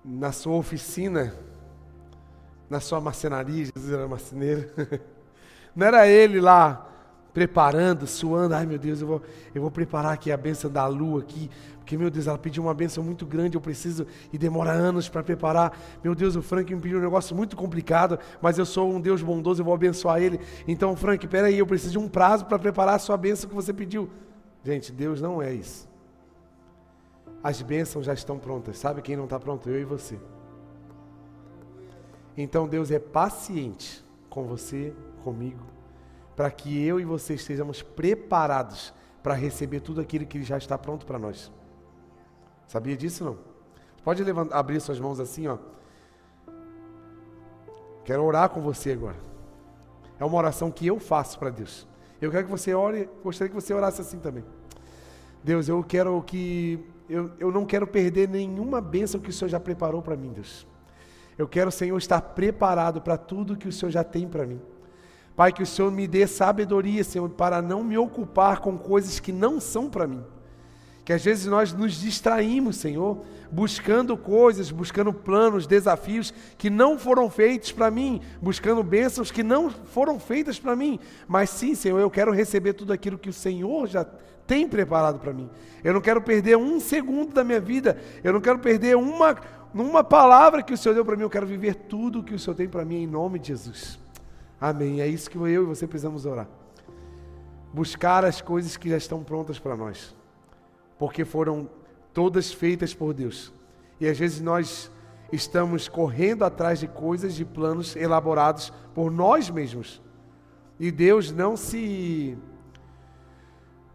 na 0.06 0.32
sua 0.32 0.56
oficina, 0.56 1.36
na 2.70 2.80
sua 2.80 3.02
marcenaria, 3.02 3.66
Jesus 3.66 3.92
era 3.92 4.08
marceneiro. 4.08 4.70
Não 5.78 5.86
era 5.86 6.08
ele 6.08 6.42
lá 6.42 6.90
preparando, 7.32 8.08
suando, 8.08 8.56
ai 8.56 8.66
meu 8.66 8.80
Deus, 8.80 9.00
eu 9.00 9.06
vou, 9.06 9.22
eu 9.54 9.62
vou 9.62 9.70
preparar 9.70 10.12
aqui 10.12 10.32
a 10.32 10.36
bênção 10.36 10.72
da 10.72 10.88
lua 10.88 11.20
aqui, 11.20 11.52
porque 11.78 11.96
meu 11.96 12.10
Deus, 12.10 12.26
ela 12.26 12.38
pediu 12.38 12.64
uma 12.64 12.74
bênção 12.74 13.04
muito 13.04 13.28
grande, 13.28 13.56
eu 13.56 13.62
preciso, 13.62 14.08
e 14.34 14.40
demora 14.40 14.72
anos 14.72 15.08
para 15.08 15.22
preparar. 15.22 15.78
Meu 16.04 16.16
Deus, 16.16 16.36
o 16.36 16.42
Frank 16.42 16.74
me 16.74 16.82
pediu 16.82 16.98
um 16.98 17.02
negócio 17.02 17.36
muito 17.36 17.56
complicado, 17.56 18.18
mas 18.42 18.58
eu 18.58 18.66
sou 18.66 18.92
um 18.92 19.00
Deus 19.00 19.22
bondoso, 19.22 19.62
eu 19.62 19.66
vou 19.66 19.74
abençoar 19.76 20.20
ele. 20.20 20.40
Então, 20.68 20.96
Frank, 20.96 21.28
peraí, 21.28 21.60
eu 21.60 21.68
preciso 21.68 21.92
de 21.92 22.00
um 22.00 22.10
prazo 22.10 22.46
para 22.46 22.58
preparar 22.58 22.96
a 22.96 23.00
sua 23.00 23.16
bênção 23.16 23.48
que 23.48 23.56
você 23.56 23.72
pediu. 23.72 24.10
Gente, 24.64 24.92
Deus 24.92 25.22
não 25.22 25.40
é 25.40 25.54
isso. 25.54 25.88
As 27.44 27.62
bênçãos 27.62 28.04
já 28.04 28.16
estão 28.16 28.40
prontas. 28.40 28.80
Sabe 28.80 29.04
quem 29.04 29.16
não 29.16 29.26
está 29.26 29.40
pronto? 29.40 29.70
Eu 29.70 29.80
e 29.80 29.86
você. 29.86 30.18
Então 32.36 32.68
Deus 32.68 32.90
é 32.90 32.98
paciente 32.98 34.04
com 34.28 34.44
você, 34.46 34.92
comigo, 35.28 35.60
para 36.38 36.50
que 36.50 36.82
eu 36.86 37.02
e 37.02 37.04
você 37.04 37.34
estejamos 37.34 37.82
preparados 37.82 38.94
para 39.22 39.34
receber 39.34 39.82
tudo 39.82 40.00
aquilo 40.00 40.26
que 40.26 40.42
já 40.42 40.58
está 40.58 40.78
pronto 40.78 41.06
para 41.06 41.20
nós. 41.20 41.52
Sabia 42.66 42.96
disso 42.96 43.26
não? 43.26 43.38
Pode 44.06 44.24
levantar, 44.24 44.58
abrir 44.58 44.80
suas 44.80 45.02
mãos 45.02 45.20
assim, 45.20 45.48
ó. 45.48 45.58
Quero 48.06 48.24
orar 48.24 48.50
com 48.50 48.62
você 48.62 48.94
agora. 48.94 49.18
É 50.18 50.24
uma 50.24 50.38
oração 50.38 50.72
que 50.72 50.88
eu 50.88 50.98
faço 50.98 51.38
para 51.38 51.50
Deus. 51.50 51.86
Eu 52.22 52.32
quero 52.32 52.46
que 52.46 52.52
você 52.52 52.74
ore, 52.74 53.10
gostaria 53.22 53.50
que 53.50 53.62
você 53.62 53.74
orasse 53.74 54.00
assim 54.00 54.18
também. 54.18 54.46
Deus, 55.44 55.68
eu 55.68 55.84
quero 55.84 56.24
que 56.24 56.80
eu, 57.10 57.32
eu 57.38 57.52
não 57.52 57.66
quero 57.66 57.86
perder 57.86 58.30
nenhuma 58.30 58.80
bênção 58.80 59.20
que 59.20 59.30
o 59.30 59.34
Senhor 59.34 59.50
já 59.50 59.60
preparou 59.60 60.02
para 60.02 60.16
mim, 60.16 60.32
Deus. 60.32 60.66
Eu 61.38 61.50
quero, 61.50 61.70
Senhor, 61.70 61.98
estar 61.98 62.22
preparado 62.22 63.02
para 63.02 63.18
tudo 63.18 63.58
que 63.58 63.68
o 63.68 63.74
Senhor 63.74 63.92
já 63.92 64.06
tem 64.06 64.26
para 64.26 64.46
mim. 64.46 64.62
Pai, 65.38 65.54
que 65.54 65.62
o 65.62 65.68
Senhor 65.68 65.92
me 65.92 66.08
dê 66.08 66.26
sabedoria, 66.26 67.04
Senhor, 67.04 67.30
para 67.30 67.62
não 67.62 67.84
me 67.84 67.96
ocupar 67.96 68.60
com 68.60 68.76
coisas 68.76 69.20
que 69.20 69.32
não 69.32 69.60
são 69.60 69.88
para 69.88 70.08
mim. 70.08 70.24
Que 71.06 71.14
às 71.14 71.24
vezes 71.24 71.46
nós 71.46 71.72
nos 71.72 72.02
distraímos, 72.02 72.78
Senhor, 72.78 73.22
buscando 73.52 74.18
coisas, 74.18 74.72
buscando 74.72 75.14
planos, 75.14 75.68
desafios 75.68 76.34
que 76.58 76.72
não 76.72 76.98
foram 76.98 77.30
feitos 77.30 77.72
para 77.72 77.92
mim, 77.92 78.20
buscando 78.42 78.82
bênçãos 78.82 79.30
que 79.30 79.44
não 79.44 79.70
foram 79.70 80.20
feitas 80.20 80.60
para 80.60 80.76
mim. 80.76 81.00
Mas 81.28 81.52
sim, 81.52 81.76
Senhor, 81.76 82.00
eu 82.00 82.10
quero 82.10 82.32
receber 82.32 82.74
tudo 82.74 82.92
aquilo 82.92 83.16
que 83.16 83.30
o 83.30 83.34
Senhor 83.34 83.86
já 83.86 84.04
tem 84.48 84.68
preparado 84.68 85.20
para 85.20 85.34
mim. 85.34 85.52
Eu 85.84 85.94
não 85.94 86.02
quero 86.02 86.20
perder 86.20 86.58
um 86.58 86.80
segundo 86.80 87.32
da 87.32 87.44
minha 87.44 87.60
vida, 87.60 87.96
eu 88.24 88.34
não 88.34 88.42
quero 88.42 88.58
perder 88.58 88.98
uma, 88.98 89.38
uma 89.72 90.04
palavra 90.04 90.64
que 90.64 90.74
o 90.74 90.78
Senhor 90.78 90.96
deu 90.96 91.06
para 91.06 91.16
mim, 91.16 91.22
eu 91.22 91.30
quero 91.30 91.46
viver 91.46 91.76
tudo 91.76 92.24
que 92.24 92.34
o 92.34 92.40
Senhor 92.40 92.56
tem 92.56 92.68
para 92.68 92.84
mim 92.84 93.04
em 93.04 93.08
nome 93.08 93.38
de 93.38 93.50
Jesus. 93.50 94.00
Amém. 94.60 95.02
É 95.02 95.08
isso 95.08 95.30
que 95.30 95.38
eu 95.38 95.48
e 95.48 95.58
você 95.60 95.88
precisamos 95.88 96.26
orar. 96.26 96.48
Buscar 97.74 98.26
as 98.26 98.42
coisas 98.42 98.76
que 98.76 98.90
já 98.90 98.98
estão 98.98 99.24
prontas 99.24 99.60
para 99.60 99.76
nós. 99.76 100.16
Porque 100.98 101.24
foram 101.24 101.70
todas 102.14 102.52
feitas 102.52 102.94
por 102.94 103.14
Deus. 103.14 103.54
E 104.00 104.08
às 104.08 104.18
vezes 104.18 104.42
nós 104.42 104.92
estamos 105.32 105.88
correndo 105.88 106.44
atrás 106.44 106.80
de 106.80 106.88
coisas, 106.88 107.36
de 107.36 107.46
planos 107.46 107.96
elaborados 107.96 108.74
por 108.96 109.12
nós 109.12 109.50
mesmos. 109.50 110.02
E 110.80 110.92
Deus 110.92 111.32
não 111.32 111.56
se 111.56 112.38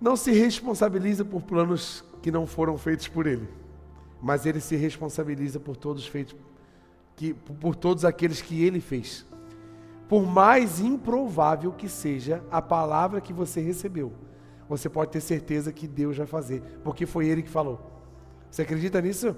não 0.00 0.16
se 0.16 0.32
responsabiliza 0.32 1.24
por 1.24 1.42
planos 1.42 2.04
que 2.20 2.30
não 2.30 2.44
foram 2.44 2.76
feitos 2.76 3.06
por 3.06 3.24
ele, 3.24 3.48
mas 4.20 4.46
ele 4.46 4.58
se 4.58 4.74
responsabiliza 4.74 5.60
por 5.60 5.76
todos 5.76 6.04
feitos 6.06 6.34
que 7.14 7.32
por 7.32 7.76
todos 7.76 8.04
aqueles 8.04 8.42
que 8.42 8.64
ele 8.64 8.80
fez 8.80 9.24
por 10.12 10.26
mais 10.26 10.78
improvável 10.78 11.72
que 11.72 11.88
seja 11.88 12.44
a 12.50 12.60
palavra 12.60 13.18
que 13.18 13.32
você 13.32 13.62
recebeu, 13.62 14.12
você 14.68 14.86
pode 14.86 15.10
ter 15.10 15.22
certeza 15.22 15.72
que 15.72 15.88
Deus 15.88 16.18
vai 16.18 16.26
fazer, 16.26 16.62
porque 16.84 17.06
foi 17.06 17.28
Ele 17.28 17.42
que 17.42 17.48
falou. 17.48 17.80
Você 18.50 18.60
acredita 18.60 19.00
nisso? 19.00 19.34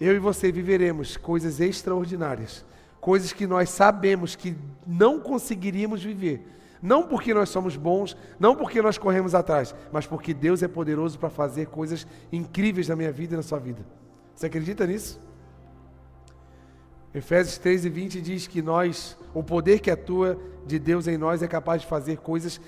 Eu 0.00 0.16
e 0.16 0.18
você 0.18 0.50
viveremos 0.50 1.14
coisas 1.18 1.60
extraordinárias, 1.60 2.64
coisas 3.02 3.34
que 3.34 3.46
nós 3.46 3.68
sabemos 3.68 4.34
que 4.34 4.56
não 4.86 5.20
conseguiríamos 5.20 6.02
viver. 6.02 6.48
Não 6.80 7.02
porque 7.06 7.34
nós 7.34 7.50
somos 7.50 7.76
bons, 7.76 8.16
não 8.38 8.56
porque 8.56 8.80
nós 8.80 8.96
corremos 8.96 9.34
atrás, 9.34 9.74
mas 9.92 10.06
porque 10.06 10.32
Deus 10.32 10.62
é 10.62 10.68
poderoso 10.68 11.18
para 11.18 11.28
fazer 11.28 11.66
coisas 11.66 12.06
incríveis 12.32 12.88
na 12.88 12.96
minha 12.96 13.12
vida 13.12 13.34
e 13.34 13.36
na 13.36 13.42
sua 13.42 13.58
vida. 13.58 13.84
Você 14.34 14.46
acredita 14.46 14.86
nisso? 14.86 15.20
Efésios 17.14 17.58
3 17.58 17.84
e 17.84 17.88
20 17.88 18.20
diz 18.20 18.46
que 18.46 18.62
nós, 18.62 19.16
o 19.34 19.42
poder 19.42 19.80
que 19.80 19.90
atua 19.90 20.38
de 20.64 20.78
Deus 20.78 21.08
em 21.08 21.18
nós 21.18 21.42
é 21.42 21.48
capaz 21.48 21.82
de 21.82 21.88
fazer 21.88 22.18
coisas 22.18 22.60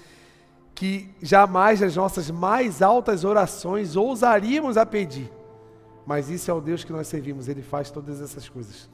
que 0.75 1.11
jamais 1.23 1.83
as 1.83 1.95
nossas 1.95 2.31
mais 2.31 2.83
altas 2.83 3.25
orações 3.25 3.95
ousaríamos 3.95 4.77
a 4.77 4.85
pedir. 4.85 5.31
Mas 6.05 6.29
isso 6.29 6.51
é 6.51 6.55
o 6.55 6.61
Deus 6.61 6.83
que 6.83 6.93
nós 6.93 7.07
servimos, 7.07 7.47
Ele 7.47 7.63
faz 7.63 7.91
todas 7.91 8.21
essas 8.21 8.49
coisas. 8.49 8.91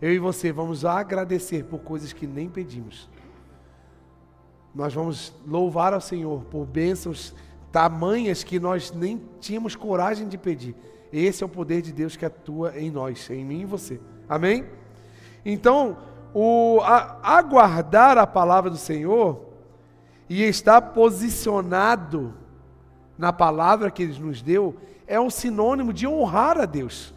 Eu 0.00 0.12
e 0.12 0.18
você 0.18 0.52
vamos 0.52 0.84
agradecer 0.84 1.64
por 1.64 1.80
coisas 1.80 2.12
que 2.12 2.26
nem 2.26 2.48
pedimos. 2.48 3.08
Nós 4.74 4.94
vamos 4.94 5.32
louvar 5.46 5.92
ao 5.92 6.00
Senhor 6.00 6.44
por 6.44 6.64
bênçãos 6.64 7.34
tamanhas 7.72 8.44
que 8.44 8.60
nós 8.60 8.92
nem 8.92 9.20
tínhamos 9.40 9.74
coragem 9.74 10.28
de 10.28 10.38
pedir. 10.38 10.76
Esse 11.12 11.42
é 11.42 11.46
o 11.46 11.48
poder 11.48 11.82
de 11.82 11.92
Deus 11.92 12.16
que 12.16 12.24
atua 12.24 12.78
em 12.78 12.90
nós, 12.90 13.28
em 13.30 13.44
mim 13.44 13.62
e 13.62 13.64
você. 13.64 14.00
Amém? 14.28 14.64
Então, 15.44 15.96
o, 16.34 16.80
a, 16.82 17.18
aguardar 17.22 18.16
a 18.18 18.26
palavra 18.26 18.70
do 18.70 18.76
Senhor 18.76 19.40
e 20.28 20.42
estar 20.42 20.80
posicionado 20.80 22.34
na 23.18 23.32
palavra 23.32 23.90
que 23.90 24.02
Ele 24.02 24.18
nos 24.18 24.40
deu 24.40 24.76
é 25.06 25.20
um 25.20 25.30
sinônimo 25.30 25.92
de 25.92 26.06
honrar 26.06 26.58
a 26.58 26.64
Deus. 26.64 27.14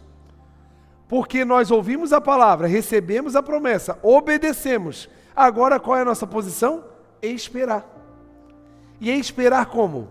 Porque 1.08 1.44
nós 1.44 1.70
ouvimos 1.70 2.12
a 2.12 2.20
palavra, 2.20 2.66
recebemos 2.66 3.36
a 3.36 3.42
promessa, 3.42 3.98
obedecemos. 4.02 5.08
Agora 5.34 5.78
qual 5.78 5.96
é 5.96 6.02
a 6.02 6.04
nossa 6.04 6.26
posição? 6.26 6.84
Esperar. 7.22 7.86
E 9.00 9.10
esperar 9.10 9.66
como? 9.66 10.08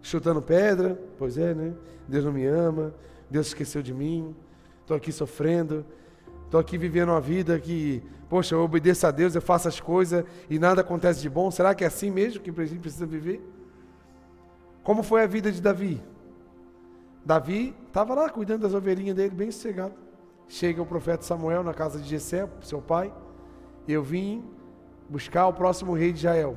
Chutando 0.00 0.40
pedra, 0.40 0.98
pois 1.18 1.36
é, 1.36 1.52
né? 1.52 1.74
Deus 2.08 2.24
não 2.24 2.32
me 2.32 2.46
ama, 2.46 2.94
Deus 3.28 3.48
esqueceu 3.48 3.82
de 3.82 3.92
mim, 3.92 4.34
estou 4.80 4.96
aqui 4.96 5.10
sofrendo, 5.10 5.84
Estou 6.46 6.60
aqui 6.60 6.78
vivendo 6.78 7.10
uma 7.10 7.20
vida 7.20 7.58
que, 7.58 8.02
poxa, 8.28 8.54
eu 8.54 8.62
obedeço 8.62 9.06
a 9.06 9.10
Deus, 9.10 9.34
eu 9.34 9.42
faço 9.42 9.68
as 9.68 9.78
coisas 9.78 10.24
e 10.48 10.58
nada 10.58 10.80
acontece 10.80 11.20
de 11.20 11.28
bom. 11.28 11.50
Será 11.50 11.74
que 11.74 11.84
é 11.84 11.88
assim 11.88 12.10
mesmo 12.10 12.40
que 12.40 12.50
a 12.50 12.64
gente 12.64 12.80
precisa 12.80 13.04
viver? 13.04 13.42
Como 14.82 15.02
foi 15.02 15.24
a 15.24 15.26
vida 15.26 15.50
de 15.50 15.60
Davi? 15.60 16.00
Davi 17.24 17.74
estava 17.88 18.14
lá 18.14 18.30
cuidando 18.30 18.62
das 18.62 18.72
ovelhinhas 18.72 19.16
dele, 19.16 19.34
bem 19.34 19.50
sossegado. 19.50 19.94
Chega 20.48 20.80
o 20.80 20.86
profeta 20.86 21.24
Samuel 21.24 21.64
na 21.64 21.74
casa 21.74 21.98
de 21.98 22.08
Jessé, 22.08 22.48
seu 22.62 22.80
pai, 22.80 23.12
eu 23.88 24.02
vim 24.02 24.44
buscar 25.08 25.48
o 25.48 25.52
próximo 25.52 25.92
rei 25.94 26.12
de 26.12 26.18
Israel. 26.18 26.56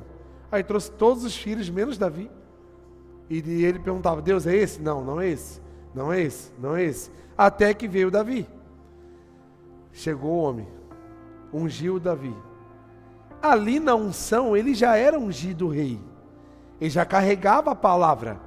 Aí 0.52 0.62
trouxe 0.62 0.92
todos 0.92 1.24
os 1.24 1.36
filhos, 1.36 1.68
menos 1.68 1.98
Davi. 1.98 2.30
E 3.28 3.38
ele 3.64 3.80
perguntava: 3.80 4.22
Deus 4.22 4.46
é 4.46 4.54
esse? 4.54 4.80
Não, 4.80 5.04
não 5.04 5.20
é 5.20 5.28
esse. 5.28 5.60
Não 5.92 6.12
é 6.12 6.20
esse, 6.20 6.52
não 6.58 6.76
é 6.76 6.84
esse. 6.84 7.10
Até 7.36 7.74
que 7.74 7.88
veio 7.88 8.10
Davi. 8.10 8.46
Chegou 9.92 10.30
o 10.30 10.42
homem, 10.42 10.68
ungiu 11.52 11.98
Davi. 11.98 12.34
Ali 13.42 13.80
na 13.80 13.94
unção, 13.94 14.56
ele 14.56 14.74
já 14.74 14.96
era 14.96 15.18
ungido 15.18 15.68
rei. 15.68 16.00
Ele 16.80 16.90
já 16.90 17.04
carregava 17.04 17.72
a 17.72 17.74
palavra. 17.74 18.40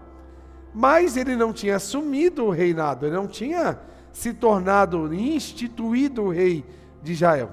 Mas 0.73 1.17
ele 1.17 1.35
não 1.35 1.53
tinha 1.53 1.75
assumido 1.75 2.45
o 2.45 2.49
reinado, 2.49 3.05
ele 3.05 3.15
não 3.15 3.27
tinha 3.27 3.79
se 4.11 4.33
tornado, 4.33 5.13
instituído 5.13 6.29
rei 6.29 6.65
de 7.01 7.13
Israel. 7.13 7.51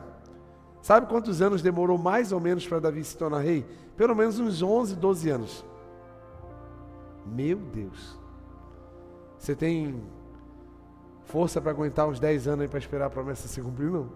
Sabe 0.83 1.07
quantos 1.07 1.43
anos 1.43 1.61
demorou 1.61 1.99
mais 1.99 2.33
ou 2.33 2.41
menos 2.41 2.67
para 2.67 2.81
Davi 2.81 3.05
se 3.05 3.17
tornar 3.17 3.41
rei? 3.41 3.67
Pelo 3.97 4.15
menos 4.15 4.39
uns 4.39 4.63
11, 4.63 4.97
12 4.97 5.31
anos. 5.31 5.65
Meu 7.27 7.59
Deus. 7.59 8.19
Você 9.39 9.55
tem 9.55 10.03
força 11.31 11.61
para 11.61 11.71
aguentar 11.71 12.09
uns 12.09 12.19
10 12.19 12.49
anos 12.49 12.61
aí 12.63 12.69
para 12.69 12.79
esperar 12.79 13.07
a 13.07 13.11
promessa 13.11 13.47
se 13.47 13.61
cumprir, 13.61 13.91
não. 13.91 14.11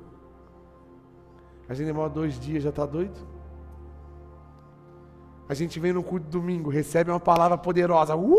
A 1.69 1.75
gente 1.75 1.87
demora 1.87 2.11
dois 2.11 2.39
dias, 2.39 2.63
já 2.63 2.71
está 2.71 2.85
doido? 2.85 3.19
A 5.49 5.55
gente 5.55 5.79
vem 5.79 5.93
no 5.93 6.03
culto 6.03 6.27
domingo, 6.27 6.71
recebe 6.71 7.11
uma 7.11 7.21
palavra 7.21 7.57
poderosa. 7.57 8.17
Uh! 8.17 8.35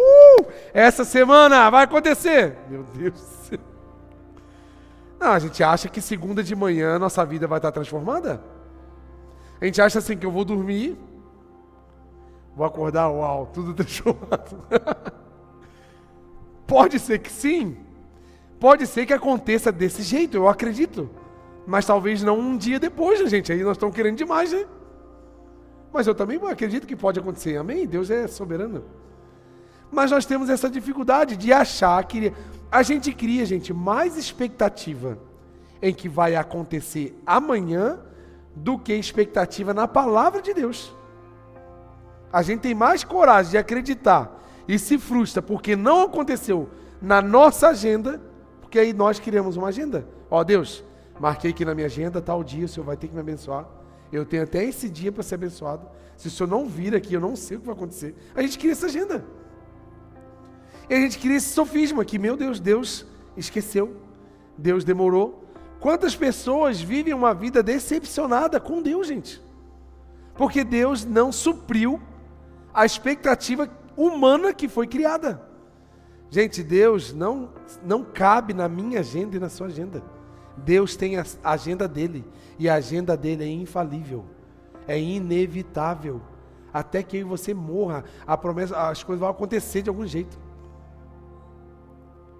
Essa 0.73 1.05
semana 1.05 1.69
vai 1.69 1.83
acontecer. 1.85 2.57
Meu 2.69 2.83
Deus. 2.83 3.51
Não, 5.19 5.31
a 5.31 5.39
gente 5.39 5.63
acha 5.63 5.87
que 5.87 6.01
segunda 6.01 6.43
de 6.43 6.55
manhã 6.55 6.99
nossa 6.99 7.25
vida 7.25 7.47
vai 7.47 7.59
estar 7.59 7.71
transformada. 7.71 8.41
A 9.61 9.65
gente 9.65 9.81
acha 9.81 9.99
assim 9.99 10.17
que 10.17 10.25
eu 10.25 10.31
vou 10.31 10.43
dormir, 10.43 10.97
vou 12.55 12.65
acordar, 12.65 13.09
uau, 13.09 13.49
tudo 13.53 13.73
transformado. 13.75 14.57
Pode 16.67 16.99
ser 16.99 17.19
que 17.19 17.31
sim, 17.31 17.84
Pode 18.59 18.87
ser 18.87 19.05
que 19.05 19.13
aconteça 19.13 19.71
desse 19.71 20.01
jeito, 20.01 20.37
eu 20.37 20.47
acredito. 20.47 21.09
Mas 21.65 21.85
talvez 21.85 22.21
não 22.21 22.39
um 22.39 22.57
dia 22.57 22.79
depois, 22.79 23.21
né, 23.21 23.27
gente? 23.27 23.51
Aí 23.51 23.63
nós 23.63 23.75
estamos 23.75 23.95
querendo 23.95 24.17
demais, 24.17 24.51
né? 24.51 24.65
Mas 25.91 26.07
eu 26.07 26.13
também 26.13 26.39
acredito 26.47 26.85
que 26.85 26.95
pode 26.95 27.19
acontecer. 27.19 27.57
Amém? 27.57 27.87
Deus 27.87 28.09
é 28.09 28.27
soberano. 28.27 28.83
Mas 29.91 30.11
nós 30.11 30.25
temos 30.25 30.49
essa 30.49 30.69
dificuldade 30.69 31.37
de 31.37 31.53
achar 31.53 32.03
que 32.03 32.33
a 32.71 32.83
gente 32.83 33.13
cria, 33.13 33.45
gente, 33.45 33.73
mais 33.73 34.17
expectativa 34.17 35.17
em 35.81 35.93
que 35.93 36.09
vai 36.09 36.35
acontecer 36.35 37.17
amanhã 37.25 37.99
do 38.55 38.77
que 38.77 38.93
expectativa 38.93 39.73
na 39.73 39.87
palavra 39.87 40.41
de 40.41 40.53
Deus. 40.53 40.93
A 42.31 42.41
gente 42.41 42.61
tem 42.61 42.73
mais 42.73 43.03
coragem 43.03 43.51
de 43.51 43.57
acreditar 43.57 44.43
e 44.67 44.77
se 44.77 44.97
frustra 44.97 45.41
porque 45.41 45.75
não 45.75 46.03
aconteceu 46.03 46.69
na 47.01 47.21
nossa 47.21 47.69
agenda 47.69 48.21
porque 48.75 48.87
aí 48.87 48.91
nós 48.91 49.21
criamos 49.21 49.55
uma 49.55 49.69
agenda. 49.69 50.05
Ó 50.29 50.43
Deus, 50.43 50.83
marquei 51.17 51.51
aqui 51.51 51.63
na 51.63 51.73
minha 51.73 51.87
agenda, 51.87 52.21
tal 52.21 52.43
dia 52.43 52.65
o 52.65 52.67
Senhor 52.67 52.85
vai 52.85 52.97
ter 52.97 53.07
que 53.07 53.13
me 53.13 53.21
abençoar. 53.21 53.65
Eu 54.11 54.25
tenho 54.25 54.43
até 54.43 54.65
esse 54.65 54.89
dia 54.89 55.13
para 55.13 55.23
ser 55.23 55.35
abençoado. 55.35 55.87
Se 56.17 56.27
o 56.27 56.31
Senhor 56.31 56.49
não 56.49 56.67
vir 56.67 56.93
aqui, 56.93 57.13
eu 57.13 57.21
não 57.21 57.37
sei 57.37 57.55
o 57.55 57.61
que 57.61 57.67
vai 57.67 57.73
acontecer. 57.73 58.13
A 58.35 58.41
gente 58.41 58.59
cria 58.59 58.73
essa 58.73 58.87
agenda. 58.87 59.23
E 60.89 60.93
a 60.93 60.99
gente 60.99 61.17
cria 61.19 61.37
esse 61.37 61.53
sofisma 61.53 62.03
que, 62.03 62.19
meu 62.19 62.35
Deus, 62.35 62.59
Deus 62.59 63.05
esqueceu. 63.37 63.95
Deus 64.57 64.83
demorou. 64.83 65.45
Quantas 65.79 66.13
pessoas 66.13 66.81
vivem 66.81 67.13
uma 67.13 67.33
vida 67.33 67.63
decepcionada 67.63 68.59
com 68.59 68.81
Deus, 68.81 69.07
gente? 69.07 69.41
Porque 70.35 70.65
Deus 70.65 71.05
não 71.05 71.31
supriu 71.31 72.01
a 72.73 72.85
expectativa 72.85 73.69
humana 73.95 74.53
que 74.53 74.67
foi 74.67 74.85
criada. 74.85 75.44
Gente, 76.29 76.63
Deus 76.63 77.13
não, 77.13 77.49
não 77.83 78.03
cabe 78.03 78.53
na 78.53 78.67
minha 78.67 78.99
agenda 78.99 79.37
e 79.37 79.39
na 79.39 79.49
sua 79.49 79.67
agenda. 79.67 80.03
Deus 80.57 80.95
tem 80.95 81.17
a 81.17 81.25
agenda 81.43 81.87
dele. 81.87 82.25
E 82.57 82.69
a 82.69 82.75
agenda 82.75 83.15
dele 83.15 83.43
é 83.43 83.47
infalível. 83.47 84.25
É 84.87 84.99
inevitável. 84.99 86.21
Até 86.73 87.01
que 87.03 87.23
você 87.23 87.53
morra, 87.53 88.03
a 88.27 88.37
promessa, 88.37 88.89
as 88.89 89.03
coisas 89.03 89.19
vão 89.19 89.29
acontecer 89.29 89.81
de 89.81 89.89
algum 89.89 90.05
jeito. 90.05 90.37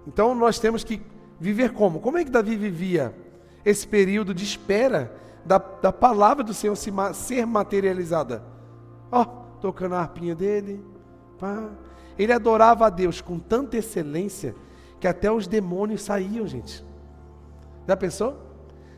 Então 0.06 0.34
nós 0.34 0.58
temos 0.58 0.84
que 0.84 1.00
viver 1.40 1.72
como? 1.72 2.00
Como 2.00 2.18
é 2.18 2.24
que 2.24 2.30
Davi 2.30 2.56
vivia 2.56 3.14
esse 3.64 3.86
período 3.86 4.32
de 4.32 4.44
espera 4.44 5.14
da, 5.44 5.58
da 5.58 5.92
palavra 5.92 6.44
do 6.44 6.54
Senhor 6.54 6.76
se, 6.76 6.92
ser 7.14 7.46
materializada? 7.46 8.42
Ó, 9.10 9.22
oh, 9.22 9.24
tocando 9.60 9.94
a 9.94 10.00
harpinha 10.00 10.34
dele, 10.34 10.84
pá, 11.38 11.70
ele 12.18 12.32
adorava 12.32 12.86
a 12.86 12.90
Deus 12.90 13.20
com 13.20 13.38
tanta 13.38 13.76
excelência 13.76 14.54
que 14.98 15.06
até 15.06 15.30
os 15.30 15.46
demônios 15.46 16.02
saíam, 16.02 16.46
gente. 16.46 16.84
Já 17.86 17.96
pensou? 17.96 18.36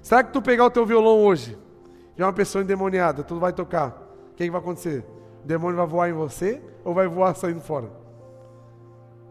Será 0.02 0.22
que 0.22 0.32
tu 0.32 0.40
pegar 0.40 0.64
o 0.64 0.70
teu 0.70 0.86
violão 0.86 1.24
hoje, 1.24 1.58
de 2.16 2.22
uma 2.22 2.32
pessoa 2.32 2.62
endemoniada, 2.62 3.22
tu 3.22 3.38
vai 3.38 3.52
tocar, 3.52 3.90
o 4.32 4.34
que, 4.36 4.44
que 4.44 4.50
vai 4.50 4.60
acontecer? 4.60 5.04
O 5.44 5.46
demônio 5.46 5.76
vai 5.76 5.86
voar 5.86 6.10
em 6.10 6.12
você 6.12 6.62
ou 6.84 6.94
vai 6.94 7.06
voar 7.06 7.34
saindo 7.34 7.60
fora? 7.60 7.90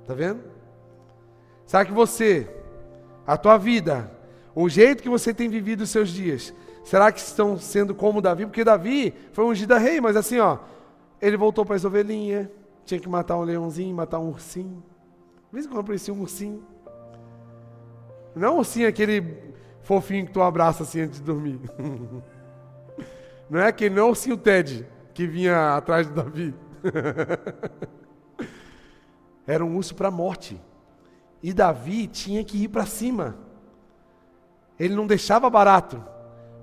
Tá 0.06 0.13
vendo? 0.13 0.41
Será 1.65 1.84
que 1.84 1.91
você, 1.91 2.50
a 3.26 3.36
tua 3.36 3.58
vida, 3.58 4.12
o 4.56 4.69
jeito 4.69 5.04
que 5.04 5.10
você 5.10 5.34
tem 5.34 5.50
vivido 5.50 5.82
os 5.82 5.89
seus 5.89 6.10
dias, 6.10 6.54
será 6.84 7.12
que 7.12 7.19
estão 7.19 7.58
sendo 7.58 7.93
como 7.93 8.21
Davi? 8.21 8.45
Porque 8.45 8.63
Davi 8.63 9.13
foi 9.34 9.45
ungido 9.45 9.73
a 9.73 9.78
rei, 9.78 10.00
mas 10.00 10.15
assim, 10.15 10.39
ó, 10.39 10.60
ele 11.21 11.36
voltou 11.36 11.65
para 11.65 11.76
as 11.76 11.84
ovelhinhas, 11.84 12.47
tinha 12.88 13.00
que 13.00 13.10
matar 13.10 13.38
um 13.38 13.43
leãozinho, 13.43 13.95
matar 13.95 14.19
um 14.19 14.30
ursinho. 14.30 14.84
Às 15.47 15.52
vezes 15.52 15.67
quando 15.67 15.82
aparecia 15.82 16.13
um 16.13 16.21
ursinho. 16.21 16.63
Não 18.34 18.56
um 18.56 18.58
ursinho 18.60 18.88
aquele 18.88 19.54
fofinho 19.82 20.26
que 20.26 20.32
tu 20.32 20.41
abraça 20.41 20.84
assim 20.84 21.02
antes 21.02 21.19
de 21.19 21.26
dormir. 21.26 21.60
Não 23.50 23.62
é 23.62 23.67
aquele, 23.67 23.95
não 23.95 24.04
é 24.04 24.06
o 24.08 24.10
ursinho 24.10 24.36
Ted 24.36 24.86
que 25.13 25.26
vinha 25.26 25.78
atrás 25.78 26.06
do 26.06 26.13
Davi. 26.13 26.54
Era 29.47 29.63
um 29.63 29.78
urso 29.78 29.95
para 29.95 30.10
a 30.10 30.12
morte. 30.12 30.62
E 31.41 31.54
Davi 31.54 32.08
tinha 32.08 32.43
que 32.43 32.63
ir 32.63 32.67
para 32.67 32.86
cima. 32.86 33.38
Ele 34.78 34.93
não 34.93 35.08
deixava 35.08 35.50
barato, 35.50 36.04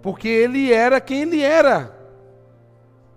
porque 0.02 0.28
ele 0.28 0.70
era 0.70 1.00
quem 1.00 1.22
ele 1.22 1.40
era. 1.40 2.03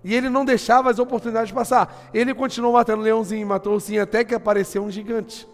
E 0.07 0.15
ele 0.15 0.29
não 0.29 0.45
deixava 0.45 0.89
as 0.89 0.99
oportunidades 0.99 1.51
passar. 1.51 2.09
Ele 2.13 2.33
continuou 2.33 2.71
matando 2.71 3.03
leãozinho, 3.03 3.45
matou 3.45 3.73
ursinho, 3.73 4.01
até 4.01 4.23
que 4.23 4.33
apareceu 4.33 4.81
um 4.81 4.89
gigante. 4.89 5.45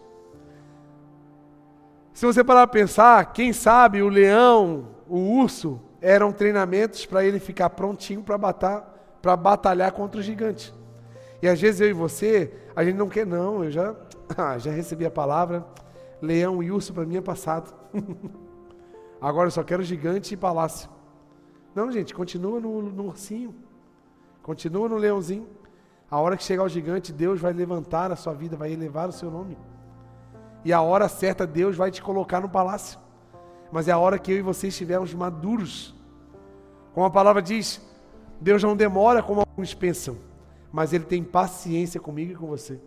Se 2.14 2.24
você 2.24 2.44
parar 2.44 2.68
para 2.68 2.80
pensar, 2.82 3.34
quem 3.34 3.52
sabe 3.52 4.04
o 4.04 4.10
leão, 4.10 4.90
o 5.10 5.18
urso 5.18 5.82
eram 6.00 6.32
treinamentos 6.32 7.04
para 7.04 7.26
ele 7.26 7.40
ficar 7.40 7.72
prontinho 7.72 8.22
para 8.22 8.38
batar, 8.38 9.18
para 9.24 9.36
batalhar 9.36 9.92
contra 9.92 10.20
o 10.20 10.24
gigante. 10.24 10.72
E 11.42 11.48
às 11.48 11.60
vezes 11.60 11.82
eu 11.82 11.90
e 11.90 11.94
você, 11.94 12.54
a 12.76 12.86
gente 12.86 12.96
não 12.96 13.10
quer 13.10 13.26
não, 13.26 13.64
eu 13.64 13.72
já, 13.72 13.96
ah, 14.38 14.60
já 14.60 14.70
recebi 14.70 15.04
a 15.04 15.10
palavra, 15.10 15.66
leão 16.22 16.62
e 16.62 16.70
urso 16.70 16.94
para 16.94 17.08
mim 17.08 17.18
é 17.18 17.22
passado. 17.22 17.74
Agora 19.20 19.48
eu 19.48 19.52
só 19.52 19.64
quero 19.64 19.82
gigante 19.82 20.36
e 20.36 20.38
palácio. 20.38 20.88
Não, 21.74 21.92
gente, 21.92 22.14
continua 22.14 22.60
no, 22.60 22.84
no 22.84 23.06
ursinho. 23.06 23.56
Continua 24.44 24.90
no 24.90 24.98
leãozinho. 24.98 25.48
A 26.12 26.20
hora 26.20 26.38
que 26.38 26.44
chegar 26.44 26.64
o 26.64 26.70
gigante, 26.70 27.12
Deus 27.12 27.40
vai 27.40 27.54
levantar 27.54 28.12
a 28.12 28.16
sua 28.16 28.34
vida, 28.34 28.56
vai 28.56 28.72
elevar 28.72 29.10
o 29.10 29.12
seu 29.14 29.32
nome. 29.32 29.58
E 30.64 30.72
a 30.72 30.82
hora 30.82 31.08
certa, 31.08 31.48
Deus 31.48 31.76
vai 31.76 31.90
te 31.90 32.04
colocar 32.04 32.42
no 32.42 32.50
palácio. 32.50 33.00
Mas 33.72 33.88
é 33.88 33.94
a 33.94 33.98
hora 33.98 34.20
que 34.20 34.32
eu 34.32 34.38
e 34.38 34.42
você 34.42 34.68
estivermos 34.68 35.14
maduros. 35.14 35.96
Como 36.94 37.06
a 37.06 37.10
palavra 37.10 37.42
diz, 37.42 37.82
Deus 38.40 38.62
não 38.62 38.76
demora 38.76 39.24
como 39.24 39.40
alguns 39.40 39.74
pensam, 39.74 40.18
mas 40.72 40.94
Ele 40.94 41.06
tem 41.06 41.24
paciência 41.24 42.00
comigo 42.00 42.34
e 42.34 42.36
com 42.36 42.46
você. 42.46 42.80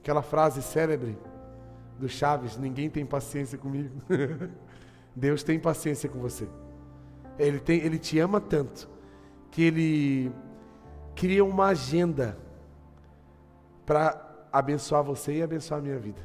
Aquela 0.00 0.22
frase 0.22 0.62
célebre 0.62 1.18
do 1.98 2.08
Chaves: 2.08 2.56
ninguém 2.56 2.88
tem 2.88 3.04
paciência 3.04 3.58
comigo. 3.58 4.00
Deus 5.14 5.42
tem 5.42 5.58
paciência 5.58 6.08
com 6.08 6.20
você. 6.20 6.48
Ele, 7.38 7.58
tem, 7.58 7.80
ele 7.80 7.98
te 7.98 8.18
ama 8.18 8.40
tanto 8.40 8.93
que 9.54 9.62
ele 9.62 10.32
cria 11.14 11.44
uma 11.44 11.66
agenda 11.66 12.36
para 13.86 14.48
abençoar 14.52 15.04
você 15.04 15.34
e 15.34 15.42
abençoar 15.44 15.78
a 15.78 15.82
minha 15.82 15.96
vida. 15.96 16.20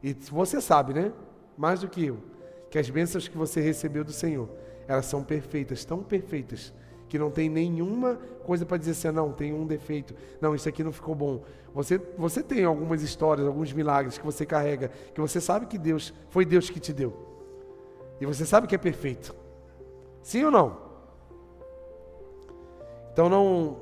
E 0.00 0.12
você 0.12 0.60
sabe, 0.60 0.94
né? 0.94 1.12
Mais 1.58 1.80
do 1.80 1.88
que 1.88 2.06
eu, 2.06 2.18
que 2.70 2.78
as 2.78 2.88
bênçãos 2.88 3.26
que 3.26 3.36
você 3.36 3.60
recebeu 3.60 4.04
do 4.04 4.12
Senhor, 4.12 4.48
elas 4.86 5.06
são 5.06 5.24
perfeitas, 5.24 5.84
tão 5.84 6.00
perfeitas, 6.04 6.72
que 7.08 7.18
não 7.18 7.28
tem 7.28 7.48
nenhuma 7.48 8.14
coisa 8.44 8.64
para 8.64 8.76
dizer 8.76 8.92
assim, 8.92 9.10
não, 9.10 9.32
tem 9.32 9.52
um 9.52 9.66
defeito, 9.66 10.14
não, 10.40 10.54
isso 10.54 10.68
aqui 10.68 10.84
não 10.84 10.92
ficou 10.92 11.16
bom. 11.16 11.42
Você, 11.74 11.98
você 12.16 12.40
tem 12.40 12.64
algumas 12.64 13.02
histórias, 13.02 13.48
alguns 13.48 13.72
milagres 13.72 14.16
que 14.16 14.24
você 14.24 14.46
carrega, 14.46 14.92
que 15.12 15.20
você 15.20 15.40
sabe 15.40 15.66
que 15.66 15.76
Deus, 15.76 16.14
foi 16.28 16.44
Deus 16.44 16.70
que 16.70 16.78
te 16.78 16.92
deu. 16.92 17.12
E 18.20 18.26
você 18.26 18.46
sabe 18.46 18.68
que 18.68 18.76
é 18.76 18.78
perfeito. 18.78 19.34
Sim 20.22 20.44
ou 20.44 20.52
não? 20.52 20.89
Então 23.12 23.28
não, 23.28 23.76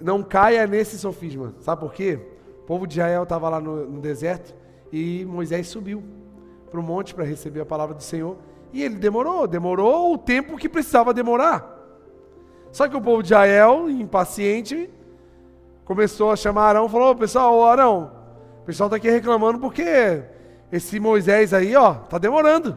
não 0.00 0.22
caia 0.22 0.66
nesse 0.66 0.98
sofisma. 0.98 1.54
Sabe 1.60 1.80
por 1.80 1.92
quê? 1.92 2.18
O 2.62 2.66
povo 2.66 2.86
de 2.86 2.94
Israel 2.94 3.22
estava 3.22 3.48
lá 3.48 3.60
no, 3.60 3.86
no 3.86 4.00
deserto 4.00 4.54
e 4.92 5.24
Moisés 5.24 5.68
subiu 5.68 6.02
para 6.70 6.80
o 6.80 6.82
monte 6.82 7.14
para 7.14 7.24
receber 7.24 7.60
a 7.60 7.66
palavra 7.66 7.94
do 7.94 8.02
Senhor. 8.02 8.36
E 8.72 8.82
ele 8.82 8.96
demorou, 8.96 9.46
demorou 9.46 10.12
o 10.12 10.18
tempo 10.18 10.56
que 10.56 10.68
precisava 10.68 11.14
demorar. 11.14 11.74
Só 12.72 12.88
que 12.88 12.96
o 12.96 13.00
povo 13.00 13.22
de 13.22 13.28
Israel, 13.28 13.88
impaciente, 13.88 14.90
começou 15.84 16.30
a 16.30 16.36
chamar 16.36 16.68
Arão 16.68 16.86
e 16.86 16.90
falou: 16.90 17.14
pessoal, 17.14 17.64
Arão, 17.64 18.10
o 18.62 18.66
pessoal 18.66 18.88
está 18.88 18.96
aqui 18.96 19.08
reclamando 19.08 19.58
porque 19.58 20.22
esse 20.70 20.98
Moisés 21.00 21.54
aí, 21.54 21.74
ó, 21.74 21.94
tá 21.94 22.18
demorando. 22.18 22.76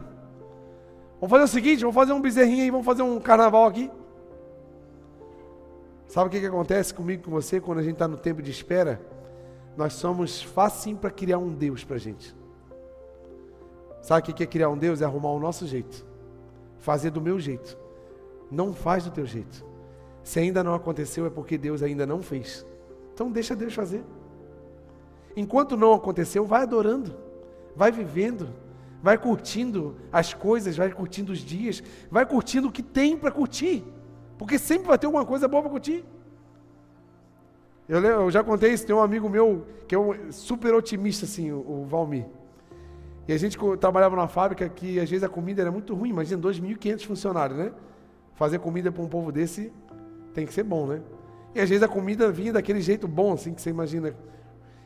Vamos 1.20 1.30
fazer 1.30 1.44
o 1.44 1.48
seguinte, 1.48 1.80
vamos 1.80 1.94
fazer 1.94 2.12
um 2.12 2.20
bezerrinho 2.20 2.62
aí, 2.62 2.70
vamos 2.70 2.86
fazer 2.86 3.02
um 3.02 3.20
carnaval 3.20 3.66
aqui. 3.66 3.90
Sabe 6.10 6.26
o 6.26 6.30
que, 6.30 6.40
que 6.40 6.46
acontece 6.46 6.92
comigo 6.92 7.22
com 7.22 7.30
você 7.30 7.60
quando 7.60 7.78
a 7.78 7.82
gente 7.82 7.92
está 7.92 8.08
no 8.08 8.16
tempo 8.16 8.42
de 8.42 8.50
espera? 8.50 9.00
Nós 9.76 9.92
somos 9.92 10.42
facinho 10.42 10.96
para 10.96 11.08
criar 11.08 11.38
um 11.38 11.54
Deus 11.54 11.84
para 11.84 11.94
a 11.94 11.98
gente. 12.00 12.34
Sabe 14.02 14.28
o 14.28 14.34
que 14.34 14.42
é 14.42 14.46
criar 14.46 14.70
um 14.70 14.76
Deus? 14.76 15.00
É 15.00 15.04
arrumar 15.04 15.30
o 15.30 15.38
nosso 15.38 15.68
jeito. 15.68 16.04
Fazer 16.80 17.10
do 17.10 17.20
meu 17.20 17.38
jeito. 17.38 17.78
Não 18.50 18.74
faz 18.74 19.04
do 19.04 19.12
teu 19.12 19.24
jeito. 19.24 19.64
Se 20.24 20.40
ainda 20.40 20.64
não 20.64 20.74
aconteceu, 20.74 21.26
é 21.26 21.30
porque 21.30 21.56
Deus 21.56 21.80
ainda 21.80 22.04
não 22.04 22.20
fez. 22.20 22.66
Então 23.14 23.30
deixa 23.30 23.54
Deus 23.54 23.72
fazer. 23.72 24.02
Enquanto 25.36 25.76
não 25.76 25.92
aconteceu, 25.92 26.44
vai 26.44 26.62
adorando, 26.62 27.14
vai 27.76 27.92
vivendo, 27.92 28.48
vai 29.00 29.16
curtindo 29.16 29.94
as 30.10 30.34
coisas, 30.34 30.76
vai 30.76 30.90
curtindo 30.90 31.30
os 31.30 31.38
dias, 31.38 31.80
vai 32.10 32.26
curtindo 32.26 32.66
o 32.66 32.72
que 32.72 32.82
tem 32.82 33.16
para 33.16 33.30
curtir. 33.30 33.84
Porque 34.40 34.58
sempre 34.58 34.88
vai 34.88 34.96
ter 34.96 35.04
alguma 35.04 35.26
coisa 35.26 35.46
boa 35.46 35.62
para 35.62 35.70
curtir. 35.70 36.02
Eu, 37.86 38.02
eu, 38.02 38.30
já 38.30 38.42
contei 38.42 38.72
isso, 38.72 38.86
tem 38.86 38.96
um 38.96 39.02
amigo 39.02 39.28
meu 39.28 39.66
que 39.86 39.94
é 39.94 39.98
um 39.98 40.32
super 40.32 40.72
otimista, 40.72 41.26
assim, 41.26 41.52
o, 41.52 41.58
o 41.58 41.86
Valmir. 41.86 42.24
E 43.28 43.34
a 43.34 43.36
gente 43.36 43.58
trabalhava 43.78 44.16
numa 44.16 44.28
fábrica 44.28 44.66
que 44.66 44.98
às 44.98 45.10
vezes 45.10 45.22
a 45.22 45.28
comida 45.28 45.60
era 45.60 45.70
muito 45.70 45.94
ruim, 45.94 46.08
imagina 46.08 46.40
2.500 46.40 47.04
funcionários, 47.04 47.58
né? 47.58 47.70
Fazer 48.34 48.58
comida 48.60 48.90
para 48.90 49.02
um 49.02 49.08
povo 49.08 49.30
desse 49.30 49.70
tem 50.32 50.46
que 50.46 50.54
ser 50.54 50.62
bom, 50.62 50.86
né? 50.86 51.02
E 51.54 51.60
às 51.60 51.68
vezes 51.68 51.82
a 51.82 51.88
comida 51.88 52.32
vinha 52.32 52.54
daquele 52.54 52.80
jeito 52.80 53.06
bom, 53.06 53.34
assim, 53.34 53.52
que 53.52 53.60
você 53.60 53.68
imagina. 53.68 54.14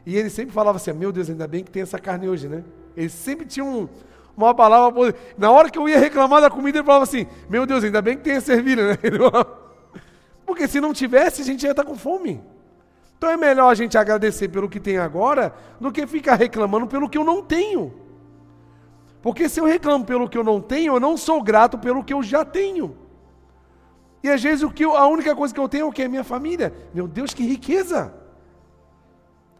E 0.04 0.16
ele 0.16 0.30
sempre 0.30 0.52
falava 0.52 0.78
assim: 0.78 0.92
Meu 0.92 1.12
Deus, 1.12 1.30
ainda 1.30 1.46
bem 1.46 1.62
que 1.62 1.70
tem 1.70 1.82
essa 1.82 2.00
carne 2.00 2.28
hoje, 2.28 2.48
né? 2.48 2.64
Ele 2.96 3.08
sempre 3.08 3.46
tinha 3.46 3.64
um, 3.64 3.88
uma 4.36 4.54
palavra. 4.54 5.14
Na 5.36 5.50
hora 5.50 5.70
que 5.70 5.78
eu 5.78 5.88
ia 5.88 5.98
reclamar 5.98 6.40
da 6.40 6.50
comida, 6.50 6.78
ele 6.78 6.86
falava 6.86 7.04
assim: 7.04 7.26
Meu 7.48 7.66
Deus, 7.66 7.84
ainda 7.84 8.02
bem 8.02 8.16
que 8.16 8.22
tem 8.22 8.34
a 8.34 8.38
né? 8.38 8.98
Porque 10.44 10.68
se 10.68 10.80
não 10.80 10.92
tivesse, 10.92 11.42
a 11.42 11.44
gente 11.44 11.64
ia 11.64 11.70
estar 11.70 11.84
com 11.84 11.96
fome. 11.96 12.42
Então 13.16 13.30
é 13.30 13.36
melhor 13.36 13.70
a 13.70 13.74
gente 13.74 13.96
agradecer 13.96 14.48
pelo 14.48 14.68
que 14.68 14.78
tem 14.78 14.98
agora 14.98 15.54
do 15.80 15.90
que 15.90 16.06
ficar 16.06 16.34
reclamando 16.34 16.86
pelo 16.86 17.08
que 17.08 17.16
eu 17.16 17.24
não 17.24 17.42
tenho. 17.42 17.94
Porque 19.22 19.48
se 19.48 19.58
eu 19.58 19.64
reclamo 19.64 20.04
pelo 20.04 20.28
que 20.28 20.36
eu 20.36 20.44
não 20.44 20.60
tenho, 20.60 20.94
eu 20.94 21.00
não 21.00 21.16
sou 21.16 21.42
grato 21.42 21.78
pelo 21.78 22.04
que 22.04 22.12
eu 22.12 22.22
já 22.22 22.44
tenho. 22.44 22.94
E 24.22 24.28
às 24.28 24.42
vezes 24.42 24.62
o 24.62 24.70
que 24.70 24.84
eu, 24.84 24.96
a 24.96 25.06
única 25.06 25.34
coisa 25.34 25.54
que 25.54 25.60
eu 25.60 25.68
tenho 25.68 25.82
é 25.82 25.88
o 25.88 25.92
que? 25.92 26.02
É 26.02 26.08
minha 26.08 26.24
família. 26.24 26.72
Meu 26.92 27.08
Deus, 27.08 27.32
que 27.32 27.42
riqueza! 27.42 28.12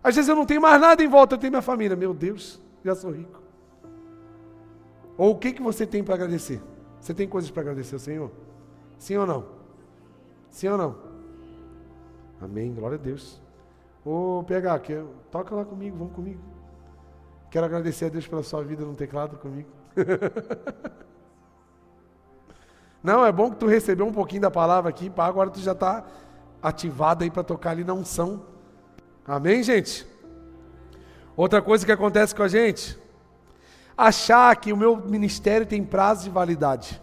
Às 0.02 0.16
vezes 0.16 0.28
eu 0.28 0.36
não 0.36 0.44
tenho 0.44 0.60
mais 0.60 0.78
nada 0.78 1.02
em 1.02 1.08
volta, 1.08 1.34
eu 1.34 1.38
tenho 1.38 1.50
minha 1.50 1.62
família. 1.62 1.96
Meu 1.96 2.12
Deus, 2.12 2.60
já 2.84 2.94
sou 2.94 3.10
rico. 3.10 3.43
Ou 5.16 5.32
o 5.32 5.38
que, 5.38 5.52
que 5.52 5.62
você 5.62 5.86
tem 5.86 6.02
para 6.02 6.14
agradecer? 6.14 6.60
Você 7.00 7.14
tem 7.14 7.28
coisas 7.28 7.50
para 7.50 7.62
agradecer 7.62 7.94
ao 7.94 8.00
Senhor? 8.00 8.30
Sim 8.98 9.16
ou 9.16 9.26
não? 9.26 9.44
Sim 10.50 10.68
ou 10.68 10.78
não? 10.78 10.96
Amém, 12.40 12.72
glória 12.72 12.96
a 12.96 13.00
Deus. 13.00 13.40
Ô 14.04 14.44
PH, 14.46 14.78
que, 14.80 15.04
toca 15.30 15.54
lá 15.54 15.64
comigo, 15.64 15.96
vamos 15.96 16.14
comigo. 16.14 16.40
Quero 17.50 17.66
agradecer 17.66 18.06
a 18.06 18.08
Deus 18.08 18.26
pela 18.26 18.42
sua 18.42 18.62
vida 18.64 18.84
no 18.84 18.94
teclado 18.94 19.38
comigo. 19.38 19.68
não, 23.02 23.24
é 23.24 23.30
bom 23.30 23.50
que 23.50 23.56
tu 23.56 23.66
recebeu 23.66 24.06
um 24.06 24.12
pouquinho 24.12 24.42
da 24.42 24.50
palavra 24.50 24.90
aqui, 24.90 25.08
pá, 25.08 25.26
agora 25.26 25.50
tu 25.50 25.60
já 25.60 25.72
está 25.72 26.04
ativado 26.62 27.22
aí 27.22 27.30
para 27.30 27.44
tocar 27.44 27.70
ali 27.70 27.84
na 27.84 27.94
unção. 27.94 28.42
Amém, 29.26 29.62
gente? 29.62 30.06
Outra 31.36 31.62
coisa 31.62 31.86
que 31.86 31.92
acontece 31.92 32.34
com 32.34 32.42
a 32.42 32.48
gente, 32.48 32.98
achar 33.96 34.54
que 34.56 34.72
o 34.72 34.76
meu 34.76 34.96
ministério 34.96 35.66
tem 35.66 35.84
prazo 35.84 36.24
de 36.24 36.30
validade. 36.30 37.00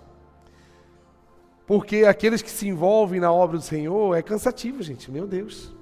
Porque 1.66 2.04
aqueles 2.04 2.42
que 2.42 2.50
se 2.50 2.68
envolvem 2.68 3.20
na 3.20 3.32
obra 3.32 3.58
do 3.58 3.64
Senhor 3.64 4.16
é 4.16 4.22
cansativo, 4.22 4.82
gente, 4.82 5.10
meu 5.10 5.26
Deus. 5.26 5.74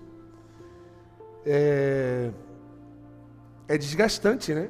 É, 1.45 2.29
é 3.67 3.77
desgastante, 3.77 4.53
né? 4.53 4.69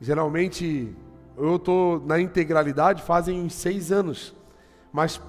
Geralmente 0.00 0.94
eu 1.36 1.56
estou 1.56 2.00
na 2.00 2.20
integralidade 2.20 3.02
fazem 3.02 3.48
seis 3.48 3.92
anos, 3.92 4.34
mas 4.92 5.20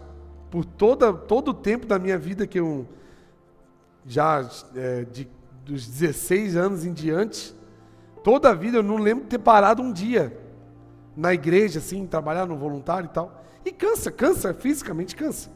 por 0.49 0.65
toda, 0.65 1.13
todo 1.13 1.49
o 1.49 1.53
tempo 1.53 1.85
da 1.85 1.99
minha 1.99 2.17
vida 2.17 2.47
que 2.47 2.59
eu 2.59 2.87
já 4.05 4.49
é, 4.75 5.03
de, 5.03 5.27
dos 5.65 5.87
16 5.87 6.55
anos 6.55 6.85
em 6.85 6.93
diante, 6.93 7.53
Toda 8.27 8.49
a 8.49 8.53
vida 8.53 8.79
eu 8.79 8.83
não 8.83 8.97
lembro 8.97 9.23
de 9.23 9.29
ter 9.29 9.37
parado 9.37 9.81
um 9.81 9.89
dia 9.89 10.37
na 11.15 11.33
igreja, 11.33 11.79
assim, 11.79 12.05
trabalhar 12.05 12.45
no 12.45 12.57
voluntário 12.57 13.07
e 13.09 13.13
tal. 13.13 13.41
E 13.63 13.71
cansa, 13.71 14.11
cansa, 14.11 14.53
fisicamente 14.53 15.15
cansa. 15.15 15.49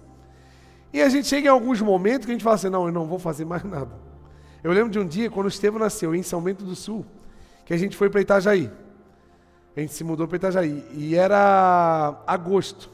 E 0.93 1.01
a 1.01 1.09
gente 1.09 1.27
chega 1.27 1.47
em 1.47 1.49
alguns 1.49 1.81
momentos 1.81 2.25
que 2.25 2.31
a 2.31 2.33
gente 2.33 2.45
fala 2.45 2.55
assim: 2.55 2.69
não, 2.69 2.85
eu 2.85 2.91
não 2.93 3.05
vou 3.07 3.19
fazer 3.19 3.43
mais 3.43 3.61
nada. 3.67 3.91
Eu 4.63 4.71
lembro 4.71 4.89
de 4.89 4.97
um 4.97 5.05
dia, 5.05 5.29
quando 5.29 5.47
o 5.47 5.79
nasceu, 5.79 6.15
em 6.15 6.23
São 6.23 6.41
Bento 6.41 6.63
do 6.63 6.73
Sul, 6.73 7.05
que 7.65 7.73
a 7.73 7.77
gente 7.77 7.97
foi 7.97 8.09
para 8.09 8.21
Itajaí. 8.21 8.71
A 9.75 9.81
gente 9.81 9.91
se 9.91 10.05
mudou 10.05 10.25
para 10.25 10.37
Itajaí. 10.37 10.85
E 10.93 11.13
era 11.13 12.23
agosto. 12.25 12.89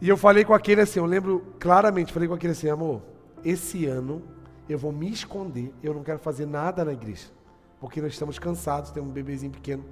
E 0.00 0.08
eu 0.08 0.16
falei 0.16 0.44
com 0.44 0.52
aquele 0.52 0.80
assim, 0.80 0.98
eu 0.98 1.06
lembro 1.06 1.46
claramente, 1.60 2.12
falei 2.12 2.28
com 2.28 2.34
aquele 2.34 2.54
assim, 2.54 2.68
amor, 2.68 3.02
esse 3.44 3.86
ano 3.86 4.20
eu 4.68 4.76
vou 4.76 4.90
me 4.90 5.08
esconder, 5.12 5.72
eu 5.80 5.94
não 5.94 6.02
quero 6.02 6.18
fazer 6.18 6.44
nada 6.44 6.84
na 6.84 6.92
igreja 6.92 7.35
porque 7.80 8.00
nós 8.00 8.12
estamos 8.12 8.38
cansados, 8.38 8.90
temos 8.90 9.10
um 9.10 9.12
bebezinho 9.12 9.52
pequeno. 9.52 9.84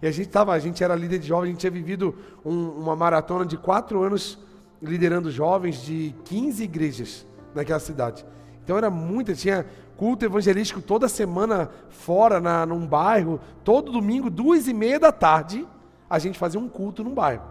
E 0.00 0.06
a 0.06 0.10
gente 0.10 0.28
tava, 0.28 0.52
a 0.52 0.58
gente 0.58 0.82
era 0.82 0.94
líder 0.94 1.18
de 1.18 1.26
jovens, 1.26 1.48
a 1.48 1.50
gente 1.52 1.60
tinha 1.60 1.70
vivido 1.70 2.14
um, 2.44 2.70
uma 2.70 2.94
maratona 2.94 3.44
de 3.44 3.56
quatro 3.56 4.02
anos 4.02 4.38
liderando 4.80 5.30
jovens 5.30 5.82
de 5.82 6.14
15 6.24 6.62
igrejas 6.62 7.26
naquela 7.54 7.80
cidade. 7.80 8.24
Então 8.62 8.76
era 8.76 8.90
muita, 8.90 9.34
tinha 9.34 9.66
culto 9.96 10.24
evangelístico 10.24 10.80
toda 10.80 11.08
semana 11.08 11.70
fora, 11.88 12.40
na, 12.40 12.64
num 12.64 12.86
bairro, 12.86 13.40
todo 13.64 13.90
domingo, 13.90 14.30
duas 14.30 14.68
e 14.68 14.72
meia 14.72 15.00
da 15.00 15.10
tarde, 15.10 15.66
a 16.08 16.18
gente 16.18 16.38
fazia 16.38 16.60
um 16.60 16.68
culto 16.68 17.02
no 17.02 17.10
bairro. 17.10 17.42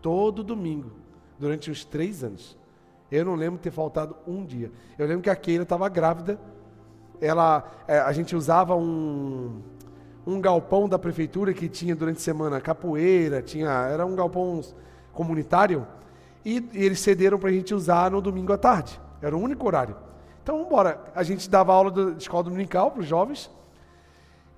Todo 0.00 0.44
domingo, 0.44 0.92
durante 1.38 1.70
uns 1.70 1.84
três 1.84 2.22
anos. 2.22 2.56
Eu 3.10 3.24
não 3.24 3.34
lembro 3.34 3.58
ter 3.58 3.70
faltado 3.70 4.16
um 4.26 4.44
dia. 4.44 4.70
Eu 4.98 5.06
lembro 5.06 5.22
que 5.22 5.30
a 5.30 5.36
Keila 5.36 5.64
estava 5.64 5.88
grávida. 5.88 6.38
Ela, 7.20 7.64
é, 7.86 7.98
a 7.98 8.12
gente 8.12 8.34
usava 8.34 8.74
um, 8.74 9.62
um 10.26 10.40
galpão 10.40 10.88
da 10.88 10.98
prefeitura 10.98 11.52
que 11.52 11.68
tinha 11.68 11.94
durante 11.94 12.16
a 12.16 12.20
semana 12.20 12.60
capoeira, 12.60 13.42
tinha, 13.42 13.70
era 13.70 14.04
um 14.04 14.14
galpão 14.14 14.60
comunitário. 15.12 15.86
E, 16.44 16.68
e 16.72 16.84
eles 16.84 17.00
cederam 17.00 17.38
para 17.38 17.50
a 17.50 17.52
gente 17.52 17.74
usar 17.74 18.10
no 18.10 18.20
domingo 18.20 18.52
à 18.52 18.58
tarde. 18.58 19.00
Era 19.22 19.36
o 19.36 19.40
único 19.40 19.66
horário. 19.66 19.96
Então, 20.42 20.60
embora 20.60 21.00
a 21.14 21.22
gente 21.22 21.48
dava 21.48 21.72
aula 21.72 21.90
de 21.90 22.22
escola 22.22 22.44
dominical 22.44 22.90
para 22.90 23.00
os 23.00 23.06
jovens. 23.06 23.50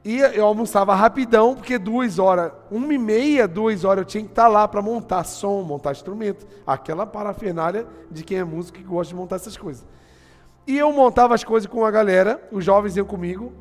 E 0.04 0.18
eu 0.18 0.46
almoçava 0.46 0.94
rapidão, 0.94 1.56
porque 1.56 1.78
duas 1.78 2.20
horas, 2.20 2.52
uma 2.70 2.94
e 2.94 2.98
meia, 2.98 3.48
duas 3.48 3.84
horas 3.84 4.02
eu 4.02 4.04
tinha 4.04 4.22
que 4.22 4.30
estar 4.30 4.46
lá 4.46 4.68
para 4.68 4.80
montar 4.80 5.24
som, 5.24 5.62
montar 5.62 5.92
instrumento. 5.92 6.46
Aquela 6.64 7.04
parafernália 7.04 7.86
de 8.08 8.22
quem 8.22 8.38
é 8.38 8.44
músico 8.44 8.78
que 8.78 8.84
gosta 8.84 9.12
de 9.12 9.16
montar 9.16 9.36
essas 9.36 9.56
coisas. 9.56 9.84
E 10.66 10.76
eu 10.76 10.92
montava 10.92 11.34
as 11.34 11.44
coisas 11.44 11.68
com 11.68 11.84
a 11.84 11.90
galera, 11.90 12.42
os 12.50 12.64
jovens 12.64 12.96
iam 12.96 13.06
comigo, 13.06 13.52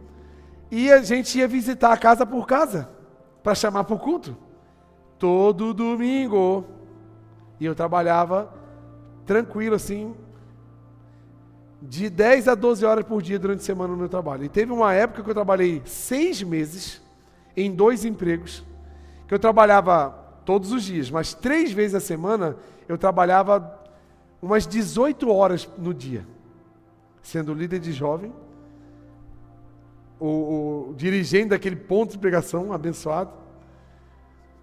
e 0.71 0.91
a 0.91 1.01
gente 1.01 1.37
ia 1.37 1.47
visitar 1.47 1.95
casa 1.97 2.25
por 2.25 2.47
casa, 2.47 2.89
para 3.43 3.53
chamar 3.53 3.83
para 3.83 3.95
o 3.95 3.99
culto. 3.99 4.35
Todo 5.19 5.73
domingo. 5.73 6.65
E 7.59 7.65
eu 7.65 7.75
trabalhava 7.75 8.51
tranquilo 9.25 9.75
assim, 9.75 10.15
de 11.81 12.09
10 12.09 12.47
a 12.47 12.55
12 12.55 12.85
horas 12.85 13.05
por 13.05 13.21
dia 13.21 13.37
durante 13.37 13.59
a 13.59 13.63
semana 13.63 13.91
no 13.91 13.97
meu 13.97 14.09
trabalho. 14.09 14.43
E 14.43 14.49
teve 14.49 14.71
uma 14.71 14.93
época 14.93 15.23
que 15.23 15.29
eu 15.29 15.33
trabalhei 15.33 15.81
seis 15.85 16.41
meses 16.41 17.01
em 17.55 17.71
dois 17.71 18.03
empregos, 18.03 18.63
que 19.27 19.33
eu 19.33 19.39
trabalhava 19.39 20.09
todos 20.43 20.71
os 20.71 20.83
dias, 20.83 21.09
mas 21.09 21.33
três 21.33 21.71
vezes 21.71 21.95
a 21.95 21.99
semana 21.99 22.55
eu 22.87 22.97
trabalhava 22.97 23.79
umas 24.41 24.67
18 24.67 25.31
horas 25.31 25.67
no 25.77 25.93
dia, 25.93 26.25
sendo 27.25 27.53
líder 27.53 27.79
de 27.79 27.91
jovem, 27.91 28.31
o, 30.19 30.89
o 30.89 30.93
dirigente 30.95 31.49
daquele 31.49 31.75
ponto 31.75 32.11
de 32.11 32.19
pregação 32.19 32.71
abençoado, 32.71 33.31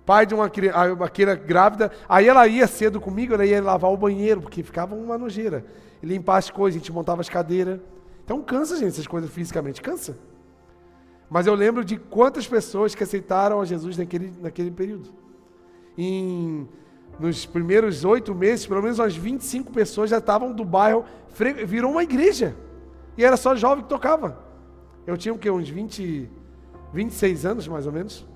pai 0.07 0.25
de 0.25 0.33
uma 0.33 0.49
criança 0.49 1.35
grávida, 1.35 1.91
aí 2.09 2.29
ela 2.29 2.47
ia 2.47 2.67
cedo 2.67 3.01
comigo, 3.01 3.35
ela 3.35 3.45
ia 3.45 3.61
lavar 3.61 3.91
o 3.91 3.97
banheiro, 3.97 4.41
porque 4.41 4.63
ficava 4.63 4.95
uma 4.95 5.19
nojeira 5.19 5.65
limpar 6.03 6.39
as 6.39 6.51
coisas, 6.51 6.77
a 6.77 6.79
gente 6.79 6.93
montava 6.93 7.21
as 7.21 7.29
cadeiras. 7.29 7.81
Então 8.25 8.41
cansa, 8.43 8.77
gente, 8.77 8.91
essas 8.91 9.07
coisas 9.07 9.31
fisicamente, 9.31 9.83
cansa. 9.83 10.17
Mas 11.29 11.47
eu 11.47 11.55
lembro 11.55 11.85
de 11.85 11.97
quantas 11.97 12.47
pessoas 12.47 12.95
que 12.95 13.03
aceitaram 13.03 13.61
a 13.61 13.65
Jesus 13.65 13.97
naquele, 13.97 14.33
naquele 14.41 14.71
período. 14.71 15.11
Em, 15.99 16.69
nos 17.19 17.47
primeiros 17.47 18.05
oito 18.05 18.35
meses, 18.35 18.67
pelo 18.67 18.83
menos 18.83 18.99
umas 18.99 19.15
25 19.15 19.73
pessoas 19.73 20.11
já 20.11 20.19
estavam 20.19 20.53
do 20.53 20.65
bairro, 20.65 21.05
virou 21.67 21.93
uma 21.93 22.03
igreja. 22.03 22.55
E 23.17 23.25
era 23.25 23.37
só 23.37 23.55
jovem 23.55 23.85
que 23.85 23.91
tocava. 23.91 24.39
Eu 25.07 25.17
tinha 25.17 25.35
o 25.35 25.39
quê? 25.39 25.51
Uns 25.51 25.69
20, 25.69 26.31
26 26.93 27.47
anos, 27.47 27.69
mais 27.69 27.87
ou 27.87 27.93
menos. 27.93 28.27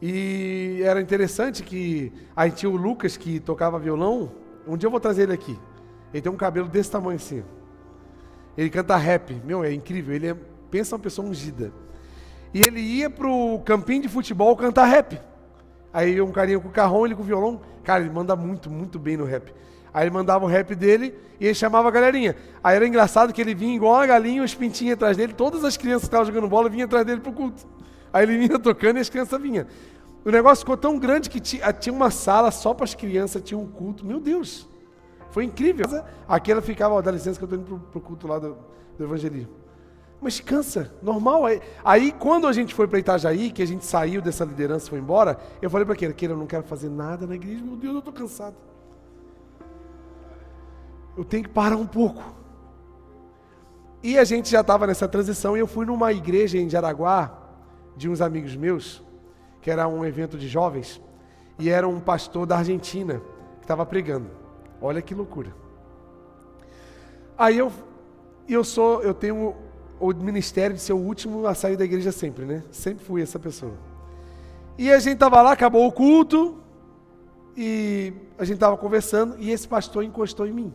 E 0.00 0.80
era 0.82 1.00
interessante 1.00 1.62
que 1.62 2.12
aí 2.34 2.50
tinha 2.50 2.70
o 2.70 2.76
Lucas 2.76 3.16
que 3.16 3.38
tocava 3.38 3.78
violão. 3.78 4.32
Um 4.66 4.76
dia 4.76 4.86
eu 4.86 4.90
vou 4.90 5.00
trazer 5.00 5.24
ele 5.24 5.32
aqui. 5.32 5.58
Ele 6.12 6.22
tem 6.22 6.32
um 6.32 6.36
cabelo 6.36 6.68
desse 6.68 6.90
tamanho 6.90 7.16
assim. 7.16 7.44
Ele 8.56 8.70
canta 8.70 8.96
rap. 8.96 9.34
Meu, 9.44 9.62
é 9.62 9.72
incrível. 9.72 10.14
Ele 10.14 10.28
é, 10.28 10.36
pensa 10.70 10.96
uma 10.96 11.02
pessoa 11.02 11.28
ungida. 11.28 11.72
E 12.52 12.62
ele 12.62 12.80
ia 12.80 13.10
pro 13.10 13.60
campinho 13.64 14.02
de 14.02 14.08
futebol 14.08 14.56
cantar 14.56 14.86
rap. 14.86 15.20
Aí 15.92 16.20
um 16.20 16.30
carinha 16.30 16.58
com 16.60 16.68
o 16.68 16.72
carrão, 16.72 17.04
ele 17.04 17.14
com 17.14 17.22
o 17.22 17.24
violão. 17.24 17.60
Cara, 17.82 18.02
ele 18.02 18.10
manda 18.10 18.36
muito, 18.36 18.70
muito 18.70 18.98
bem 18.98 19.16
no 19.16 19.24
rap. 19.24 19.52
Aí 19.92 20.04
ele 20.04 20.10
mandava 20.10 20.44
o 20.44 20.48
rap 20.48 20.74
dele 20.74 21.14
e 21.40 21.46
ele 21.46 21.54
chamava 21.54 21.88
a 21.88 21.90
galerinha. 21.90 22.36
Aí 22.62 22.76
era 22.76 22.86
engraçado 22.86 23.32
que 23.32 23.40
ele 23.40 23.54
vinha 23.54 23.74
igual 23.74 23.94
uma 23.94 24.06
galinha, 24.06 24.42
os 24.42 24.54
pintinhos 24.54 24.94
atrás 24.94 25.16
dele. 25.16 25.32
Todas 25.32 25.64
as 25.64 25.76
crianças 25.76 26.02
que 26.02 26.06
estavam 26.06 26.26
jogando 26.26 26.48
bola 26.48 26.68
vinham 26.68 26.86
atrás 26.86 27.04
dele 27.04 27.20
pro 27.20 27.32
culto. 27.32 27.66
Aí 28.12 28.24
ele 28.24 28.38
vinha 28.38 28.58
tocando 28.60 28.98
e 28.98 29.00
as 29.00 29.08
crianças 29.08 29.40
vinham. 29.40 29.66
O 30.24 30.30
negócio 30.30 30.58
ficou 30.60 30.76
tão 30.76 30.98
grande 30.98 31.28
que 31.28 31.40
tinha, 31.40 31.72
tinha 31.72 31.92
uma 31.92 32.10
sala 32.10 32.50
só 32.50 32.74
para 32.74 32.84
as 32.84 32.94
crianças, 32.94 33.42
tinha 33.42 33.58
um 33.58 33.66
culto. 33.66 34.04
Meu 34.04 34.20
Deus! 34.20 34.68
Foi 35.30 35.44
incrível. 35.44 35.86
Aqui 36.28 36.52
ela 36.52 36.60
ficava, 36.60 36.94
ó, 36.94 37.00
dá 37.00 37.10
licença 37.10 37.38
que 37.38 37.44
eu 37.44 37.46
estou 37.46 37.58
indo 37.58 37.86
para 37.90 37.98
o 37.98 38.00
culto 38.00 38.26
lá 38.26 38.38
do, 38.38 38.56
do, 38.98 39.04
evangelismo. 39.04 39.52
Mas 40.20 40.38
cansa, 40.38 40.92
normal. 41.02 41.46
Aí, 41.46 41.62
aí 41.84 42.12
quando 42.12 42.46
a 42.46 42.52
gente 42.52 42.74
foi 42.74 42.86
para 42.86 42.98
Itajaí, 42.98 43.50
que 43.50 43.62
a 43.62 43.66
gente 43.66 43.84
saiu 43.84 44.20
dessa 44.20 44.44
liderança 44.44 44.86
e 44.86 44.90
foi 44.90 44.98
embora, 44.98 45.38
eu 45.62 45.70
falei 45.70 45.84
para 45.84 45.94
aquele, 45.94 46.12
aquele, 46.12 46.32
eu 46.34 46.36
não 46.36 46.46
quero 46.46 46.62
fazer 46.64 46.90
nada 46.90 47.26
na 47.26 47.34
igreja, 47.34 47.64
meu 47.64 47.76
Deus, 47.76 47.94
eu 47.94 47.98
estou 48.00 48.12
cansado. 48.12 48.56
Eu 51.16 51.24
tenho 51.24 51.44
que 51.44 51.48
parar 51.48 51.76
um 51.76 51.86
pouco. 51.86 52.22
E 54.02 54.18
a 54.18 54.24
gente 54.24 54.50
já 54.50 54.60
estava 54.60 54.86
nessa 54.86 55.08
transição 55.08 55.56
e 55.56 55.60
eu 55.60 55.66
fui 55.66 55.86
numa 55.86 56.12
igreja 56.12 56.58
em 56.58 56.68
Jaraguá, 56.68 57.38
de 57.96 58.08
uns 58.08 58.20
amigos 58.20 58.56
meus, 58.56 59.02
que 59.60 59.70
era 59.70 59.86
um 59.88 60.04
evento 60.04 60.38
de 60.38 60.48
jovens, 60.48 61.00
e 61.58 61.68
era 61.68 61.86
um 61.86 62.00
pastor 62.00 62.46
da 62.46 62.56
Argentina 62.56 63.20
que 63.58 63.64
estava 63.64 63.84
pregando. 63.84 64.28
Olha 64.80 65.02
que 65.02 65.14
loucura. 65.14 65.54
Aí 67.36 67.58
eu, 67.58 67.70
eu 68.48 68.64
sou, 68.64 69.02
eu 69.02 69.12
tenho 69.12 69.54
o 70.00 70.14
ministério 70.14 70.74
de 70.74 70.82
ser 70.82 70.92
o 70.92 70.98
último 70.98 71.46
a 71.46 71.54
sair 71.54 71.76
da 71.76 71.84
igreja 71.84 72.10
sempre, 72.10 72.44
né? 72.44 72.64
Sempre 72.72 73.04
fui 73.04 73.22
essa 73.22 73.38
pessoa. 73.38 73.74
E 74.78 74.90
a 74.90 74.98
gente 74.98 75.18
tava 75.18 75.40
lá, 75.42 75.52
acabou 75.52 75.86
o 75.86 75.92
culto, 75.92 76.58
e 77.56 78.12
a 78.38 78.44
gente 78.44 78.58
tava 78.58 78.76
conversando, 78.76 79.36
e 79.38 79.50
esse 79.50 79.68
pastor 79.68 80.02
encostou 80.02 80.46
em 80.46 80.52
mim. 80.52 80.72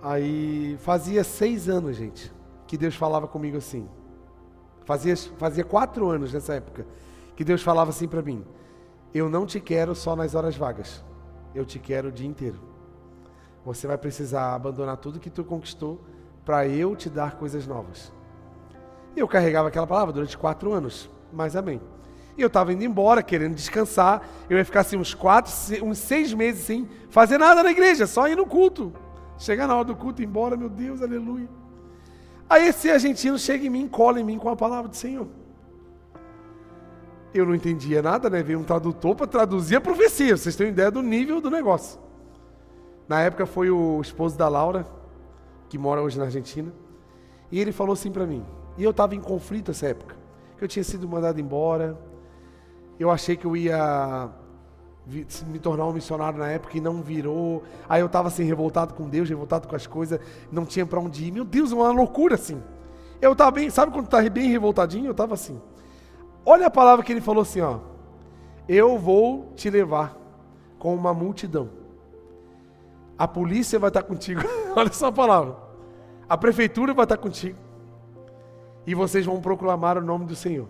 Aí 0.00 0.76
fazia 0.80 1.24
seis 1.24 1.68
anos, 1.68 1.96
gente, 1.96 2.32
que 2.66 2.78
Deus 2.78 2.94
falava 2.94 3.26
comigo 3.26 3.56
assim. 3.56 3.88
Fazia, 4.84 5.16
fazia 5.16 5.64
quatro 5.64 6.08
anos 6.08 6.32
nessa 6.32 6.54
época 6.54 6.86
que 7.34 7.42
Deus 7.42 7.62
falava 7.62 7.90
assim 7.90 8.06
para 8.06 8.22
mim: 8.22 8.44
Eu 9.12 9.28
não 9.28 9.44
te 9.44 9.58
quero 9.58 9.94
só 9.94 10.14
nas 10.14 10.34
horas 10.34 10.56
vagas 10.56 11.02
eu 11.54 11.64
te 11.64 11.78
quero 11.78 12.08
o 12.08 12.12
dia 12.12 12.26
inteiro. 12.26 12.58
Você 13.64 13.86
vai 13.86 13.96
precisar 13.96 14.54
abandonar 14.54 14.96
tudo 14.96 15.20
que 15.20 15.30
tu 15.30 15.44
conquistou 15.44 16.00
para 16.44 16.66
eu 16.66 16.94
te 16.94 17.08
dar 17.08 17.36
coisas 17.36 17.66
novas. 17.66 18.12
Eu 19.16 19.28
carregava 19.28 19.68
aquela 19.68 19.86
palavra 19.86 20.12
durante 20.12 20.36
quatro 20.36 20.72
anos, 20.72 21.10
mas 21.32 21.56
amém. 21.56 21.80
E 22.36 22.42
eu 22.42 22.48
estava 22.48 22.72
indo 22.72 22.82
embora, 22.82 23.22
querendo 23.22 23.54
descansar. 23.54 24.22
Eu 24.50 24.58
ia 24.58 24.64
ficar 24.64 24.80
assim 24.80 24.96
uns 24.96 25.14
quatro, 25.14 25.52
uns 25.82 25.98
seis 25.98 26.34
meses 26.34 26.64
sem 26.64 26.88
fazer 27.08 27.38
nada 27.38 27.62
na 27.62 27.70
igreja, 27.70 28.06
só 28.06 28.28
ir 28.28 28.36
no 28.36 28.46
culto. 28.46 28.92
Chegar 29.38 29.66
na 29.66 29.76
hora 29.76 29.84
do 29.84 29.96
culto, 29.96 30.20
ir 30.20 30.26
embora, 30.26 30.56
meu 30.56 30.68
Deus, 30.68 31.00
aleluia. 31.00 31.48
Aí 32.48 32.68
esse 32.68 32.90
argentino 32.90 33.38
chega 33.38 33.66
em 33.66 33.70
mim, 33.70 33.88
cola 33.88 34.20
em 34.20 34.24
mim 34.24 34.38
com 34.38 34.48
a 34.48 34.56
palavra 34.56 34.88
do 34.88 34.96
Senhor 34.96 35.28
eu 37.34 37.44
não 37.44 37.54
entendia 37.54 38.00
nada, 38.00 38.30
né? 38.30 38.42
Veio 38.42 38.60
um 38.60 38.64
tradutor 38.64 39.16
para 39.16 39.26
traduzir 39.26 39.74
a 39.76 39.80
profecia. 39.80 40.36
Vocês 40.36 40.54
têm 40.54 40.68
ideia 40.68 40.90
do 40.90 41.02
nível 41.02 41.40
do 41.40 41.50
negócio. 41.50 41.98
Na 43.08 43.20
época 43.20 43.44
foi 43.44 43.70
o 43.70 44.00
esposo 44.00 44.38
da 44.38 44.48
Laura, 44.48 44.86
que 45.74 45.78
mora 45.78 46.00
hoje 46.00 46.16
na 46.16 46.26
Argentina, 46.26 46.72
e 47.50 47.58
ele 47.58 47.72
falou 47.72 47.94
assim 47.94 48.08
para 48.08 48.24
mim. 48.24 48.44
E 48.78 48.84
eu 48.84 48.92
estava 48.92 49.16
em 49.16 49.20
conflito 49.20 49.72
nessa 49.72 49.88
época, 49.88 50.14
eu 50.60 50.68
tinha 50.68 50.84
sido 50.84 51.08
mandado 51.08 51.40
embora. 51.40 51.98
Eu 52.96 53.10
achei 53.10 53.36
que 53.36 53.44
eu 53.44 53.56
ia 53.56 54.30
me 55.48 55.58
tornar 55.58 55.84
um 55.86 55.92
missionário 55.92 56.38
na 56.38 56.46
época 56.46 56.78
e 56.78 56.80
não 56.80 57.02
virou. 57.02 57.64
Aí 57.88 58.00
eu 58.00 58.06
estava 58.06 58.28
assim 58.28 58.44
revoltado 58.44 58.94
com 58.94 59.08
Deus, 59.08 59.28
revoltado 59.28 59.66
com 59.66 59.74
as 59.74 59.84
coisas, 59.84 60.20
não 60.52 60.64
tinha 60.64 60.86
para 60.86 61.00
onde 61.00 61.24
ir. 61.24 61.32
Meu 61.32 61.44
Deus, 61.44 61.72
uma 61.72 61.90
loucura 61.90 62.36
assim. 62.36 62.62
Eu 63.20 63.32
estava 63.32 63.50
bem, 63.50 63.68
sabe 63.68 63.90
quando 63.90 64.06
tá 64.06 64.22
bem 64.30 64.48
revoltadinho? 64.48 65.06
Eu 65.06 65.10
estava 65.10 65.34
assim. 65.34 65.60
Olha 66.46 66.68
a 66.68 66.70
palavra 66.70 67.04
que 67.04 67.10
ele 67.10 67.20
falou 67.20 67.42
assim, 67.42 67.60
ó. 67.60 67.80
Eu 68.68 68.96
vou 68.96 69.52
te 69.56 69.68
levar 69.68 70.16
com 70.78 70.94
uma 70.94 71.12
multidão. 71.12 71.68
A 73.18 73.26
polícia 73.26 73.76
vai 73.76 73.88
estar 73.88 74.04
contigo. 74.04 74.40
Olha 74.76 74.92
só 74.92 75.08
a 75.08 75.12
palavra. 75.12 75.63
A 76.28 76.36
prefeitura 76.36 76.94
vai 76.94 77.04
estar 77.04 77.16
contigo. 77.16 77.58
E 78.86 78.94
vocês 78.94 79.24
vão 79.24 79.40
proclamar 79.40 79.98
o 79.98 80.02
nome 80.02 80.26
do 80.26 80.36
Senhor. 80.36 80.68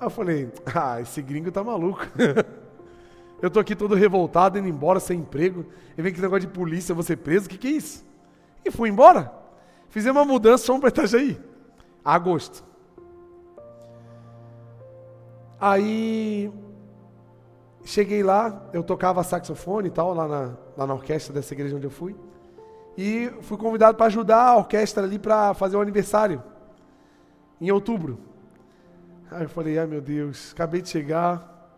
Aí 0.00 0.06
eu 0.06 0.10
falei: 0.10 0.50
"Ah, 0.74 1.00
esse 1.00 1.20
gringo 1.22 1.50
tá 1.50 1.62
maluco. 1.62 2.00
eu 3.40 3.50
tô 3.50 3.60
aqui 3.60 3.74
todo 3.74 3.94
revoltado 3.94 4.58
indo 4.58 4.68
embora 4.68 5.00
sem 5.00 5.20
emprego. 5.20 5.66
E 5.96 6.02
vem 6.02 6.12
que 6.12 6.20
negócio 6.20 6.46
de 6.46 6.52
polícia, 6.52 6.94
você 6.94 7.16
preso, 7.16 7.46
o 7.46 7.48
que 7.48 7.58
que 7.58 7.68
é 7.68 7.72
isso?" 7.72 8.04
E 8.64 8.70
fui 8.70 8.88
embora. 8.88 9.32
Fizemos 9.88 10.20
uma 10.20 10.30
mudança, 10.30 10.66
fomos 10.66 10.80
para 10.80 10.90
Itajaí. 10.90 11.40
Agosto. 12.04 12.64
Aí 15.60 16.52
cheguei 17.84 18.22
lá, 18.22 18.68
eu 18.72 18.82
tocava 18.82 19.24
saxofone 19.24 19.88
e 19.88 19.90
tal, 19.90 20.14
lá 20.14 20.28
na, 20.28 20.56
lá 20.76 20.86
na 20.86 20.94
orquestra 20.94 21.32
dessa 21.32 21.54
igreja 21.54 21.74
onde 21.74 21.86
eu 21.86 21.90
fui. 21.90 22.14
E 23.00 23.30
fui 23.42 23.56
convidado 23.56 23.96
para 23.96 24.06
ajudar 24.06 24.42
a 24.42 24.56
orquestra 24.56 25.04
ali 25.04 25.20
para 25.20 25.54
fazer 25.54 25.76
o 25.76 25.80
aniversário, 25.80 26.42
em 27.60 27.70
outubro. 27.70 28.18
Aí 29.30 29.44
eu 29.44 29.48
falei, 29.48 29.78
ai 29.78 29.86
meu 29.86 30.00
Deus, 30.00 30.50
acabei 30.52 30.82
de 30.82 30.88
chegar. 30.88 31.70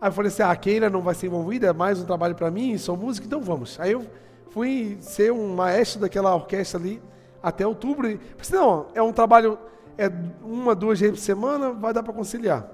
Aí 0.00 0.08
eu 0.08 0.12
falei 0.12 0.28
assim, 0.28 0.44
ah, 0.44 0.52
a 0.52 0.54
Keila 0.54 0.88
não 0.88 1.00
vai 1.00 1.16
ser 1.16 1.26
envolvida, 1.26 1.66
é 1.66 1.72
mais 1.72 2.00
um 2.00 2.04
trabalho 2.04 2.36
para 2.36 2.48
mim, 2.48 2.78
sou 2.78 2.96
músico, 2.96 3.26
então 3.26 3.40
vamos. 3.40 3.80
Aí 3.80 3.90
eu 3.90 4.06
fui 4.50 4.96
ser 5.00 5.32
um 5.32 5.52
maestro 5.52 6.02
daquela 6.02 6.32
orquestra 6.32 6.78
ali 6.78 7.02
até 7.42 7.66
outubro. 7.66 8.08
E, 8.08 8.20
não, 8.52 8.86
é 8.94 9.02
um 9.02 9.12
trabalho, 9.12 9.58
é 9.98 10.08
uma, 10.44 10.76
duas 10.76 11.00
vezes 11.00 11.18
por 11.18 11.24
semana, 11.24 11.72
vai 11.72 11.92
dar 11.92 12.04
para 12.04 12.12
conciliar. 12.12 12.68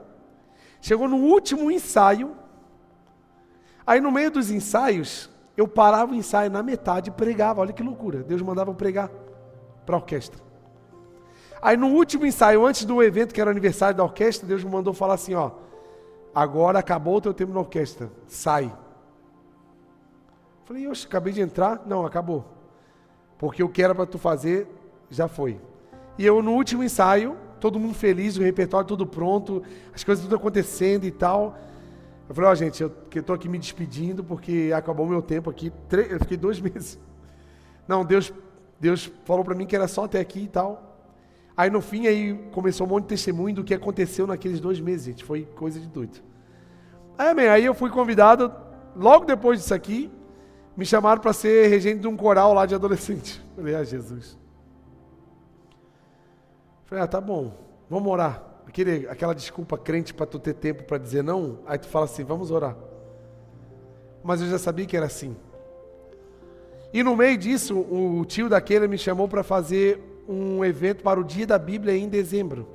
Chegou 0.79 1.09
no 1.09 1.17
último 1.17 1.71
ensaio, 1.71 2.37
aí 3.87 3.99
no 3.99 4.13
meio 4.13 4.31
dos 4.31 4.51
ensaios, 4.51 5.32
eu 5.57 5.69
parava 5.69 6.13
o 6.13 6.15
ensaio 6.15 6.51
na 6.51 6.63
metade 6.63 7.11
e 7.11 7.13
pregava, 7.13 7.61
olha 7.61 7.73
que 7.73 7.83
loucura, 7.83 8.23
Deus 8.23 8.41
mandava 8.43 8.71
eu 8.71 8.75
pregar 8.75 9.11
para 9.85 9.97
a 9.97 9.99
orquestra. 9.99 10.41
Aí 11.61 11.77
no 11.77 11.89
último 11.89 12.27
ensaio, 12.27 12.67
antes 12.67 12.85
do 12.85 13.03
evento 13.03 13.33
que 13.33 13.41
era 13.41 13.49
o 13.49 13.51
aniversário 13.51 13.97
da 13.97 14.03
orquestra, 14.03 14.47
Deus 14.47 14.65
me 14.65 14.71
mandou 14.71 14.93
falar 14.93 15.15
assim, 15.15 15.35
ó, 15.35 15.53
agora 16.35 16.79
acabou 16.79 17.17
o 17.17 17.21
teu 17.21 17.35
tempo 17.35 17.53
na 17.53 17.61
orquestra, 17.61 18.11
sai. 18.27 18.73
Falei, 20.65 20.89
oxe, 20.89 21.07
acabei 21.07 21.33
de 21.33 21.41
entrar, 21.41 21.83
não, 21.87 22.05
acabou. 22.05 22.45
Porque 23.39 23.63
o 23.63 23.69
que 23.69 23.83
era 23.83 23.95
para 23.95 24.07
tu 24.07 24.19
fazer, 24.19 24.67
já 25.11 25.29
foi. 25.29 25.61
E 26.19 26.25
eu 26.25 26.43
no 26.43 26.53
último 26.53 26.83
ensaio, 26.83 27.37
todo 27.61 27.79
mundo 27.79 27.95
feliz, 27.95 28.37
o 28.37 28.43
repertório 28.43 28.87
tudo 28.87 29.07
pronto, 29.07 29.63
as 29.95 30.03
coisas 30.03 30.25
tudo 30.25 30.37
acontecendo 30.37 31.05
e 31.05 31.11
tal. 31.11 31.57
Eu 32.33 32.35
falei, 32.35 32.49
ó, 32.49 32.53
oh, 32.53 32.55
gente, 32.55 32.83
eu 32.83 32.91
estou 33.15 33.35
aqui 33.35 33.47
me 33.47 33.59
despedindo 33.59 34.25
porque 34.25 34.73
acabou 34.75 35.07
meu 35.07 35.21
tempo 35.21 35.51
aqui. 35.51 35.71
Eu 36.09 36.19
fiquei 36.19 36.39
dois 36.39 36.59
meses. 36.65 36.99
Não, 37.87 38.07
Deus, 38.07 38.33
Deus 38.81 39.13
falou 39.27 39.45
para 39.45 39.55
mim 39.55 39.67
que 39.67 39.77
era 39.77 39.87
só 39.87 40.05
até 40.05 40.19
aqui 40.19 40.45
e 40.45 40.49
tal. 40.49 40.97
Aí 41.55 41.69
no 41.69 41.83
fim 41.83 42.07
aí 42.07 42.33
começou 42.51 42.87
um 42.87 42.89
monte 42.89 43.03
de 43.03 43.09
testemunho 43.11 43.57
do 43.57 43.63
que 43.63 43.75
aconteceu 43.75 44.27
naqueles 44.27 44.61
dois 44.61 44.81
meses, 44.81 45.05
gente. 45.05 45.23
Foi 45.23 45.43
coisa 45.45 45.79
de 45.79 45.87
doido. 45.87 46.23
Aí, 47.19 47.49
aí 47.49 47.65
eu 47.67 47.75
fui 47.75 47.91
convidado, 47.91 48.51
logo 48.97 49.27
depois 49.27 49.61
disso 49.61 49.75
aqui, 49.75 50.11
me 50.75 50.87
chamaram 50.87 51.21
para 51.21 51.35
ser 51.35 51.69
regente 51.69 52.01
de 52.01 52.09
um 52.09 52.17
coral 52.17 52.55
lá 52.55 52.65
de 52.65 52.75
adolescente. 52.75 53.45
Falei, 53.55 53.75
ah, 53.75 53.85
Jesus. 53.85 54.39
Falei, 56.87 57.05
ah, 57.05 57.07
tá 57.07 57.21
bom, 57.21 57.53
vamos 57.91 58.11
orar. 58.11 58.43
Aquele, 58.67 59.07
aquela 59.09 59.35
desculpa 59.35 59.77
crente 59.77 60.15
para 60.15 60.27
tu 60.27 60.39
ter 60.39 60.55
tempo 60.55 60.85
para 60.85 60.99
dizer 60.99 61.23
não, 61.23 61.59
aí 61.67 61.79
tu 61.79 61.89
fala 61.89 62.07
assim, 62.07 62.25
vamos 62.25 62.51
orar. 62.51 62.77
Mas 64.23 64.41
eu 64.41 64.49
já 64.49 64.59
sabia 64.59 64.87
que 64.87 64.97
era 64.97 65.07
assim. 65.07 65.37
E 66.93 67.03
no 67.03 67.17
meio 67.17 67.37
disso, 67.37 67.79
o 67.79 68.25
tio 68.25 68.49
daquele 68.49 68.87
me 68.87 68.99
chamou 68.99 69.27
para 69.27 69.43
fazer 69.43 70.01
um 70.29 70.65
evento 70.65 71.03
para 71.03 71.19
o 71.19 71.25
Dia 71.25 71.47
da 71.47 71.59
Bíblia 71.59 71.97
em 71.97 72.09
dezembro. 72.09 72.69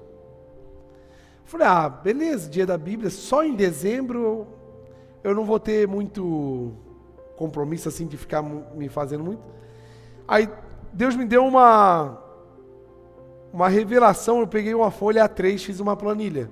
Falei, 1.45 1.67
ah, 1.67 1.88
beleza, 1.88 2.49
Dia 2.49 2.65
da 2.65 2.77
Bíblia, 2.77 3.09
só 3.09 3.43
em 3.43 3.55
dezembro 3.55 4.47
eu 5.23 5.33
não 5.33 5.45
vou 5.45 5.59
ter 5.59 5.88
muito 5.88 6.73
compromisso 7.35 7.88
assim 7.88 8.07
de 8.07 8.17
ficar 8.17 8.41
me 8.41 8.89
fazendo 8.89 9.23
muito. 9.23 9.41
Aí 10.27 10.49
Deus 10.91 11.15
me 11.15 11.25
deu 11.25 11.45
uma 11.45 12.26
uma 13.51 13.67
revelação, 13.67 14.39
eu 14.39 14.47
peguei 14.47 14.73
uma 14.73 14.91
folha 14.91 15.27
A3, 15.27 15.57
fiz 15.59 15.79
uma 15.79 15.95
planilha 15.95 16.49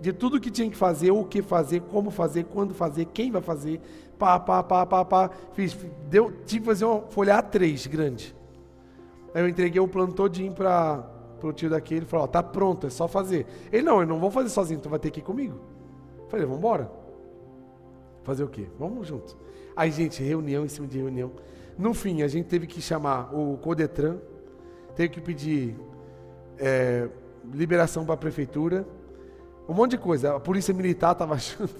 de 0.00 0.12
tudo 0.12 0.40
que 0.40 0.50
tinha 0.50 0.70
que 0.70 0.76
fazer, 0.76 1.10
o 1.10 1.24
que 1.24 1.42
fazer, 1.42 1.80
como 1.82 2.10
fazer, 2.10 2.44
quando 2.44 2.72
fazer, 2.72 3.06
quem 3.06 3.30
vai 3.30 3.42
fazer, 3.42 3.80
pá, 4.18 4.38
pá, 4.38 4.62
pá, 4.62 4.86
pá, 4.86 5.04
pá. 5.04 5.30
Fiz, 5.52 5.76
deu, 6.08 6.32
tive 6.46 6.60
que 6.60 6.66
fazer 6.66 6.84
uma 6.84 7.02
folha 7.02 7.42
A3 7.42 7.88
grande. 7.88 8.34
Aí 9.34 9.42
eu 9.42 9.48
entreguei 9.48 9.80
o 9.80 9.88
plano 9.88 10.12
todinho 10.12 10.52
para 10.52 11.04
o 11.42 11.52
tio 11.52 11.68
daquele, 11.68 12.00
ele 12.00 12.06
falou, 12.06 12.24
ó, 12.24 12.28
tá 12.28 12.42
pronto, 12.42 12.86
é 12.86 12.90
só 12.90 13.08
fazer. 13.08 13.46
Ele, 13.72 13.82
não, 13.82 14.00
eu 14.00 14.06
não 14.06 14.18
vou 14.18 14.30
fazer 14.30 14.48
sozinho, 14.48 14.80
tu 14.80 14.88
vai 14.88 14.98
ter 14.98 15.10
que 15.10 15.20
ir 15.20 15.22
comigo. 15.22 15.60
Eu 16.18 16.28
falei, 16.28 16.46
vamos 16.46 16.58
embora. 16.58 16.90
Fazer 18.22 18.44
o 18.44 18.48
quê? 18.48 18.68
Vamos 18.78 19.06
junto. 19.06 19.36
Aí, 19.74 19.90
gente, 19.90 20.22
reunião 20.22 20.64
em 20.64 20.68
cima 20.68 20.86
de 20.86 20.98
reunião. 20.98 21.32
No 21.76 21.94
fim, 21.94 22.22
a 22.22 22.28
gente 22.28 22.46
teve 22.46 22.66
que 22.66 22.80
chamar 22.80 23.34
o 23.34 23.56
Codetran, 23.58 24.18
teve 24.94 25.14
que 25.14 25.20
pedir 25.20 25.76
é, 26.58 27.08
liberação 27.52 28.04
para 28.04 28.14
a 28.14 28.18
prefeitura, 28.18 28.86
um 29.68 29.74
monte 29.74 29.92
de 29.92 29.98
coisa. 29.98 30.36
A 30.36 30.40
polícia 30.40 30.72
militar 30.74 31.12
estava 31.12 31.34
achando. 31.36 31.70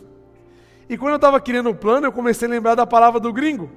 E 0.89 0.97
quando 0.97 1.11
eu 1.11 1.17
estava 1.17 1.41
querendo 1.41 1.71
o 1.71 1.75
plano, 1.75 2.07
eu 2.07 2.13
comecei 2.13 2.49
a 2.49 2.51
lembrar 2.51 2.75
da 2.75 2.87
palavra 2.87 3.21
do 3.21 3.33
gringo. 3.33 3.71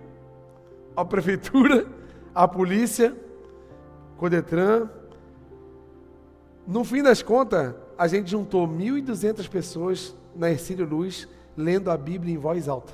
A 0.96 1.04
prefeitura, 1.04 1.86
a 2.34 2.48
polícia, 2.48 3.16
Codetran. 4.18 4.90
No 6.66 6.84
fim 6.84 7.02
das 7.04 7.22
contas, 7.22 7.74
a 7.98 8.08
gente 8.08 8.32
juntou 8.32 8.68
1.200 8.68 9.50
pessoas 9.50 10.16
na 10.36 10.50
Ercílio 10.50 10.88
Luz 10.88 11.28
lendo 11.58 11.92
a 11.92 11.98
Bíblia 11.98 12.34
em 12.34 12.38
voz 12.38 12.70
alta. 12.70 12.94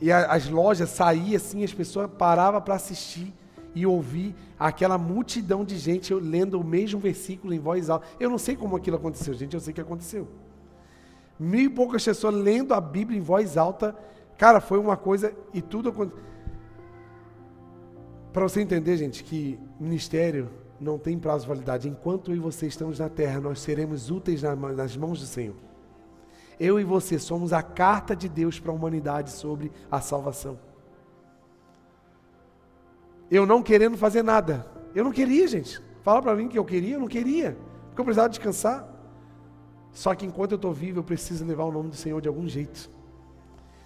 E 0.00 0.12
a, 0.12 0.32
as 0.32 0.48
lojas 0.48 0.90
saíam 0.90 1.36
assim, 1.36 1.64
as 1.64 1.72
pessoas 1.72 2.10
paravam 2.10 2.60
para 2.60 2.74
assistir 2.74 3.34
e 3.76 3.84
ouvir 3.84 4.34
aquela 4.58 4.96
multidão 4.96 5.62
de 5.62 5.76
gente 5.76 6.14
lendo 6.14 6.58
o 6.58 6.64
mesmo 6.64 6.98
versículo 6.98 7.52
em 7.52 7.58
voz 7.58 7.90
alta. 7.90 8.06
Eu 8.18 8.30
não 8.30 8.38
sei 8.38 8.56
como 8.56 8.74
aquilo 8.74 8.96
aconteceu, 8.96 9.34
gente, 9.34 9.52
eu 9.52 9.60
sei 9.60 9.74
que 9.74 9.80
aconteceu. 9.82 10.26
Mil 11.38 11.60
e 11.60 11.68
poucas 11.68 12.02
pessoas 12.02 12.34
lendo 12.34 12.72
a 12.72 12.80
Bíblia 12.80 13.18
em 13.18 13.22
voz 13.22 13.58
alta. 13.58 13.94
Cara, 14.38 14.62
foi 14.62 14.78
uma 14.78 14.96
coisa 14.96 15.30
e 15.52 15.60
tudo 15.60 15.90
aconteceu. 15.90 16.24
Para 18.32 18.48
você 18.48 18.62
entender, 18.62 18.96
gente, 18.96 19.22
que 19.22 19.58
ministério 19.78 20.48
não 20.80 20.98
tem 20.98 21.18
prazo 21.18 21.42
de 21.42 21.48
validade. 21.48 21.86
Enquanto 21.86 22.30
eu 22.30 22.36
e 22.36 22.40
você 22.40 22.66
estamos 22.66 22.98
na 22.98 23.10
terra, 23.10 23.40
nós 23.40 23.60
seremos 23.60 24.10
úteis 24.10 24.40
nas 24.42 24.96
mãos 24.96 25.20
do 25.20 25.26
Senhor. 25.26 25.56
Eu 26.58 26.80
e 26.80 26.84
você 26.84 27.18
somos 27.18 27.52
a 27.52 27.62
carta 27.62 28.16
de 28.16 28.26
Deus 28.26 28.58
para 28.58 28.72
a 28.72 28.74
humanidade 28.74 29.32
sobre 29.32 29.70
a 29.90 30.00
salvação. 30.00 30.58
Eu 33.30 33.46
não 33.46 33.62
querendo 33.62 33.96
fazer 33.96 34.22
nada. 34.22 34.66
Eu 34.94 35.04
não 35.04 35.12
queria, 35.12 35.46
gente. 35.46 35.80
Fala 36.02 36.22
para 36.22 36.34
mim 36.34 36.48
que 36.48 36.58
eu 36.58 36.64
queria, 36.64 36.94
eu 36.94 37.00
não 37.00 37.08
queria. 37.08 37.56
Porque 37.88 38.00
eu 38.00 38.04
precisava 38.04 38.28
descansar. 38.28 38.88
Só 39.92 40.14
que 40.14 40.26
enquanto 40.26 40.52
eu 40.52 40.56
estou 40.56 40.72
vivo, 40.72 40.98
eu 41.00 41.04
preciso 41.04 41.44
levar 41.44 41.64
o 41.64 41.72
nome 41.72 41.88
do 41.88 41.96
Senhor 41.96 42.20
de 42.20 42.28
algum 42.28 42.46
jeito. 42.46 42.90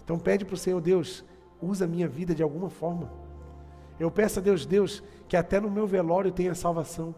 Então 0.04 0.18
pede 0.18 0.44
para 0.44 0.54
o 0.54 0.58
Senhor, 0.58 0.80
Deus, 0.80 1.24
usa 1.62 1.84
a 1.84 1.88
minha 1.88 2.08
vida 2.08 2.34
de 2.34 2.42
alguma 2.42 2.68
forma. 2.68 3.10
Eu 3.98 4.10
peço 4.10 4.40
a 4.40 4.42
Deus, 4.42 4.66
Deus, 4.66 5.02
que 5.28 5.36
até 5.36 5.60
no 5.60 5.70
meu 5.70 5.86
velório 5.86 6.32
tenha 6.32 6.54
salvação. 6.54 7.14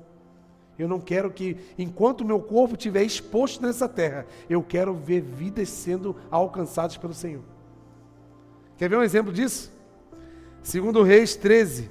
Eu 0.78 0.88
não 0.88 1.00
quero 1.00 1.30
que, 1.30 1.56
enquanto 1.78 2.22
o 2.22 2.24
meu 2.24 2.40
corpo 2.40 2.74
estiver 2.74 3.02
exposto 3.02 3.62
nessa 3.62 3.88
terra, 3.88 4.26
eu 4.48 4.62
quero 4.62 4.94
ver 4.94 5.20
vidas 5.20 5.68
sendo 5.68 6.16
alcançadas 6.30 6.96
pelo 6.96 7.14
Senhor. 7.14 7.42
Quer 8.76 8.88
ver 8.88 8.96
um 8.96 9.02
exemplo 9.02 9.32
disso? 9.32 9.72
Segundo 10.62 11.02
Reis 11.02 11.36
13, 11.36 11.90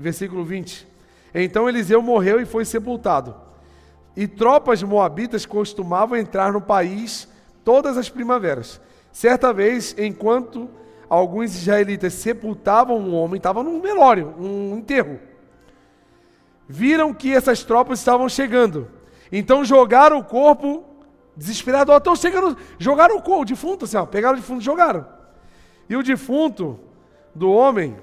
versículo 0.00 0.44
20. 0.44 0.86
Então 1.34 1.68
Eliseu 1.68 2.00
morreu 2.02 2.40
e 2.40 2.46
foi 2.46 2.64
sepultado. 2.64 3.34
E 4.16 4.28
tropas 4.28 4.82
moabitas 4.82 5.44
costumavam 5.44 6.16
entrar 6.16 6.52
no 6.52 6.60
país 6.60 7.28
todas 7.64 7.96
as 7.96 8.08
primaveras. 8.08 8.80
Certa 9.12 9.52
vez, 9.52 9.94
enquanto 9.98 10.68
alguns 11.08 11.54
israelitas 11.54 12.14
sepultavam 12.14 12.98
um 12.98 13.14
homem, 13.14 13.36
estava 13.38 13.62
num 13.62 13.80
velório, 13.80 14.34
um 14.38 14.76
enterro. 14.78 15.18
Viram 16.68 17.12
que 17.12 17.34
essas 17.34 17.62
tropas 17.62 17.98
estavam 17.98 18.28
chegando. 18.28 18.88
Então 19.30 19.64
jogaram 19.64 20.18
o 20.18 20.24
corpo 20.24 20.84
desesperado. 21.36 21.92
Ó, 21.92 21.96
estão 21.96 22.16
chegando. 22.16 22.56
Jogaram 22.78 23.16
o 23.16 23.22
corpo, 23.22 23.42
o 23.42 23.44
defunto, 23.44 23.84
assim, 23.84 23.96
ó, 23.96 24.06
pegaram 24.06 24.34
o 24.34 24.40
defunto 24.40 24.62
e 24.62 24.64
jogaram. 24.64 25.06
E 25.88 25.96
o 25.96 26.02
defunto 26.02 26.78
do 27.34 27.50
homem 27.50 27.96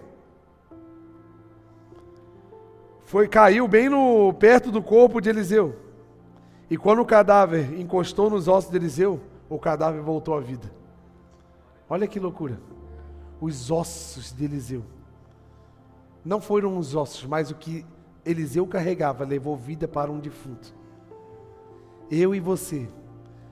foi 3.12 3.28
caiu 3.28 3.68
bem 3.68 3.90
no 3.90 4.32
perto 4.32 4.72
do 4.72 4.82
corpo 4.82 5.20
de 5.20 5.28
Eliseu. 5.28 5.76
E 6.70 6.78
quando 6.78 7.02
o 7.02 7.06
cadáver 7.06 7.78
encostou 7.78 8.30
nos 8.30 8.48
ossos 8.48 8.72
de 8.72 8.78
Eliseu, 8.78 9.20
o 9.50 9.60
cadáver 9.60 10.02
voltou 10.02 10.34
à 10.34 10.40
vida. 10.40 10.72
Olha 11.90 12.08
que 12.08 12.22
loucura 12.22 12.58
os 13.42 13.70
ossos 13.70 14.32
de 14.32 14.46
Eliseu. 14.46 14.86
Não 16.24 16.40
foram 16.40 16.78
os 16.78 16.96
ossos, 16.96 17.26
mas 17.26 17.52
o 17.52 17.56
que 17.56 17.86
Eliseu 18.24 18.66
carregava 18.66 19.26
levou 19.26 19.58
vida 19.58 19.90
para 19.90 20.10
um 20.10 20.20
defunto. 20.22 20.74
Eu 22.10 22.34
e 22.34 22.40
você 22.40 22.88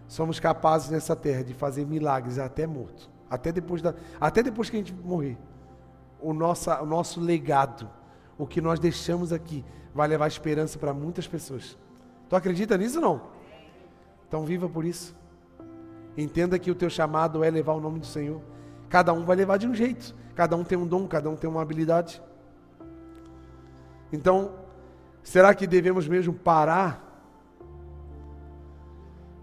somos 0.08 0.40
capazes 0.40 0.90
nessa 0.90 1.18
terra 1.18 1.44
de 1.44 1.54
fazer 1.54 1.86
milagres 1.86 2.40
até 2.40 2.66
morto, 2.66 3.10
até 3.30 3.52
depois, 3.52 3.82
da, 3.82 3.94
até 4.22 4.42
depois 4.42 4.70
que 4.70 4.78
a 4.78 4.80
gente 4.80 4.94
morrer. 4.94 5.38
O, 6.22 6.32
nossa, 6.32 6.82
o 6.82 6.86
nosso 6.86 7.20
legado, 7.20 7.99
o 8.40 8.48
que 8.48 8.60
nós 8.60 8.80
deixamos 8.80 9.32
aqui, 9.32 9.64
vai 9.94 10.08
levar 10.08 10.28
esperança 10.28 10.80
para 10.80 10.94
muitas 10.94 11.28
pessoas. 11.28 11.78
Tu 12.28 12.36
acredita 12.36 12.76
nisso 12.76 12.98
ou 12.98 13.02
não? 13.02 13.22
Então 14.28 14.44
viva 14.46 14.68
por 14.68 14.84
isso. 14.84 15.16
Entenda 16.18 16.58
que 16.58 16.72
o 16.72 16.76
teu 16.76 16.90
chamado 16.90 17.44
é 17.44 17.52
levar 17.52 17.74
o 17.74 17.80
nome 17.80 18.00
do 18.00 18.08
Senhor. 18.08 18.42
Cada 18.90 19.14
um 19.14 19.24
vai 19.26 19.36
levar 19.36 19.58
de 19.58 19.68
um 19.68 19.76
jeito. 19.76 20.16
Cada 20.34 20.56
um 20.56 20.64
tem 20.64 20.78
um 20.78 20.88
dom, 20.88 21.08
cada 21.08 21.30
um 21.30 21.36
tem 21.36 21.48
uma 21.48 21.62
habilidade. 21.62 22.20
Então, 24.12 24.54
será 25.22 25.54
que 25.54 25.68
devemos 25.68 26.08
mesmo 26.08 26.34
parar 26.34 27.10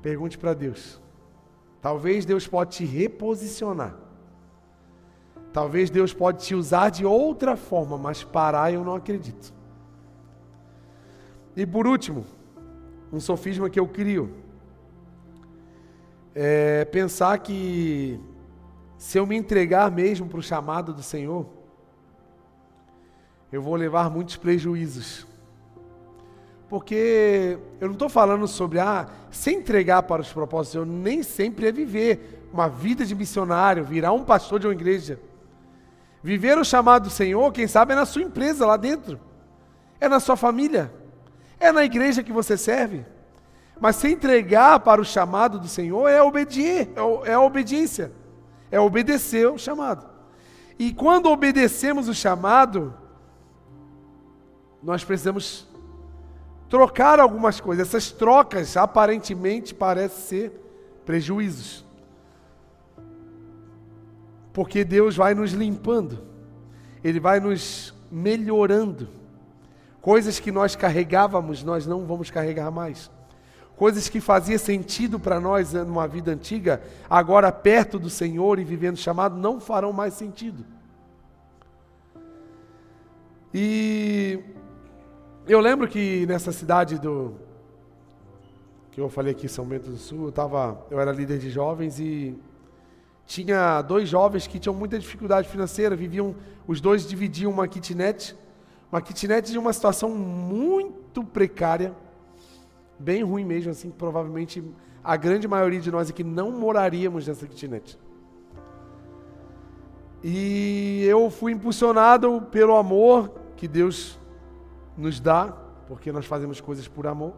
pergunte 0.06 0.38
para 0.38 0.54
Deus. 0.54 1.00
Talvez 1.82 2.24
Deus 2.24 2.46
pode 2.46 2.76
te 2.76 2.84
reposicionar. 2.84 3.96
Talvez 5.56 5.88
Deus 5.88 6.12
pode 6.12 6.44
te 6.44 6.54
usar 6.54 6.90
de 6.90 7.06
outra 7.06 7.56
forma, 7.56 7.96
mas 7.96 8.22
parar 8.22 8.74
eu 8.74 8.84
não 8.84 8.94
acredito. 8.94 9.54
E 11.56 11.64
por 11.64 11.86
último, 11.86 12.26
um 13.10 13.18
sofisma 13.18 13.70
que 13.70 13.80
eu 13.80 13.88
crio 13.88 14.34
é 16.34 16.84
pensar 16.84 17.38
que 17.38 18.20
se 18.98 19.16
eu 19.16 19.26
me 19.26 19.34
entregar 19.34 19.90
mesmo 19.90 20.28
para 20.28 20.40
o 20.40 20.42
chamado 20.42 20.92
do 20.92 21.02
Senhor, 21.02 21.46
eu 23.50 23.62
vou 23.62 23.76
levar 23.76 24.10
muitos 24.10 24.36
prejuízos. 24.36 25.26
Porque 26.68 27.58
eu 27.80 27.86
não 27.88 27.94
estou 27.94 28.10
falando 28.10 28.46
sobre 28.46 28.78
ah, 28.78 29.08
se 29.30 29.54
entregar 29.54 30.02
para 30.02 30.20
os 30.20 30.30
propósitos, 30.30 30.74
eu 30.74 30.84
nem 30.84 31.22
sempre 31.22 31.68
é 31.68 31.72
viver 31.72 32.46
uma 32.52 32.68
vida 32.68 33.06
de 33.06 33.14
missionário, 33.14 33.82
virar 33.86 34.12
um 34.12 34.22
pastor 34.22 34.60
de 34.60 34.66
uma 34.66 34.74
igreja. 34.74 35.18
Viver 36.22 36.58
o 36.58 36.64
chamado 36.64 37.04
do 37.04 37.10
Senhor, 37.10 37.52
quem 37.52 37.66
sabe, 37.66 37.92
é 37.92 37.96
na 37.96 38.06
sua 38.06 38.22
empresa 38.22 38.66
lá 38.66 38.76
dentro, 38.76 39.20
é 40.00 40.08
na 40.08 40.18
sua 40.18 40.36
família, 40.36 40.92
é 41.60 41.70
na 41.70 41.84
igreja 41.84 42.22
que 42.22 42.32
você 42.32 42.56
serve. 42.56 43.04
Mas 43.80 43.96
se 43.96 44.08
entregar 44.08 44.80
para 44.80 45.00
o 45.00 45.04
chamado 45.04 45.58
do 45.58 45.68
Senhor 45.68 46.08
é 46.08 46.20
obedir, 46.22 46.88
é, 46.96 47.30
é 47.30 47.34
a 47.34 47.40
obediência, 47.40 48.12
é 48.70 48.80
obedecer 48.80 49.46
o 49.48 49.58
chamado. 49.58 50.06
E 50.78 50.92
quando 50.92 51.30
obedecemos 51.30 52.08
o 52.08 52.14
chamado, 52.14 52.94
nós 54.82 55.04
precisamos 55.04 55.66
trocar 56.68 57.20
algumas 57.20 57.60
coisas. 57.60 57.88
Essas 57.88 58.10
trocas 58.10 58.76
aparentemente 58.76 59.74
parecem 59.74 60.18
ser 60.18 60.62
prejuízos. 61.04 61.85
Porque 64.56 64.84
Deus 64.84 65.14
vai 65.14 65.34
nos 65.34 65.52
limpando, 65.52 66.18
Ele 67.04 67.20
vai 67.20 67.38
nos 67.38 67.94
melhorando. 68.10 69.06
Coisas 70.00 70.40
que 70.40 70.50
nós 70.50 70.74
carregávamos, 70.74 71.62
nós 71.62 71.86
não 71.86 72.06
vamos 72.06 72.30
carregar 72.30 72.70
mais. 72.70 73.10
Coisas 73.76 74.08
que 74.08 74.18
fazia 74.18 74.58
sentido 74.58 75.20
para 75.20 75.38
nós 75.38 75.74
numa 75.74 76.08
vida 76.08 76.32
antiga, 76.32 76.80
agora 77.10 77.52
perto 77.52 77.98
do 77.98 78.08
Senhor 78.08 78.58
e 78.58 78.64
vivendo 78.64 78.96
chamado, 78.96 79.36
não 79.36 79.60
farão 79.60 79.92
mais 79.92 80.14
sentido. 80.14 80.64
E 83.52 84.42
eu 85.46 85.60
lembro 85.60 85.86
que 85.86 86.24
nessa 86.24 86.50
cidade 86.50 86.98
do 86.98 87.34
que 88.90 89.02
eu 89.02 89.10
falei 89.10 89.32
aqui, 89.32 89.50
São 89.50 89.66
Bento 89.66 89.90
do 89.90 89.98
Sul, 89.98 90.24
eu 90.28 90.32
tava, 90.32 90.82
eu 90.90 90.98
era 90.98 91.12
líder 91.12 91.38
de 91.38 91.50
jovens 91.50 92.00
e 92.00 92.34
tinha 93.26 93.82
dois 93.82 94.08
jovens 94.08 94.46
que 94.46 94.58
tinham 94.58 94.74
muita 94.74 94.98
dificuldade 94.98 95.48
financeira, 95.48 95.96
viviam, 95.96 96.34
os 96.66 96.80
dois 96.80 97.06
dividiam 97.06 97.50
uma 97.50 97.66
kitnet, 97.66 98.36
uma 98.90 99.02
kitnet 99.02 99.50
de 99.50 99.58
uma 99.58 99.72
situação 99.72 100.10
muito 100.10 101.24
precária, 101.24 101.92
bem 102.98 103.24
ruim 103.24 103.44
mesmo, 103.44 103.72
assim, 103.72 103.90
provavelmente 103.90 104.62
a 105.02 105.16
grande 105.16 105.46
maioria 105.48 105.80
de 105.80 105.90
nós 105.90 106.08
aqui 106.08 106.22
não 106.22 106.52
moraríamos 106.52 107.26
nessa 107.26 107.46
kitnet. 107.46 107.98
E 110.22 111.04
eu 111.04 111.28
fui 111.28 111.52
impulsionado 111.52 112.42
pelo 112.50 112.76
amor 112.76 113.30
que 113.56 113.66
Deus 113.66 114.18
nos 114.96 115.20
dá, 115.20 115.52
porque 115.88 116.10
nós 116.12 116.26
fazemos 116.26 116.60
coisas 116.60 116.86
por 116.86 117.06
amor, 117.06 117.34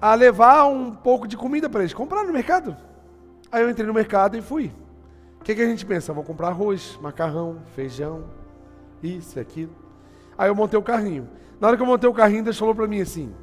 a 0.00 0.14
levar 0.14 0.64
um 0.66 0.92
pouco 0.92 1.28
de 1.28 1.36
comida 1.36 1.68
para 1.68 1.80
eles, 1.80 1.94
comprar 1.94 2.24
no 2.24 2.32
mercado. 2.32 2.76
Aí 3.50 3.62
eu 3.62 3.70
entrei 3.70 3.86
no 3.86 3.94
mercado 3.94 4.36
e 4.36 4.42
fui. 4.42 4.72
O 5.40 5.44
que, 5.44 5.54
que 5.54 5.62
a 5.62 5.66
gente 5.66 5.84
pensa? 5.86 6.12
Vou 6.12 6.22
comprar 6.22 6.48
arroz, 6.48 6.98
macarrão, 7.00 7.60
feijão, 7.74 8.24
isso 9.02 9.38
e 9.38 9.40
aquilo. 9.40 9.72
Aí 10.36 10.48
eu 10.48 10.54
montei 10.54 10.78
o 10.78 10.82
carrinho. 10.82 11.28
Na 11.58 11.68
hora 11.68 11.76
que 11.76 11.82
eu 11.82 11.86
montei 11.86 12.08
o 12.08 12.14
carrinho, 12.14 12.44
Deus 12.44 12.58
falou 12.58 12.74
para 12.74 12.86
mim 12.86 13.00
assim: 13.00 13.34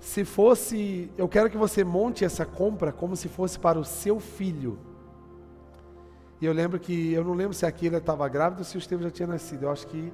se 0.00 0.24
fosse, 0.24 1.10
eu 1.16 1.28
quero 1.28 1.50
que 1.50 1.56
você 1.56 1.84
monte 1.84 2.24
essa 2.24 2.44
compra 2.44 2.92
como 2.92 3.14
se 3.14 3.28
fosse 3.28 3.58
para 3.58 3.78
o 3.78 3.84
seu 3.84 4.18
filho. 4.18 4.78
E 6.40 6.46
eu 6.46 6.52
lembro 6.52 6.80
que, 6.80 7.12
eu 7.12 7.22
não 7.22 7.34
lembro 7.34 7.52
se 7.52 7.66
a 7.66 7.68
Akira 7.68 7.98
estava 7.98 8.26
grávida 8.28 8.62
ou 8.62 8.64
se 8.64 8.76
o 8.76 8.78
Estevam 8.78 9.04
já 9.04 9.10
tinha 9.10 9.26
nascido. 9.26 9.64
Eu 9.64 9.70
acho 9.70 9.86
que 9.86 10.12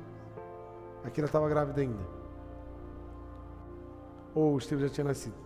a 1.04 1.07
Akira 1.07 1.26
estava 1.26 1.48
grávida 1.48 1.80
ainda. 1.80 2.02
Ou 4.34 4.54
o 4.54 4.59
Estevam 4.59 4.84
já 4.86 4.92
tinha 4.92 5.04
nascido. 5.04 5.36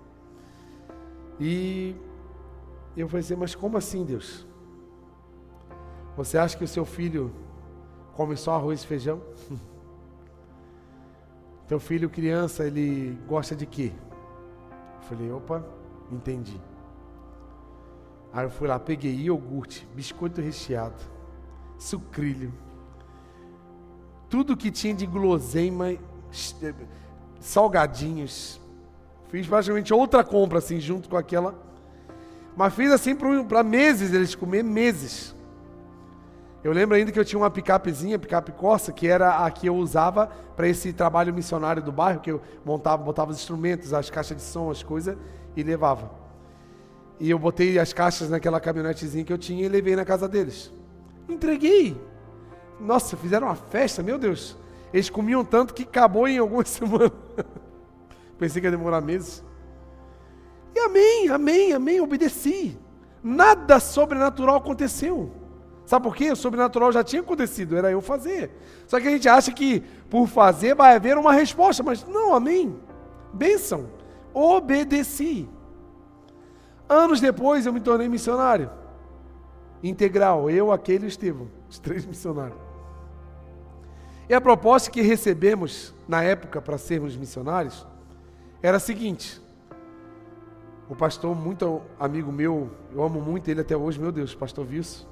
E 1.38 1.94
eu 2.96 3.08
falei 3.08 3.20
assim, 3.20 3.36
mas 3.36 3.54
como 3.54 3.76
assim, 3.76 4.04
Deus? 4.04 4.46
Você 6.16 6.36
acha 6.36 6.56
que 6.56 6.64
o 6.64 6.68
seu 6.68 6.84
filho 6.84 7.32
come 8.14 8.36
só 8.36 8.54
arroz 8.54 8.82
e 8.82 8.86
feijão? 8.86 9.22
Teu 11.68 11.78
filho, 11.78 12.10
criança, 12.10 12.64
ele 12.64 13.16
gosta 13.28 13.54
de 13.54 13.64
quê? 13.64 13.92
Eu 14.96 15.02
falei, 15.02 15.30
opa, 15.30 15.64
entendi. 16.10 16.60
Aí 18.32 18.44
eu 18.44 18.50
fui 18.50 18.66
lá, 18.66 18.78
peguei 18.78 19.14
iogurte, 19.14 19.86
biscoito 19.94 20.40
recheado, 20.40 21.00
sucrilho, 21.78 22.52
tudo 24.28 24.56
que 24.56 24.70
tinha 24.70 24.94
de 24.94 25.04
guloseima, 25.04 25.96
salgadinhos. 27.40 28.60
Fiz 29.28 29.46
praticamente 29.46 29.92
outra 29.92 30.22
compra 30.22 30.58
assim, 30.58 30.78
junto 30.78 31.08
com 31.08 31.16
aquela. 31.16 31.69
Mas 32.56 32.74
fiz 32.74 32.90
assim 32.90 33.14
para 33.14 33.62
meses 33.62 34.12
eles 34.12 34.34
comer, 34.34 34.62
meses. 34.62 35.34
Eu 36.62 36.72
lembro 36.72 36.94
ainda 36.94 37.10
que 37.10 37.18
eu 37.18 37.24
tinha 37.24 37.38
uma 37.38 37.50
picapezinha, 37.50 38.18
picape 38.18 38.52
Corsa, 38.52 38.92
que 38.92 39.06
era 39.06 39.44
a 39.44 39.50
que 39.50 39.66
eu 39.66 39.74
usava 39.74 40.26
para 40.54 40.68
esse 40.68 40.92
trabalho 40.92 41.32
missionário 41.32 41.82
do 41.82 41.90
bairro, 41.90 42.20
que 42.20 42.30
eu 42.30 42.42
montava, 42.64 43.02
botava 43.02 43.30
os 43.30 43.38
instrumentos, 43.38 43.94
as 43.94 44.10
caixas 44.10 44.36
de 44.36 44.42
som, 44.42 44.70
as 44.70 44.82
coisas, 44.82 45.16
e 45.56 45.62
levava. 45.62 46.10
E 47.18 47.30
eu 47.30 47.38
botei 47.38 47.78
as 47.78 47.92
caixas 47.94 48.28
naquela 48.28 48.60
caminhonetezinha 48.60 49.24
que 49.24 49.32
eu 49.32 49.38
tinha 49.38 49.64
e 49.64 49.68
levei 49.68 49.96
na 49.96 50.04
casa 50.04 50.28
deles. 50.28 50.70
Entreguei. 51.28 51.98
Nossa, 52.78 53.16
fizeram 53.16 53.46
uma 53.46 53.56
festa, 53.56 54.02
meu 54.02 54.18
Deus. 54.18 54.56
Eles 54.92 55.08
comiam 55.08 55.44
tanto 55.44 55.72
que 55.72 55.84
acabou 55.84 56.28
em 56.28 56.38
algumas 56.38 56.68
semanas. 56.70 57.12
Pensei 58.38 58.60
que 58.60 58.66
ia 58.66 58.70
demorar 58.70 59.00
meses. 59.00 59.42
E 60.74 60.78
amém, 60.78 61.28
amém, 61.28 61.72
amém, 61.72 62.00
obedeci. 62.00 62.78
Nada 63.22 63.80
sobrenatural 63.80 64.56
aconteceu. 64.56 65.32
Sabe 65.84 66.04
por 66.04 66.14
quê? 66.14 66.30
O 66.30 66.36
sobrenatural 66.36 66.92
já 66.92 67.02
tinha 67.02 67.20
acontecido, 67.20 67.76
era 67.76 67.90
eu 67.90 68.00
fazer. 68.00 68.50
Só 68.86 69.00
que 69.00 69.08
a 69.08 69.10
gente 69.10 69.28
acha 69.28 69.50
que 69.52 69.80
por 70.08 70.26
fazer 70.28 70.74
vai 70.74 70.94
haver 70.94 71.18
uma 71.18 71.32
resposta, 71.32 71.82
mas 71.82 72.04
não, 72.04 72.34
amém. 72.34 72.78
Bênção. 73.32 73.88
Obedeci. 74.32 75.48
Anos 76.88 77.20
depois 77.20 77.66
eu 77.66 77.72
me 77.72 77.80
tornei 77.80 78.08
missionário. 78.08 78.70
Integral, 79.82 80.50
eu, 80.50 80.70
aquele 80.70 81.04
e 81.04 81.06
o 81.06 81.08
Estevão, 81.08 81.48
os 81.68 81.78
três 81.78 82.04
missionários. 82.06 82.58
E 84.28 84.34
a 84.34 84.40
proposta 84.40 84.90
que 84.90 85.00
recebemos 85.00 85.92
na 86.06 86.22
época 86.22 86.62
para 86.62 86.78
sermos 86.78 87.16
missionários 87.16 87.84
era 88.62 88.76
a 88.76 88.80
seguinte: 88.80 89.42
o 90.90 90.96
pastor, 90.96 91.36
muito 91.36 91.80
amigo 92.00 92.32
meu, 92.32 92.68
eu 92.92 93.00
amo 93.00 93.20
muito 93.20 93.48
ele 93.48 93.60
até 93.60 93.76
hoje, 93.76 94.00
meu 94.00 94.10
Deus, 94.10 94.34
pastor 94.34 94.66
Visso, 94.66 95.08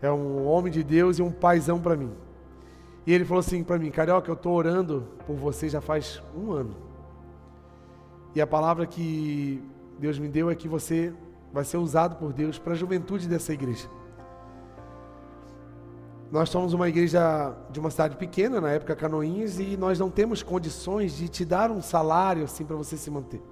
é 0.00 0.08
um 0.12 0.46
homem 0.46 0.72
de 0.72 0.84
Deus 0.84 1.18
e 1.18 1.22
um 1.22 1.32
paizão 1.32 1.80
para 1.80 1.96
mim. 1.96 2.12
E 3.04 3.12
ele 3.12 3.24
falou 3.24 3.40
assim 3.40 3.64
para 3.64 3.80
mim, 3.80 3.90
Carioca, 3.90 4.30
eu 4.30 4.34
estou 4.34 4.54
orando 4.54 5.08
por 5.26 5.34
você 5.34 5.68
já 5.68 5.80
faz 5.80 6.22
um 6.36 6.52
ano. 6.52 6.76
E 8.32 8.40
a 8.40 8.46
palavra 8.46 8.86
que 8.86 9.60
Deus 9.98 10.20
me 10.20 10.28
deu 10.28 10.48
é 10.48 10.54
que 10.54 10.68
você 10.68 11.12
vai 11.52 11.64
ser 11.64 11.78
usado 11.78 12.14
por 12.14 12.32
Deus 12.32 12.60
para 12.60 12.74
a 12.74 12.76
juventude 12.76 13.26
dessa 13.26 13.52
igreja. 13.52 13.88
Nós 16.30 16.48
somos 16.48 16.72
uma 16.72 16.88
igreja 16.88 17.56
de 17.70 17.80
uma 17.80 17.90
cidade 17.90 18.16
pequena, 18.16 18.60
na 18.60 18.70
época 18.70 18.94
Canoinhas, 18.94 19.58
e 19.58 19.76
nós 19.76 19.98
não 19.98 20.10
temos 20.10 20.44
condições 20.44 21.16
de 21.16 21.28
te 21.28 21.44
dar 21.44 21.72
um 21.72 21.82
salário 21.82 22.44
assim 22.44 22.64
para 22.64 22.76
você 22.76 22.96
se 22.96 23.10
manter. 23.10 23.42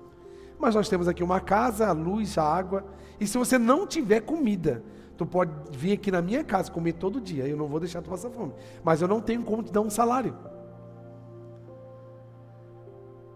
Mas 0.59 0.75
nós 0.75 0.89
temos 0.89 1.07
aqui 1.09 1.23
uma 1.23 1.41
casa, 1.41 1.87
a 1.87 1.93
luz, 1.93 2.39
a 2.39 2.45
água, 2.45 2.85
e 3.21 3.27
se 3.27 3.37
você 3.37 3.59
não 3.59 3.87
tiver 3.87 4.21
comida, 4.21 4.83
tu 5.17 5.27
pode 5.27 5.53
vir 5.71 5.93
aqui 5.93 6.11
na 6.11 6.23
minha 6.23 6.45
casa 6.45 6.71
comer 6.71 6.95
todo 6.95 7.21
dia, 7.21 7.47
eu 7.47 7.57
não 7.57 7.67
vou 7.67 7.81
deixar 7.81 8.03
tu 8.03 8.11
passar 8.11 8.31
fome, 8.31 8.53
mas 8.83 9.01
eu 9.01 9.09
não 9.09 9.21
tenho 9.21 9.43
como 9.43 9.63
te 9.63 9.73
dar 9.73 9.81
um 9.81 9.91
salário. 9.91 10.35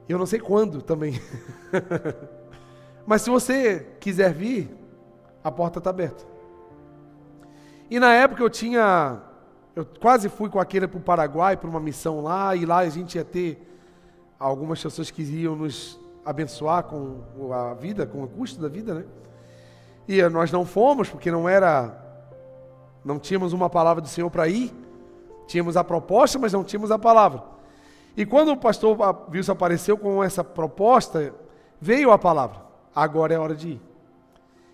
Eu 0.09 0.19
não 0.19 0.27
sei 0.27 0.41
quando 0.41 0.83
também. 0.83 1.21
Mas 3.07 3.23
se 3.23 3.31
você 3.31 3.87
quiser 4.01 4.35
vir, 4.35 4.69
a 5.43 5.53
porta 5.53 5.79
está 5.79 5.91
aberta. 5.91 6.25
E 7.89 8.01
na 8.01 8.13
época 8.13 8.43
eu 8.43 8.51
tinha. 8.51 9.21
Eu 9.75 9.87
quase 10.01 10.29
fui 10.29 10.51
com 10.51 10.59
aquele 10.59 10.89
para 10.89 10.99
o 10.99 11.01
Paraguai, 11.01 11.57
para 11.57 11.71
uma 11.71 11.79
missão 11.79 12.21
lá, 12.21 12.57
e 12.57 12.67
lá 12.67 12.79
a 12.79 12.89
gente 12.89 13.15
ia 13.15 13.25
ter 13.25 13.65
algumas 14.37 14.83
pessoas 14.83 15.13
queriam 15.13 15.55
nos 15.55 16.00
abençoar 16.25 16.85
com 16.85 17.53
a 17.53 17.75
vida, 17.75 18.07
com 18.07 18.23
o 18.23 18.29
custo 18.29 18.61
da 18.61 18.69
vida, 18.69 18.95
né? 18.95 19.05
E 20.09 20.23
nós 20.29 20.51
não 20.51 20.65
fomos 20.65 21.09
porque 21.09 21.31
não 21.31 21.49
era, 21.49 21.97
não 23.05 23.19
tínhamos 23.19 23.53
uma 23.53 23.71
palavra 23.71 24.03
do 24.03 24.09
Senhor 24.09 24.31
para 24.31 24.49
ir. 24.49 24.73
Tínhamos 25.47 25.77
a 25.77 25.85
proposta, 25.85 26.39
mas 26.39 26.53
não 26.53 26.65
tínhamos 26.65 26.91
a 26.91 26.99
palavra. 26.99 27.43
E 28.17 28.27
quando 28.27 28.53
o 28.53 28.57
pastor 28.57 28.97
Wilson 29.33 29.53
apareceu 29.53 29.97
com 29.97 30.23
essa 30.23 30.43
proposta, 30.43 31.33
veio 31.81 32.11
a 32.11 32.19
palavra. 32.19 32.61
Agora 32.95 33.35
é 33.35 33.39
hora 33.39 33.55
de 33.55 33.71
ir. 33.71 33.81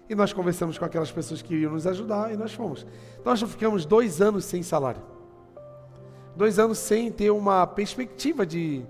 E 0.08 0.14
nós 0.14 0.32
conversamos 0.32 0.78
com 0.78 0.84
aquelas 0.84 1.10
pessoas 1.10 1.42
que 1.42 1.54
iriam 1.54 1.72
nos 1.72 1.86
ajudar 1.86 2.32
e 2.32 2.36
nós 2.36 2.52
fomos. 2.52 2.86
Nós 3.24 3.42
ficamos 3.42 3.84
dois 3.84 4.20
anos 4.20 4.44
sem 4.44 4.62
salário. 4.62 5.02
Dois 6.34 6.58
anos 6.58 6.78
sem 6.78 7.10
ter 7.10 7.30
uma 7.30 7.66
perspectiva 7.66 8.46
de, 8.46 8.84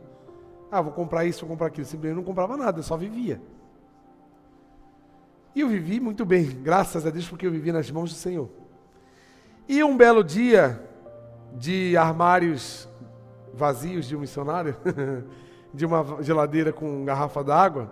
ah, 0.78 0.82
vou 0.82 0.92
comprar 0.92 1.24
isso, 1.24 1.40
vou 1.40 1.50
comprar 1.50 1.68
aquilo. 1.68 1.86
Simplesmente 1.86 2.16
não 2.16 2.24
comprava 2.24 2.56
nada, 2.56 2.78
eu 2.78 2.82
só 2.82 2.96
vivia. 2.96 3.40
E 5.54 5.60
eu 5.60 5.68
vivi 5.68 5.98
muito 5.98 6.24
bem, 6.24 6.44
graças 6.62 7.06
a 7.06 7.10
Deus, 7.10 7.28
porque 7.28 7.46
eu 7.46 7.50
vivi 7.50 7.72
nas 7.72 7.90
mãos 7.90 8.10
do 8.10 8.16
Senhor. 8.16 8.48
E 9.68 9.82
um 9.82 9.96
belo 9.96 10.22
dia 10.22 10.80
de 11.54 11.96
armários 11.96 12.88
vazios 13.54 14.06
de 14.06 14.14
um 14.14 14.20
missionário, 14.20 14.76
de 15.72 15.86
uma 15.86 16.22
geladeira 16.22 16.72
com 16.72 17.04
garrafa 17.04 17.42
d'água, 17.42 17.90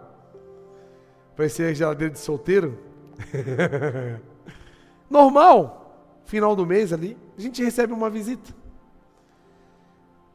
parecia 1.34 1.74
geladeira 1.74 2.12
de 2.12 2.18
solteiro. 2.18 2.78
Normal, 5.08 6.20
final 6.24 6.54
do 6.54 6.66
mês 6.66 6.92
ali, 6.92 7.16
a 7.36 7.40
gente 7.40 7.64
recebe 7.64 7.92
uma 7.92 8.10
visita 8.10 8.52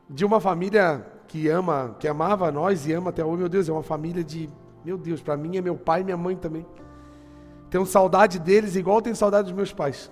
de 0.10 0.26
uma 0.26 0.40
família 0.40 1.06
que 1.30 1.48
ama, 1.48 1.96
que 2.00 2.08
amava 2.08 2.52
nós 2.52 2.88
e 2.88 2.92
ama 2.92 3.12
até 3.12 3.24
hoje. 3.24 3.38
Meu 3.38 3.48
Deus, 3.48 3.70
é 3.70 3.72
uma 3.72 3.84
família 3.84 4.24
de, 4.24 4.50
meu 4.84 4.98
Deus, 4.98 5.22
para 5.22 5.38
mim 5.38 5.58
é 5.58 5.62
meu 5.62 5.78
pai 5.78 6.02
e 6.02 6.04
minha 6.04 6.18
mãe 6.18 6.36
também. 6.36 6.66
Tenho 7.70 7.86
saudade 7.86 8.40
deles 8.40 8.76
igual 8.76 9.00
tenho 9.00 9.16
saudade 9.16 9.46
dos 9.46 9.56
meus 9.56 9.72
pais. 9.72 10.12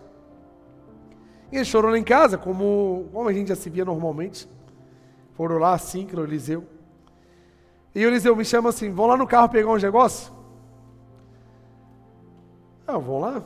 E 1.51 1.55
eles 1.55 1.69
foram 1.69 1.89
lá 1.89 1.97
em 1.97 2.03
casa, 2.03 2.37
como, 2.37 3.09
como 3.11 3.27
a 3.27 3.33
gente 3.33 3.47
já 3.47 3.55
se 3.55 3.67
via 3.67 3.83
normalmente. 3.83 4.47
Foram 5.33 5.57
lá, 5.57 5.73
assim, 5.73 6.05
que 6.05 6.15
o 6.15 6.23
Eliseu. 6.23 6.63
E 7.95 8.05
o 8.05 8.09
Eliseu 8.09 8.35
me 8.35 8.45
chama 8.45 8.69
assim: 8.69 8.91
vão 8.91 9.07
lá 9.07 9.17
no 9.17 9.25
carro 9.25 9.49
pegar 9.49 9.71
uns 9.71 9.81
negócios? 9.81 10.31
Ah, 12.85 12.99
vão 12.99 13.19
lá. 13.19 13.43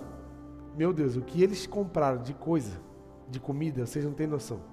Meu 0.76 0.91
Deus, 0.91 1.15
o 1.15 1.22
que 1.22 1.41
eles 1.41 1.65
compraram 1.65 2.22
de 2.22 2.34
coisa, 2.34 2.78
de 3.30 3.39
comida, 3.39 3.86
vocês 3.86 4.03
não 4.03 4.13
têm 4.13 4.28
noção. 4.28 4.70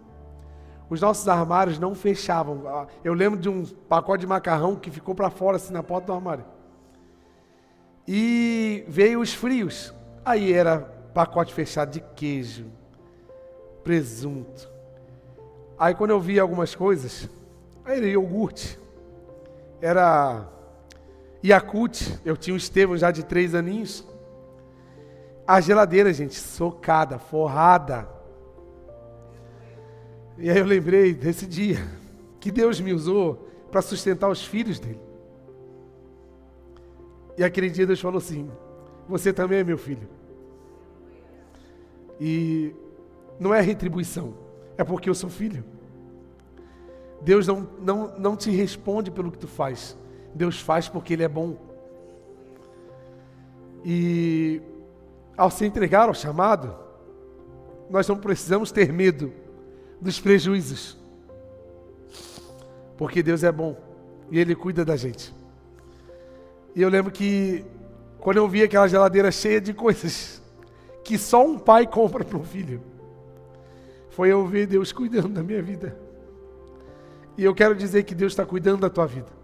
Os 0.91 1.01
nossos 1.01 1.29
armários 1.29 1.79
não 1.79 1.95
fechavam. 1.95 2.67
Ah, 2.67 2.87
eu 3.05 3.13
lembro 3.13 3.39
de 3.39 3.49
um 3.49 3.65
pacote 3.65 4.23
de 4.23 4.27
macarrão 4.27 4.77
que 4.77 4.91
ficou 4.91 5.15
para 5.15 5.31
fora, 5.31 5.57
assim, 5.57 5.73
na 5.73 5.83
porta 5.83 6.07
do 6.07 6.13
armário. 6.13 6.45
E 8.07 8.85
veio 8.89 9.21
os 9.21 9.35
frios. 9.35 9.93
Aí 10.25 10.53
era 10.53 10.79
pacote 11.13 11.53
fechado 11.53 11.91
de 11.91 12.01
queijo, 12.01 12.67
presunto. 13.85 14.69
Aí 15.79 15.95
quando 15.95 16.11
eu 16.11 16.21
vi 16.21 16.41
algumas 16.41 16.75
coisas, 16.75 17.29
aí 17.85 17.99
era 17.99 18.07
iogurte, 18.07 18.79
era 19.81 20.49
Yakult, 21.45 22.19
eu 22.25 22.37
tinha 22.37 22.55
um 22.55 22.57
Estevão 22.57 22.97
já 22.97 23.11
de 23.11 23.25
três 23.25 23.55
aninhos. 23.55 24.05
A 25.47 25.61
geladeira, 25.61 26.13
gente, 26.13 26.35
socada, 26.35 27.19
forrada. 27.19 28.09
E 30.39 30.49
aí 30.49 30.59
eu 30.59 30.65
lembrei 30.65 31.13
desse 31.13 31.47
dia 31.47 31.79
que 32.39 32.53
Deus 32.53 32.81
me 32.81 32.93
usou 32.93 33.49
para 33.73 33.83
sustentar 33.83 34.31
os 34.31 34.45
filhos 34.45 34.79
dele. 34.79 35.01
E 37.37 37.43
aquele 37.43 37.69
dia 37.69 37.87
Deus 37.87 38.01
falou 38.01 38.19
assim: 38.19 38.49
Você 39.09 39.33
também 39.33 39.59
é 39.59 39.65
meu 39.65 39.77
filho. 39.77 40.09
E 42.21 42.73
não 43.39 43.53
é 43.53 43.61
retribuição, 43.61 44.35
é 44.77 44.85
porque 44.85 45.11
eu 45.11 45.15
sou 45.15 45.29
filho. 45.29 45.65
Deus 47.21 47.49
não, 47.49 47.69
não, 47.81 48.19
não 48.19 48.37
te 48.37 48.51
responde 48.51 49.11
pelo 49.11 49.33
que 49.33 49.39
tu 49.39 49.49
faz, 49.49 49.99
Deus 50.33 50.61
faz 50.61 50.89
porque 50.89 51.15
Ele 51.15 51.25
é 51.25 51.29
bom. 51.29 51.57
E 53.85 54.63
ao 55.37 55.51
se 55.51 55.65
entregar 55.65 56.09
ao 56.09 56.15
chamado, 56.15 56.77
nós 57.91 58.07
não 58.07 58.17
precisamos 58.17 58.71
ter 58.71 58.93
medo 58.93 59.33
dos 60.01 60.21
prejuízos, 60.21 60.97
porque 62.97 63.23
Deus 63.23 63.43
é 63.43 63.51
bom 63.51 63.77
e 64.31 64.39
Ele 64.39 64.55
cuida 64.55 64.85
da 64.85 64.97
gente. 64.97 65.35
E 66.75 66.83
eu 66.83 66.89
lembro 66.89 67.11
que 67.11 67.65
quando 68.21 68.37
eu 68.37 68.49
vi 68.49 68.63
aquela 68.63 68.89
geladeira 68.89 69.31
cheia 69.31 69.61
de 69.61 69.73
coisas 69.73 70.43
que 71.05 71.17
só 71.19 71.45
um 71.45 71.59
pai 71.59 71.87
compra 71.87 72.25
para 72.25 72.39
um 72.39 72.45
filho, 72.45 72.83
foi 74.11 74.31
eu 74.31 74.47
ver 74.47 74.67
Deus 74.67 74.93
cuidando 74.93 75.29
da 75.29 75.43
minha 75.43 75.63
vida. 75.63 75.97
E 77.37 77.45
eu 77.45 77.55
quero 77.55 77.75
dizer 77.75 78.03
que 78.03 78.15
Deus 78.15 78.33
está 78.33 78.45
cuidando 78.45 78.81
da 78.81 78.91
tua 78.91 79.07
vida. 79.07 79.39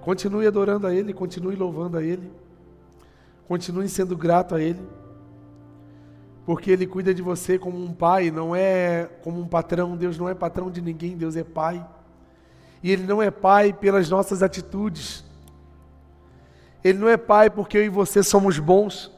Continue 0.00 0.46
adorando 0.46 0.86
a 0.86 0.94
Ele, 0.94 1.12
continue 1.12 1.56
louvando 1.56 1.98
a 1.98 2.02
Ele, 2.02 2.30
continue 3.48 3.88
sendo 3.88 4.16
grato 4.16 4.54
a 4.54 4.60
Ele, 4.60 4.80
porque 6.46 6.70
Ele 6.70 6.86
cuida 6.86 7.12
de 7.12 7.20
você 7.20 7.58
como 7.58 7.76
um 7.76 7.92
pai, 7.92 8.30
não 8.30 8.56
é 8.56 9.10
como 9.22 9.40
um 9.40 9.48
patrão. 9.48 9.96
Deus 9.96 10.16
não 10.16 10.28
é 10.28 10.34
patrão 10.34 10.70
de 10.70 10.80
ninguém, 10.80 11.16
Deus 11.16 11.36
é 11.36 11.44
pai. 11.44 11.84
E 12.86 12.90
Ele 12.92 13.02
não 13.02 13.20
é 13.20 13.32
Pai 13.32 13.72
pelas 13.72 14.08
nossas 14.08 14.44
atitudes. 14.44 15.24
Ele 16.84 16.98
não 16.98 17.08
é 17.08 17.16
Pai 17.16 17.50
porque 17.50 17.76
eu 17.76 17.84
e 17.84 17.88
você 17.88 18.22
somos 18.22 18.60
bons. 18.60 19.10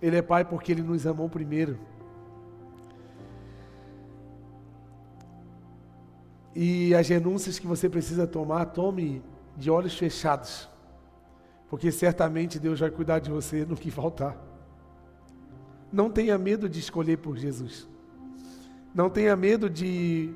Ele 0.00 0.16
é 0.16 0.22
Pai 0.22 0.42
porque 0.42 0.72
Ele 0.72 0.82
nos 0.82 1.06
amou 1.06 1.28
primeiro. 1.28 1.78
E 6.54 6.94
as 6.94 7.06
renúncias 7.06 7.58
que 7.58 7.66
você 7.66 7.90
precisa 7.90 8.26
tomar, 8.26 8.64
tome 8.66 9.22
de 9.54 9.70
olhos 9.70 9.98
fechados. 9.98 10.66
Porque 11.68 11.92
certamente 11.92 12.58
Deus 12.58 12.80
vai 12.80 12.90
cuidar 12.90 13.18
de 13.18 13.30
você 13.30 13.66
no 13.66 13.76
que 13.76 13.90
faltar. 13.90 14.47
Não 15.92 16.10
tenha 16.10 16.36
medo 16.36 16.68
de 16.68 16.78
escolher 16.78 17.18
por 17.18 17.36
Jesus. 17.36 17.88
Não 18.94 19.08
tenha 19.08 19.34
medo 19.36 19.70
de 19.70 20.34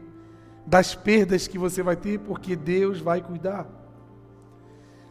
das 0.64 0.94
perdas 0.94 1.48
que 1.48 1.58
você 1.58 1.82
vai 1.82 1.96
ter, 1.96 2.20
porque 2.20 2.54
Deus 2.54 3.00
vai 3.00 3.20
cuidar. 3.20 3.66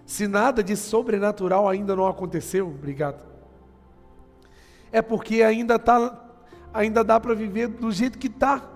Se 0.05 0.27
nada 0.27 0.63
de 0.63 0.75
sobrenatural 0.75 1.67
ainda 1.67 1.95
não 1.95 2.07
aconteceu, 2.07 2.67
obrigado. 2.67 3.23
É 4.91 5.01
porque 5.01 5.41
ainda 5.41 5.77
tá, 5.77 6.19
ainda 6.73 7.03
dá 7.03 7.19
para 7.19 7.33
viver 7.33 7.67
do 7.67 7.91
jeito 7.91 8.17
que 8.17 8.27
está. 8.27 8.69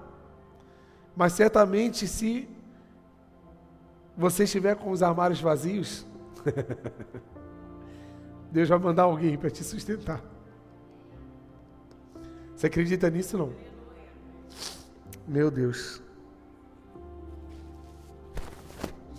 Mas 1.16 1.34
certamente 1.34 2.08
se 2.08 2.48
você 4.18 4.44
estiver 4.44 4.76
com 4.76 4.92
os 4.92 5.02
armários 5.02 5.42
vazios, 5.42 6.06
Deus 8.52 8.70
vai 8.70 8.80
mandar 8.80 9.04
alguém 9.04 9.38
para 9.38 9.50
te 9.50 9.64
sustentar. 9.64 10.22
Você 12.56 12.68
acredita 12.68 13.10
nisso 13.10 13.38
não? 13.38 13.54
Meu 15.28 15.52
Deus. 15.52 16.02